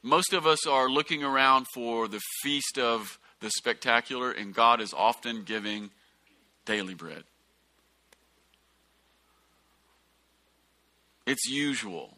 Most 0.02 0.32
of 0.32 0.46
us 0.46 0.66
are 0.66 0.88
looking 0.88 1.22
around 1.22 1.66
for 1.74 2.08
the 2.08 2.20
feast 2.42 2.78
of 2.78 3.18
the 3.40 3.50
spectacular, 3.50 4.30
and 4.30 4.54
God 4.54 4.80
is 4.80 4.94
often 4.94 5.42
giving 5.42 5.90
daily 6.64 6.94
bread. 6.94 7.24
It's 11.26 11.46
usual. 11.46 12.16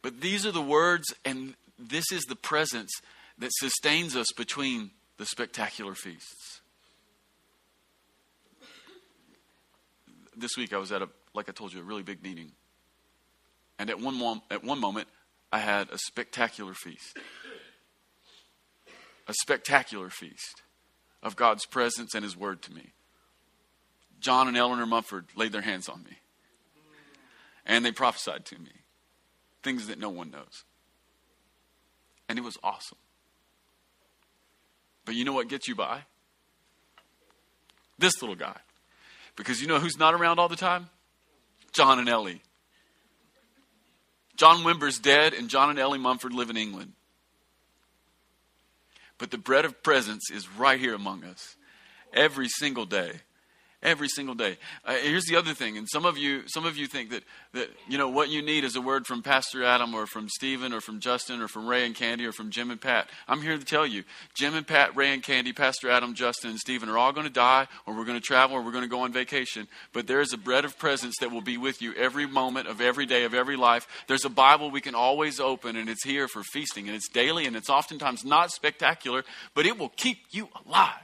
But 0.00 0.20
these 0.20 0.46
are 0.46 0.52
the 0.52 0.62
words, 0.62 1.04
and 1.24 1.54
this 1.78 2.10
is 2.12 2.24
the 2.24 2.36
presence 2.36 2.90
that 3.38 3.50
sustains 3.52 4.16
us 4.16 4.26
between 4.36 4.90
the 5.18 5.26
spectacular 5.26 5.94
feasts. 5.94 6.60
This 10.36 10.56
week 10.56 10.72
I 10.72 10.78
was 10.78 10.92
at 10.92 11.02
a, 11.02 11.08
like 11.34 11.48
I 11.48 11.52
told 11.52 11.72
you, 11.72 11.80
a 11.80 11.84
really 11.84 12.02
big 12.02 12.22
meeting. 12.22 12.52
And 13.78 13.90
at 13.90 14.00
one, 14.00 14.18
mom, 14.18 14.42
at 14.50 14.64
one 14.64 14.80
moment, 14.80 15.08
I 15.52 15.58
had 15.58 15.90
a 15.90 15.98
spectacular 15.98 16.74
feast. 16.74 17.18
A 19.26 19.34
spectacular 19.42 20.10
feast 20.10 20.62
of 21.22 21.36
God's 21.36 21.64
presence 21.66 22.14
and 22.14 22.22
His 22.22 22.36
Word 22.36 22.62
to 22.62 22.72
me. 22.72 22.92
John 24.20 24.48
and 24.48 24.56
Eleanor 24.56 24.86
Mumford 24.86 25.26
laid 25.34 25.52
their 25.52 25.62
hands 25.62 25.88
on 25.88 26.02
me. 26.02 26.18
And 27.66 27.84
they 27.84 27.92
prophesied 27.92 28.44
to 28.46 28.58
me 28.58 28.70
things 29.62 29.86
that 29.86 29.98
no 29.98 30.10
one 30.10 30.30
knows. 30.30 30.64
And 32.28 32.38
it 32.38 32.42
was 32.42 32.58
awesome. 32.62 32.98
But 35.04 35.14
you 35.14 35.24
know 35.24 35.32
what 35.32 35.48
gets 35.48 35.68
you 35.68 35.74
by? 35.74 36.02
This 37.98 38.20
little 38.22 38.36
guy. 38.36 38.56
Because 39.36 39.60
you 39.60 39.66
know 39.66 39.78
who's 39.78 39.98
not 39.98 40.14
around 40.14 40.38
all 40.38 40.48
the 40.48 40.56
time? 40.56 40.88
John 41.72 41.98
and 41.98 42.08
Ellie. 42.08 42.42
John 44.36 44.64
Wimber's 44.64 44.98
dead, 44.98 45.32
and 45.32 45.48
John 45.48 45.70
and 45.70 45.78
Ellie 45.78 45.98
Mumford 45.98 46.32
live 46.32 46.50
in 46.50 46.56
England. 46.56 46.92
But 49.18 49.30
the 49.30 49.38
bread 49.38 49.64
of 49.64 49.82
presence 49.82 50.30
is 50.30 50.48
right 50.48 50.80
here 50.80 50.94
among 50.94 51.24
us 51.24 51.56
every 52.12 52.48
single 52.48 52.84
day 52.84 53.12
every 53.84 54.08
single 54.08 54.34
day. 54.34 54.56
Uh, 54.84 54.94
here's 54.94 55.26
the 55.26 55.36
other 55.36 55.54
thing, 55.54 55.78
and 55.78 55.88
some 55.88 56.04
of 56.06 56.18
you, 56.18 56.42
some 56.48 56.64
of 56.64 56.76
you 56.76 56.86
think 56.86 57.10
that 57.10 57.22
that 57.52 57.70
you 57.88 57.98
know 57.98 58.08
what 58.08 58.30
you 58.30 58.42
need 58.42 58.64
is 58.64 58.74
a 58.74 58.80
word 58.80 59.06
from 59.06 59.22
Pastor 59.22 59.62
Adam 59.62 59.94
or 59.94 60.06
from 60.06 60.28
Stephen 60.28 60.72
or 60.72 60.80
from 60.80 60.98
Justin 60.98 61.40
or 61.40 61.48
from 61.48 61.66
Ray 61.66 61.86
and 61.86 61.94
Candy 61.94 62.24
or 62.24 62.32
from 62.32 62.50
Jim 62.50 62.70
and 62.70 62.80
Pat. 62.80 63.08
I'm 63.28 63.42
here 63.42 63.56
to 63.56 63.64
tell 63.64 63.86
you, 63.86 64.02
Jim 64.34 64.54
and 64.54 64.66
Pat, 64.66 64.96
Ray 64.96 65.12
and 65.12 65.22
Candy, 65.22 65.52
Pastor 65.52 65.90
Adam, 65.90 66.14
Justin 66.14 66.50
and 66.50 66.58
Stephen 66.58 66.88
are 66.88 66.98
all 66.98 67.12
going 67.12 67.26
to 67.26 67.32
die, 67.32 67.68
or 67.86 67.94
we're 67.94 68.04
going 68.04 68.18
to 68.18 68.26
travel, 68.26 68.56
or 68.56 68.62
we're 68.62 68.72
going 68.72 68.84
to 68.84 68.88
go 68.88 69.00
on 69.00 69.12
vacation. 69.12 69.68
But 69.92 70.06
there 70.06 70.20
is 70.20 70.32
a 70.32 70.38
bread 70.38 70.64
of 70.64 70.78
presence 70.78 71.16
that 71.20 71.30
will 71.30 71.42
be 71.42 71.58
with 71.58 71.82
you 71.82 71.94
every 71.94 72.26
moment 72.26 72.68
of 72.68 72.80
every 72.80 73.06
day 73.06 73.24
of 73.24 73.34
every 73.34 73.56
life. 73.56 73.86
There's 74.08 74.24
a 74.24 74.30
Bible 74.30 74.70
we 74.70 74.80
can 74.80 74.94
always 74.94 75.38
open, 75.38 75.76
and 75.76 75.88
it's 75.88 76.04
here 76.04 76.26
for 76.26 76.42
feasting, 76.42 76.88
and 76.88 76.96
it's 76.96 77.08
daily, 77.08 77.46
and 77.46 77.54
it's 77.54 77.70
oftentimes 77.70 78.24
not 78.24 78.50
spectacular, 78.50 79.24
but 79.54 79.66
it 79.66 79.78
will 79.78 79.90
keep 79.90 80.18
you 80.30 80.48
alive. 80.66 81.03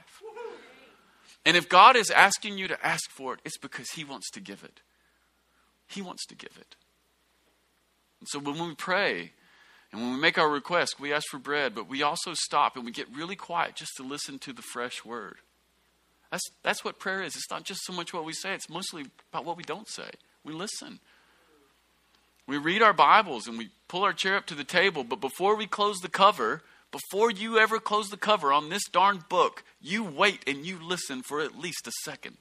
And 1.45 1.57
if 1.57 1.67
God 1.67 1.95
is 1.95 2.11
asking 2.11 2.57
you 2.57 2.67
to 2.67 2.85
ask 2.85 3.09
for 3.09 3.33
it, 3.33 3.39
it's 3.43 3.57
because 3.57 3.91
He 3.91 4.03
wants 4.03 4.29
to 4.31 4.39
give 4.39 4.63
it. 4.63 4.81
He 5.87 6.01
wants 6.01 6.25
to 6.27 6.35
give 6.35 6.57
it. 6.59 6.75
And 8.19 8.29
so 8.29 8.39
when 8.39 8.59
we 8.59 8.75
pray 8.75 9.31
and 9.91 10.01
when 10.01 10.13
we 10.13 10.19
make 10.19 10.37
our 10.37 10.49
request, 10.49 10.99
we 10.99 11.11
ask 11.11 11.27
for 11.29 11.39
bread, 11.39 11.75
but 11.75 11.89
we 11.89 12.01
also 12.01 12.33
stop 12.33 12.75
and 12.75 12.85
we 12.85 12.91
get 12.91 13.07
really 13.13 13.35
quiet 13.35 13.75
just 13.75 13.97
to 13.97 14.03
listen 14.03 14.39
to 14.39 14.53
the 14.53 14.61
fresh 14.61 15.03
word. 15.03 15.37
That's, 16.29 16.43
that's 16.63 16.85
what 16.85 16.97
prayer 16.97 17.21
is. 17.21 17.35
It's 17.35 17.51
not 17.51 17.65
just 17.65 17.83
so 17.83 17.91
much 17.91 18.13
what 18.13 18.23
we 18.23 18.31
say, 18.31 18.53
it's 18.53 18.69
mostly 18.69 19.05
about 19.31 19.43
what 19.43 19.57
we 19.57 19.63
don't 19.63 19.89
say. 19.89 20.11
We 20.45 20.53
listen. 20.53 20.99
We 22.47 22.57
read 22.57 22.81
our 22.81 22.93
Bibles 22.93 23.47
and 23.47 23.57
we 23.57 23.69
pull 23.87 24.03
our 24.03 24.13
chair 24.13 24.37
up 24.37 24.45
to 24.47 24.55
the 24.55 24.63
table, 24.63 25.03
but 25.03 25.19
before 25.19 25.55
we 25.55 25.67
close 25.67 25.97
the 25.97 26.09
cover, 26.09 26.61
before 26.91 27.31
you 27.31 27.57
ever 27.57 27.79
close 27.79 28.09
the 28.09 28.17
cover 28.17 28.51
on 28.51 28.69
this 28.69 28.83
darn 28.91 29.23
book, 29.29 29.63
you 29.79 30.03
wait 30.03 30.43
and 30.47 30.65
you 30.65 30.77
listen 30.81 31.23
for 31.23 31.41
at 31.41 31.57
least 31.57 31.87
a 31.87 31.91
second. 32.03 32.37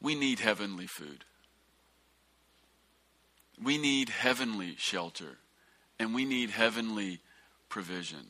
We 0.00 0.14
need 0.14 0.38
heavenly 0.38 0.86
food. 0.86 1.24
We 3.62 3.76
need 3.76 4.08
heavenly 4.08 4.76
shelter. 4.78 5.38
And 5.98 6.14
we 6.14 6.24
need 6.24 6.50
heavenly 6.50 7.20
provision. 7.68 8.26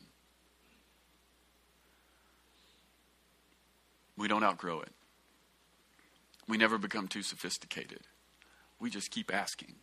We 4.17 4.27
don't 4.27 4.43
outgrow 4.43 4.81
it. 4.81 4.91
We 6.47 6.57
never 6.57 6.77
become 6.77 7.07
too 7.07 7.21
sophisticated. 7.21 8.01
We 8.79 8.89
just 8.89 9.11
keep 9.11 9.33
asking 9.33 9.75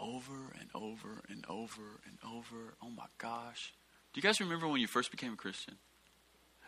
over 0.00 0.52
and 0.58 0.68
over 0.74 1.22
and 1.28 1.44
over 1.48 2.00
and 2.06 2.18
over. 2.26 2.74
Oh 2.82 2.90
my 2.90 3.06
gosh. 3.18 3.72
Do 4.12 4.18
you 4.18 4.22
guys 4.22 4.40
remember 4.40 4.66
when 4.66 4.80
you 4.80 4.86
first 4.86 5.10
became 5.10 5.34
a 5.34 5.36
Christian? 5.36 5.76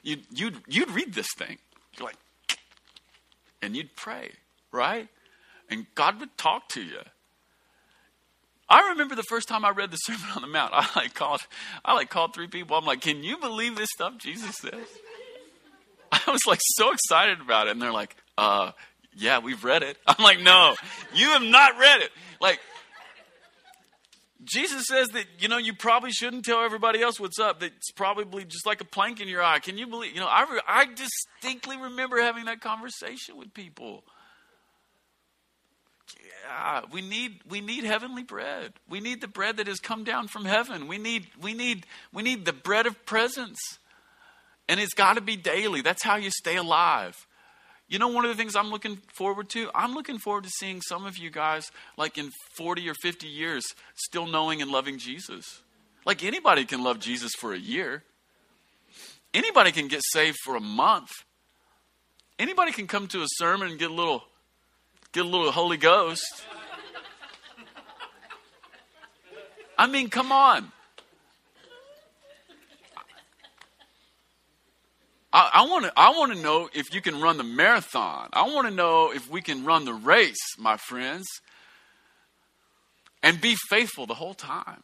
You'd, 0.03 0.25
you'd, 0.31 0.57
you'd 0.69 0.91
read 0.91 1.15
this 1.15 1.33
thing. 1.37 1.59
You're 1.97 2.07
like, 2.07 2.17
and 3.61 3.77
you'd 3.77 3.95
pray, 3.97 4.33
right? 4.71 5.09
And 5.69 5.87
God 5.95 6.21
would 6.21 6.37
talk 6.37 6.69
to 6.71 6.83
you. 6.83 7.01
I 8.69 8.91
remember 8.91 9.15
the 9.15 9.23
first 9.23 9.49
time 9.49 9.65
I 9.65 9.71
read 9.71 9.91
the 9.91 9.97
Sermon 10.05 10.27
on 10.35 10.43
the 10.43 10.49
Mount. 10.49 10.73
I 10.75 10.89
like 10.97 11.15
called, 11.15 11.41
I 11.85 11.95
like 11.95 12.11
called 12.11 12.35
three 12.35 12.49
people. 12.49 12.77
I'm 12.77 12.85
like, 12.85 13.01
"Can 13.01 13.23
you 13.23 13.39
believe 13.39 13.77
this 13.77 13.89
stuff 13.95 14.19
Jesus 14.19 14.57
says?" 14.57 14.87
I 16.13 16.31
was 16.31 16.43
like 16.47 16.61
so 16.63 16.93
excited 16.93 17.41
about 17.41 17.69
it, 17.69 17.71
and 17.71 17.83
they're 17.83 17.93
like, 17.93 18.17
"Uh, 18.37 18.73
yeah, 19.15 19.39
we've 19.39 19.63
read 19.65 19.83
it." 19.83 19.99
I'm 20.07 20.23
like, 20.23 20.41
"No, 20.41 20.75
you 21.15 21.29
have 21.29 21.43
not 21.43 21.79
read 21.79 22.01
it." 22.01 22.11
Like, 22.41 22.61
Jesus 24.45 24.87
says 24.89 25.09
that 25.09 25.27
you 25.39 25.49
know 25.49 25.59
you 25.59 25.75
probably 25.75 26.11
shouldn't 26.11 26.45
tell 26.45 26.63
everybody 26.63 27.01
else 27.01 27.21
what's 27.21 27.39
up. 27.39 27.61
That's 27.61 27.93
probably 27.93 28.45
just 28.45 28.67
like 28.67 28.81
a 28.81 28.85
plank 28.85 29.21
in 29.21 29.29
your 29.29 29.43
eye. 29.43 29.59
Can 29.61 29.79
you 29.79 29.87
believe? 29.87 30.15
You 30.15 30.21
know, 30.21 30.27
I 30.27 30.43
re- 30.51 30.63
I 30.67 30.87
distinctly 30.87 31.77
remember 31.77 32.21
having 32.21 32.47
that 32.47 32.61
conversation 32.61 33.37
with 33.37 33.55
people. 33.55 34.05
Yeah, 36.45 36.83
we 36.93 37.01
need 37.01 37.41
we 37.49 37.61
need 37.61 37.85
heavenly 37.85 38.23
bread. 38.23 38.73
We 38.89 39.01
need 39.01 39.21
the 39.21 39.29
bread 39.29 39.57
that 39.57 39.67
has 39.67 39.81
come 39.81 40.05
down 40.05 40.29
from 40.29 40.45
heaven. 40.45 40.89
We 40.89 40.99
need 40.99 41.27
we 41.41 41.55
need 41.55 41.87
we 42.13 42.23
need 42.23 42.45
the 42.45 42.53
bread 42.53 42.87
of 42.87 43.05
presence. 43.07 43.59
And 44.69 44.81
it's 44.81 44.95
got 44.95 45.15
to 45.15 45.21
be 45.21 45.37
daily. 45.37 45.83
That's 45.83 46.03
how 46.03 46.17
you 46.17 46.31
stay 46.31 46.57
alive. 46.57 47.17
You 47.89 47.99
know, 47.99 48.09
one 48.09 48.25
of 48.25 48.31
the 48.31 48.37
things 48.37 48.57
I'm 48.57 48.71
looking 48.71 48.99
forward 49.15 49.51
to? 49.51 49.71
I'm 49.75 49.93
looking 49.93 50.19
forward 50.19 50.45
to 50.45 50.51
seeing 50.51 50.81
some 50.81 51.05
of 51.05 51.19
you 51.19 51.31
guys, 51.31 51.71
like 51.99 52.17
in 52.17 52.31
40 52.57 52.89
or 52.89 52.95
50 52.95 53.27
years, 53.27 53.65
still 53.95 54.27
knowing 54.27 54.63
and 54.63 54.71
loving 54.71 54.99
Jesus. 54.99 55.61
Like 56.07 56.25
anybody 56.25 56.65
can 56.65 56.83
love 56.83 57.01
Jesus 57.01 57.33
for 57.39 57.53
a 57.53 57.59
year, 57.59 58.03
anybody 59.35 59.73
can 59.73 59.89
get 59.89 60.01
saved 60.13 60.39
for 60.45 60.57
a 60.57 60.61
month. 60.61 61.11
Anybody 62.39 62.73
can 62.73 62.87
come 62.87 63.07
to 63.09 63.23
a 63.23 63.27
sermon 63.37 63.69
and 63.69 63.79
get 63.79 63.91
a 63.91 63.95
little 63.95 64.25
get 65.13 65.25
a 65.25 65.29
little 65.29 65.53
Holy 65.53 65.77
Ghost. 65.77 66.45
I 69.79 69.87
mean, 69.87 70.09
come 70.11 70.33
on. 70.33 70.73
I 75.35 75.65
want 75.67 75.87
to 75.87 75.93
I 75.97 76.11
want 76.11 76.35
to 76.35 76.43
know 76.43 76.69
if 76.75 76.95
you 76.95 77.01
can 77.01 77.21
run 77.21 77.39
the 77.39 77.45
marathon. 77.45 78.29
I 78.35 78.43
want 78.43 78.69
to 78.69 78.75
know 78.75 79.13
if 79.13 79.31
we 79.31 79.41
can 79.41 79.65
run 79.65 79.87
the 79.87 79.95
race, 79.95 80.59
my 80.59 80.77
friends. 80.77 81.27
And 83.23 83.41
be 83.41 83.57
faithful 83.71 84.07
the 84.07 84.15
whole 84.15 84.35
time. 84.35 84.83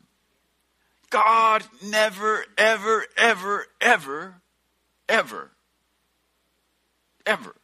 God 1.10 1.64
never 1.84 2.46
ever 2.56 3.04
ever 3.16 3.66
ever 3.80 4.40
ever 5.08 5.50
ever 7.26 7.54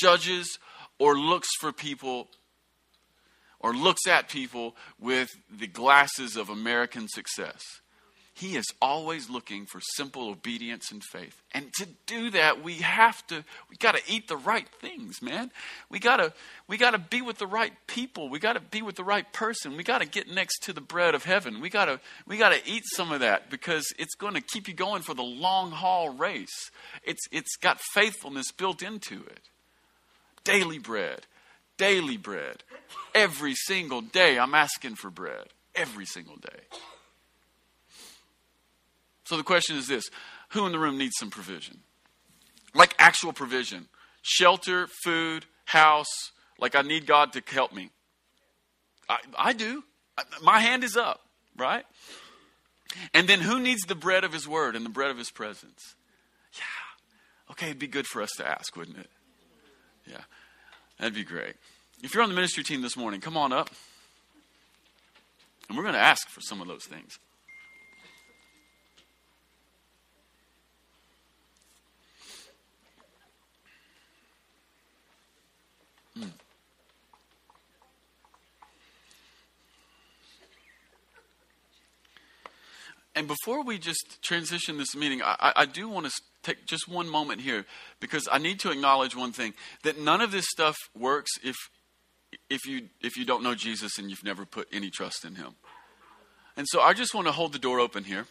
judges 0.00 0.58
or 1.00 1.18
looks 1.18 1.48
for 1.58 1.72
people 1.72 2.28
or 3.58 3.74
looks 3.74 4.06
at 4.06 4.28
people 4.28 4.76
with 5.00 5.28
the 5.50 5.66
glasses 5.66 6.36
of 6.36 6.48
American 6.48 7.08
success. 7.08 7.62
He 8.32 8.56
is 8.56 8.64
always 8.80 9.28
looking 9.28 9.66
for 9.66 9.80
simple 9.96 10.30
obedience 10.30 10.90
and 10.92 11.02
faith. 11.04 11.42
And 11.52 11.70
to 11.74 11.86
do 12.06 12.30
that, 12.30 12.62
we 12.62 12.76
have 12.76 13.26
to 13.26 13.44
we 13.68 13.76
got 13.76 13.96
to 13.96 14.02
eat 14.06 14.28
the 14.28 14.36
right 14.36 14.66
things, 14.80 15.20
man. 15.20 15.50
We 15.90 15.98
got 15.98 16.18
to 16.18 16.32
we 16.66 16.78
got 16.78 16.92
to 16.92 16.98
be 16.98 17.20
with 17.20 17.36
the 17.36 17.46
right 17.46 17.72
people. 17.86 18.30
We 18.30 18.38
got 18.38 18.54
to 18.54 18.60
be 18.60 18.80
with 18.80 18.94
the 18.94 19.04
right 19.04 19.30
person. 19.30 19.76
We 19.76 19.82
got 19.82 20.00
to 20.00 20.08
get 20.08 20.30
next 20.30 20.62
to 20.62 20.72
the 20.72 20.80
bread 20.80 21.14
of 21.14 21.24
heaven. 21.24 21.60
We 21.60 21.68
got 21.68 21.86
to 21.86 22.00
we 22.26 22.38
got 22.38 22.52
to 22.52 22.60
eat 22.64 22.84
some 22.94 23.12
of 23.12 23.20
that 23.20 23.50
because 23.50 23.84
it's 23.98 24.14
going 24.14 24.34
to 24.34 24.40
keep 24.40 24.68
you 24.68 24.74
going 24.74 25.02
for 25.02 25.12
the 25.12 25.22
long 25.22 25.70
haul 25.70 26.08
race. 26.08 26.70
It's 27.04 27.26
it's 27.30 27.56
got 27.56 27.78
faithfulness 27.92 28.52
built 28.52 28.80
into 28.80 29.22
it. 29.24 29.50
Daily 30.44 30.78
bread. 30.78 31.26
Daily 31.76 32.16
bread. 32.16 32.62
Every 33.14 33.54
single 33.54 34.00
day 34.00 34.38
I'm 34.38 34.54
asking 34.54 34.96
for 34.96 35.10
bread. 35.10 35.46
Every 35.74 36.06
single 36.06 36.36
day. 36.36 36.78
So 39.24 39.36
the 39.36 39.42
question 39.42 39.76
is 39.76 39.86
this 39.86 40.10
who 40.50 40.66
in 40.66 40.72
the 40.72 40.78
room 40.78 40.98
needs 40.98 41.14
some 41.18 41.30
provision? 41.30 41.78
Like 42.74 42.94
actual 42.98 43.32
provision 43.32 43.88
shelter, 44.22 44.86
food, 45.04 45.46
house. 45.64 46.32
Like 46.58 46.74
I 46.74 46.82
need 46.82 47.06
God 47.06 47.32
to 47.32 47.42
help 47.46 47.72
me. 47.72 47.90
I, 49.08 49.18
I 49.38 49.52
do. 49.52 49.84
My 50.42 50.60
hand 50.60 50.84
is 50.84 50.96
up, 50.96 51.20
right? 51.56 51.84
And 53.14 53.28
then 53.28 53.40
who 53.40 53.60
needs 53.60 53.82
the 53.82 53.94
bread 53.94 54.24
of 54.24 54.32
His 54.32 54.46
Word 54.46 54.76
and 54.76 54.84
the 54.84 54.90
bread 54.90 55.10
of 55.10 55.18
His 55.18 55.30
presence? 55.30 55.94
Yeah. 56.54 57.52
Okay, 57.52 57.66
it'd 57.66 57.78
be 57.78 57.86
good 57.86 58.06
for 58.06 58.20
us 58.20 58.30
to 58.36 58.46
ask, 58.46 58.76
wouldn't 58.76 58.98
it? 58.98 59.08
Yeah. 60.10 60.22
That'd 60.98 61.14
be 61.14 61.24
great. 61.24 61.54
If 62.02 62.14
you're 62.14 62.22
on 62.22 62.28
the 62.28 62.34
ministry 62.34 62.64
team 62.64 62.82
this 62.82 62.96
morning, 62.96 63.20
come 63.20 63.36
on 63.36 63.52
up. 63.52 63.70
And 65.68 65.76
we're 65.76 65.84
going 65.84 65.94
to 65.94 66.00
ask 66.00 66.28
for 66.28 66.40
some 66.40 66.60
of 66.60 66.66
those 66.66 66.84
things. 66.84 67.18
Hmm. 76.16 76.24
And 83.14 83.28
before 83.28 83.62
we 83.62 83.78
just 83.78 84.18
transition 84.22 84.76
this 84.76 84.96
meeting, 84.96 85.22
I, 85.22 85.52
I 85.54 85.66
do 85.66 85.88
want 85.88 86.06
to 86.06 86.12
take 86.42 86.66
just 86.66 86.88
one 86.88 87.08
moment 87.08 87.40
here 87.40 87.66
because 88.00 88.28
I 88.30 88.38
need 88.38 88.60
to 88.60 88.70
acknowledge 88.70 89.16
one 89.16 89.32
thing 89.32 89.54
that 89.82 89.98
none 89.98 90.20
of 90.20 90.32
this 90.32 90.46
stuff 90.48 90.76
works 90.98 91.30
if, 91.42 91.56
if, 92.48 92.66
you, 92.66 92.88
if 93.00 93.16
you 93.16 93.24
don't 93.24 93.42
know 93.42 93.54
Jesus 93.54 93.98
and 93.98 94.10
you've 94.10 94.24
never 94.24 94.44
put 94.44 94.68
any 94.72 94.90
trust 94.90 95.24
in 95.24 95.34
him. 95.34 95.54
And 96.56 96.66
so 96.68 96.80
I 96.80 96.94
just 96.94 97.14
want 97.14 97.26
to 97.26 97.32
hold 97.32 97.52
the 97.52 97.58
door 97.58 97.80
open 97.80 98.04
here. 98.04 98.26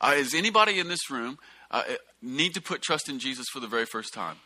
Uh, 0.00 0.14
is 0.16 0.34
anybody 0.34 0.78
in 0.78 0.88
this 0.88 1.10
room 1.10 1.38
uh, 1.70 1.82
need 2.20 2.54
to 2.54 2.60
put 2.60 2.82
trust 2.82 3.08
in 3.08 3.18
Jesus 3.18 3.46
for 3.52 3.60
the 3.60 3.66
very 3.66 3.86
first 3.86 4.12
time? 4.12 4.36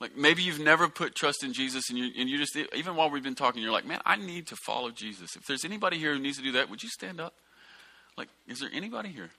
Like 0.00 0.16
maybe 0.16 0.42
you've 0.42 0.58
never 0.58 0.88
put 0.88 1.14
trust 1.14 1.44
in 1.44 1.52
Jesus 1.52 1.88
and 1.88 1.98
you, 1.98 2.10
and 2.18 2.28
you 2.28 2.38
just, 2.38 2.56
even 2.74 2.96
while 2.96 3.10
we've 3.10 3.22
been 3.22 3.34
talking, 3.34 3.62
you're 3.62 3.72
like, 3.72 3.86
man, 3.86 4.00
I 4.04 4.16
need 4.16 4.48
to 4.48 4.56
follow 4.56 4.90
Jesus. 4.90 5.36
If 5.36 5.46
there's 5.46 5.64
anybody 5.64 5.98
here 5.98 6.14
who 6.14 6.18
needs 6.18 6.38
to 6.38 6.42
do 6.42 6.52
that, 6.52 6.68
would 6.70 6.82
you 6.82 6.88
stand 6.88 7.20
up? 7.20 7.34
Like, 8.16 8.28
is 8.48 8.60
there 8.60 8.70
anybody 8.72 9.10
here? 9.10 9.30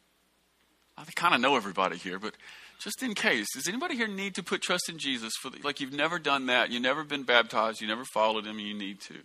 I 0.97 1.03
kind 1.15 1.33
of 1.33 1.41
know 1.41 1.55
everybody 1.55 1.97
here, 1.97 2.19
but 2.19 2.35
just 2.79 3.01
in 3.01 3.15
case, 3.15 3.47
does 3.53 3.67
anybody 3.67 3.95
here 3.95 4.07
need 4.07 4.35
to 4.35 4.43
put 4.43 4.61
trust 4.61 4.89
in 4.89 4.97
Jesus 4.97 5.33
for 5.41 5.49
the, 5.49 5.59
like 5.63 5.79
you've 5.79 5.93
never 5.93 6.19
done 6.19 6.47
that, 6.47 6.69
you've 6.69 6.83
never 6.83 7.03
been 7.03 7.23
baptized, 7.23 7.81
you 7.81 7.87
never 7.87 8.05
followed 8.05 8.45
him, 8.45 8.59
you 8.59 8.73
need 8.73 8.99
to? 9.01 9.15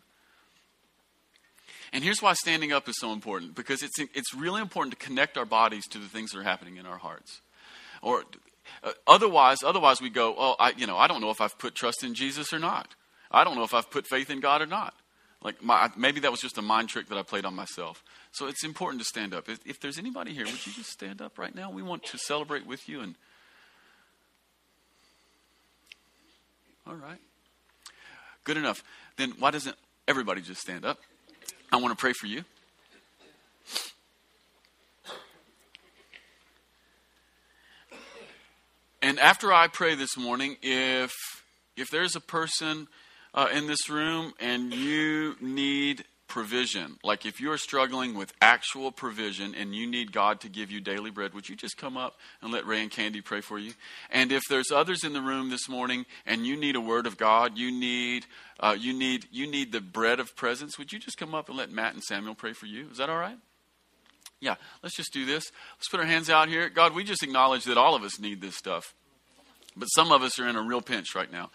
And 1.92 2.04
here's 2.04 2.22
why 2.22 2.34
standing 2.34 2.72
up 2.72 2.88
is 2.88 2.96
so 2.98 3.12
important 3.12 3.54
because 3.54 3.82
it's 3.82 3.98
it's 3.98 4.34
really 4.34 4.60
important 4.60 4.98
to 4.98 5.04
connect 5.04 5.38
our 5.38 5.46
bodies 5.46 5.86
to 5.88 5.98
the 5.98 6.08
things 6.08 6.32
that 6.32 6.38
are 6.38 6.42
happening 6.42 6.76
in 6.76 6.86
our 6.86 6.98
hearts. 6.98 7.40
Or 8.02 8.24
uh, 8.84 8.92
otherwise, 9.06 9.58
otherwise 9.64 10.00
we 10.00 10.10
go, 10.10 10.34
oh, 10.36 10.54
I, 10.58 10.72
you 10.76 10.86
know, 10.86 10.98
I 10.98 11.06
don't 11.06 11.20
know 11.20 11.30
if 11.30 11.40
I've 11.40 11.58
put 11.58 11.74
trust 11.74 12.04
in 12.04 12.14
Jesus 12.14 12.52
or 12.52 12.58
not. 12.58 12.94
I 13.30 13.44
don't 13.44 13.56
know 13.56 13.64
if 13.64 13.74
I've 13.74 13.90
put 13.90 14.06
faith 14.06 14.30
in 14.30 14.40
God 14.40 14.62
or 14.62 14.66
not. 14.66 14.94
Like 15.42 15.62
my, 15.62 15.90
maybe 15.96 16.20
that 16.20 16.30
was 16.30 16.40
just 16.40 16.58
a 16.58 16.62
mind 16.62 16.88
trick 16.88 17.08
that 17.08 17.18
I 17.18 17.22
played 17.22 17.44
on 17.44 17.54
myself. 17.54 18.02
So 18.32 18.48
it's 18.48 18.64
important 18.64 19.00
to 19.02 19.04
stand 19.04 19.32
up. 19.32 19.48
If, 19.48 19.60
if 19.64 19.80
there's 19.80 19.98
anybody 19.98 20.32
here, 20.32 20.44
would 20.44 20.66
you 20.66 20.72
just 20.72 20.90
stand 20.90 21.22
up 21.22 21.38
right 21.38 21.54
now? 21.54 21.70
We 21.70 21.82
want 21.82 22.04
to 22.04 22.18
celebrate 22.18 22.66
with 22.66 22.88
you 22.88 23.00
and. 23.00 23.14
All 26.86 26.94
right. 26.94 27.20
Good 28.44 28.56
enough. 28.56 28.82
Then 29.16 29.34
why 29.38 29.50
doesn't 29.50 29.76
everybody 30.08 30.40
just 30.40 30.60
stand 30.60 30.84
up? 30.84 30.98
I 31.70 31.76
want 31.76 31.96
to 31.96 32.00
pray 32.00 32.14
for 32.14 32.26
you. 32.26 32.44
And 39.00 39.20
after 39.20 39.52
I 39.52 39.68
pray 39.68 39.94
this 39.94 40.16
morning, 40.16 40.56
if 40.60 41.14
if 41.76 41.88
there's 41.90 42.16
a 42.16 42.20
person 42.20 42.88
uh, 43.38 43.46
in 43.54 43.68
this 43.68 43.88
room 43.88 44.34
and 44.40 44.74
you 44.74 45.36
need 45.40 46.04
provision, 46.26 46.98
like 47.04 47.24
if 47.24 47.40
you're 47.40 47.56
struggling 47.56 48.14
with 48.14 48.32
actual 48.42 48.90
provision 48.90 49.54
and 49.54 49.76
you 49.76 49.86
need 49.86 50.10
God 50.10 50.40
to 50.40 50.48
give 50.48 50.72
you 50.72 50.80
daily 50.80 51.12
bread, 51.12 51.32
would 51.34 51.48
you 51.48 51.54
just 51.54 51.76
come 51.76 51.96
up 51.96 52.16
and 52.42 52.52
let 52.52 52.66
Ray 52.66 52.82
and 52.82 52.90
Candy 52.90 53.20
pray 53.20 53.40
for 53.40 53.56
you? 53.56 53.74
And 54.10 54.32
if 54.32 54.42
there's 54.50 54.72
others 54.72 55.04
in 55.04 55.12
the 55.12 55.22
room 55.22 55.50
this 55.50 55.68
morning 55.68 56.04
and 56.26 56.44
you 56.44 56.56
need 56.56 56.74
a 56.74 56.80
word 56.80 57.06
of 57.06 57.16
God, 57.16 57.56
you 57.56 57.70
need 57.70 58.26
uh, 58.58 58.76
you 58.76 58.92
need 58.92 59.26
you 59.30 59.48
need 59.48 59.70
the 59.70 59.80
bread 59.80 60.18
of 60.18 60.34
presence, 60.34 60.76
would 60.76 60.92
you 60.92 60.98
just 60.98 61.16
come 61.16 61.32
up 61.32 61.48
and 61.48 61.56
let 61.56 61.70
Matt 61.70 61.94
and 61.94 62.02
Samuel 62.02 62.34
pray 62.34 62.52
for 62.52 62.66
you? 62.66 62.88
Is 62.90 62.98
that 62.98 63.08
all 63.08 63.18
right? 63.18 63.38
Yeah, 64.40 64.56
let's 64.82 64.96
just 64.96 65.12
do 65.12 65.24
this. 65.24 65.44
Let's 65.76 65.88
put 65.88 66.00
our 66.00 66.06
hands 66.06 66.28
out 66.28 66.48
here. 66.48 66.68
God, 66.68 66.92
we 66.92 67.04
just 67.04 67.22
acknowledge 67.22 67.64
that 67.66 67.78
all 67.78 67.94
of 67.94 68.02
us 68.02 68.18
need 68.18 68.40
this 68.40 68.56
stuff. 68.56 68.94
But 69.76 69.86
some 69.86 70.10
of 70.10 70.22
us 70.22 70.40
are 70.40 70.48
in 70.48 70.56
a 70.56 70.62
real 70.62 70.80
pinch 70.80 71.14
right 71.14 71.30
now. 71.30 71.50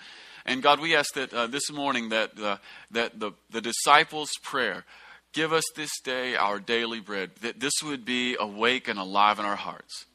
And 0.45 0.61
God, 0.61 0.79
we 0.79 0.95
ask 0.95 1.13
that 1.13 1.33
uh, 1.33 1.47
this 1.47 1.71
morning 1.71 2.09
that, 2.09 2.39
uh, 2.39 2.57
that 2.91 3.19
the, 3.19 3.31
the 3.49 3.61
disciples' 3.61 4.31
prayer, 4.41 4.85
give 5.31 5.53
us 5.53 5.63
this 5.75 5.91
day 6.03 6.35
our 6.35 6.59
daily 6.59 6.99
bread, 6.99 7.31
that 7.41 7.59
this 7.59 7.73
would 7.83 8.05
be 8.05 8.35
awake 8.39 8.87
and 8.87 8.99
alive 8.99 9.39
in 9.39 9.45
our 9.45 9.55
hearts. 9.55 10.05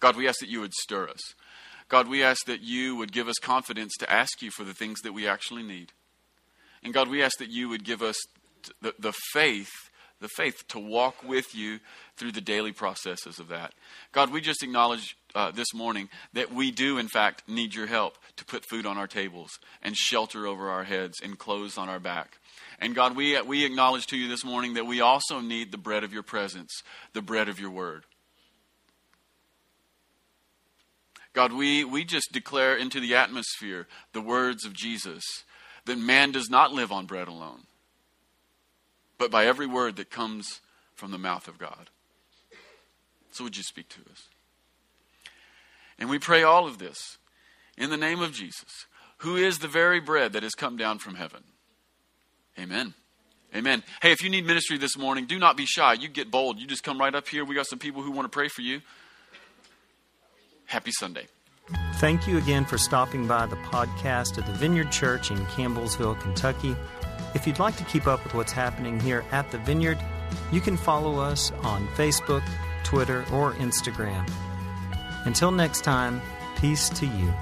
God, 0.00 0.16
we 0.16 0.26
ask 0.26 0.40
that 0.40 0.48
you 0.48 0.60
would 0.60 0.72
stir 0.72 1.08
us. 1.08 1.20
God, 1.88 2.08
we 2.08 2.22
ask 2.22 2.46
that 2.46 2.62
you 2.62 2.96
would 2.96 3.12
give 3.12 3.28
us 3.28 3.36
confidence 3.42 3.92
to 3.98 4.10
ask 4.10 4.40
you 4.40 4.50
for 4.50 4.64
the 4.64 4.72
things 4.72 5.00
that 5.02 5.12
we 5.12 5.26
actually 5.26 5.62
need. 5.62 5.92
And 6.82 6.94
God, 6.94 7.08
we 7.08 7.22
ask 7.22 7.38
that 7.38 7.50
you 7.50 7.68
would 7.68 7.84
give 7.84 8.00
us 8.00 8.16
the, 8.80 8.94
the 8.98 9.12
faith, 9.32 9.89
the 10.20 10.28
faith 10.28 10.66
to 10.68 10.78
walk 10.78 11.22
with 11.26 11.54
you 11.54 11.80
through 12.16 12.32
the 12.32 12.40
daily 12.40 12.72
processes 12.72 13.38
of 13.38 13.48
that. 13.48 13.72
God, 14.12 14.30
we 14.30 14.40
just 14.40 14.62
acknowledge 14.62 15.16
uh, 15.34 15.50
this 15.50 15.72
morning 15.72 16.08
that 16.34 16.52
we 16.52 16.70
do, 16.70 16.98
in 16.98 17.08
fact, 17.08 17.48
need 17.48 17.74
your 17.74 17.86
help 17.86 18.18
to 18.36 18.44
put 18.44 18.68
food 18.68 18.86
on 18.86 18.98
our 18.98 19.06
tables 19.06 19.58
and 19.82 19.96
shelter 19.96 20.46
over 20.46 20.68
our 20.68 20.84
heads 20.84 21.20
and 21.22 21.38
clothes 21.38 21.78
on 21.78 21.88
our 21.88 22.00
back. 22.00 22.38
And 22.78 22.94
God, 22.94 23.16
we, 23.16 23.40
we 23.42 23.64
acknowledge 23.64 24.06
to 24.08 24.16
you 24.16 24.28
this 24.28 24.44
morning 24.44 24.74
that 24.74 24.86
we 24.86 25.00
also 25.00 25.40
need 25.40 25.72
the 25.72 25.78
bread 25.78 26.04
of 26.04 26.12
your 26.12 26.22
presence, 26.22 26.82
the 27.12 27.22
bread 27.22 27.48
of 27.48 27.60
your 27.60 27.70
word. 27.70 28.04
God, 31.32 31.52
we, 31.52 31.84
we 31.84 32.04
just 32.04 32.32
declare 32.32 32.76
into 32.76 32.98
the 33.00 33.14
atmosphere 33.14 33.86
the 34.12 34.20
words 34.20 34.64
of 34.64 34.74
Jesus 34.74 35.22
that 35.86 35.98
man 35.98 36.32
does 36.32 36.50
not 36.50 36.72
live 36.72 36.90
on 36.90 37.06
bread 37.06 37.28
alone, 37.28 37.62
but 39.20 39.30
by 39.30 39.44
every 39.44 39.66
word 39.66 39.96
that 39.96 40.10
comes 40.10 40.60
from 40.94 41.10
the 41.10 41.18
mouth 41.18 41.46
of 41.46 41.58
God. 41.58 41.90
So 43.30 43.44
would 43.44 43.54
you 43.54 43.62
speak 43.62 43.90
to 43.90 44.00
us? 44.10 44.28
And 45.98 46.08
we 46.08 46.18
pray 46.18 46.42
all 46.42 46.66
of 46.66 46.78
this 46.78 47.18
in 47.76 47.90
the 47.90 47.98
name 47.98 48.22
of 48.22 48.32
Jesus, 48.32 48.86
who 49.18 49.36
is 49.36 49.58
the 49.58 49.68
very 49.68 50.00
bread 50.00 50.32
that 50.32 50.42
has 50.42 50.54
come 50.54 50.78
down 50.78 50.98
from 50.98 51.16
heaven. 51.16 51.44
Amen. 52.58 52.94
Amen. 53.54 53.82
Hey, 54.00 54.10
if 54.10 54.22
you 54.22 54.30
need 54.30 54.46
ministry 54.46 54.78
this 54.78 54.96
morning, 54.96 55.26
do 55.26 55.38
not 55.38 55.54
be 55.54 55.66
shy. 55.66 55.92
You 55.92 56.08
get 56.08 56.30
bold. 56.30 56.58
You 56.58 56.66
just 56.66 56.82
come 56.82 56.98
right 56.98 57.14
up 57.14 57.28
here. 57.28 57.44
We 57.44 57.54
got 57.54 57.66
some 57.66 57.78
people 57.78 58.00
who 58.00 58.12
want 58.12 58.24
to 58.24 58.34
pray 58.34 58.48
for 58.48 58.62
you. 58.62 58.80
Happy 60.64 60.92
Sunday. 60.92 61.26
Thank 61.96 62.26
you 62.26 62.38
again 62.38 62.64
for 62.64 62.78
stopping 62.78 63.26
by 63.26 63.44
the 63.44 63.56
podcast 63.56 64.38
of 64.38 64.46
the 64.46 64.52
Vineyard 64.52 64.90
Church 64.90 65.30
in 65.30 65.36
Campbellsville, 65.46 66.18
Kentucky. 66.20 66.74
If 67.34 67.46
you'd 67.46 67.58
like 67.58 67.76
to 67.76 67.84
keep 67.84 68.06
up 68.06 68.22
with 68.24 68.34
what's 68.34 68.52
happening 68.52 68.98
here 69.00 69.24
at 69.30 69.50
the 69.50 69.58
Vineyard, 69.58 69.98
you 70.52 70.60
can 70.60 70.76
follow 70.76 71.20
us 71.20 71.52
on 71.62 71.86
Facebook, 71.88 72.42
Twitter, 72.84 73.24
or 73.32 73.52
Instagram. 73.54 74.28
Until 75.24 75.50
next 75.50 75.82
time, 75.82 76.20
peace 76.56 76.88
to 76.90 77.06
you. 77.06 77.32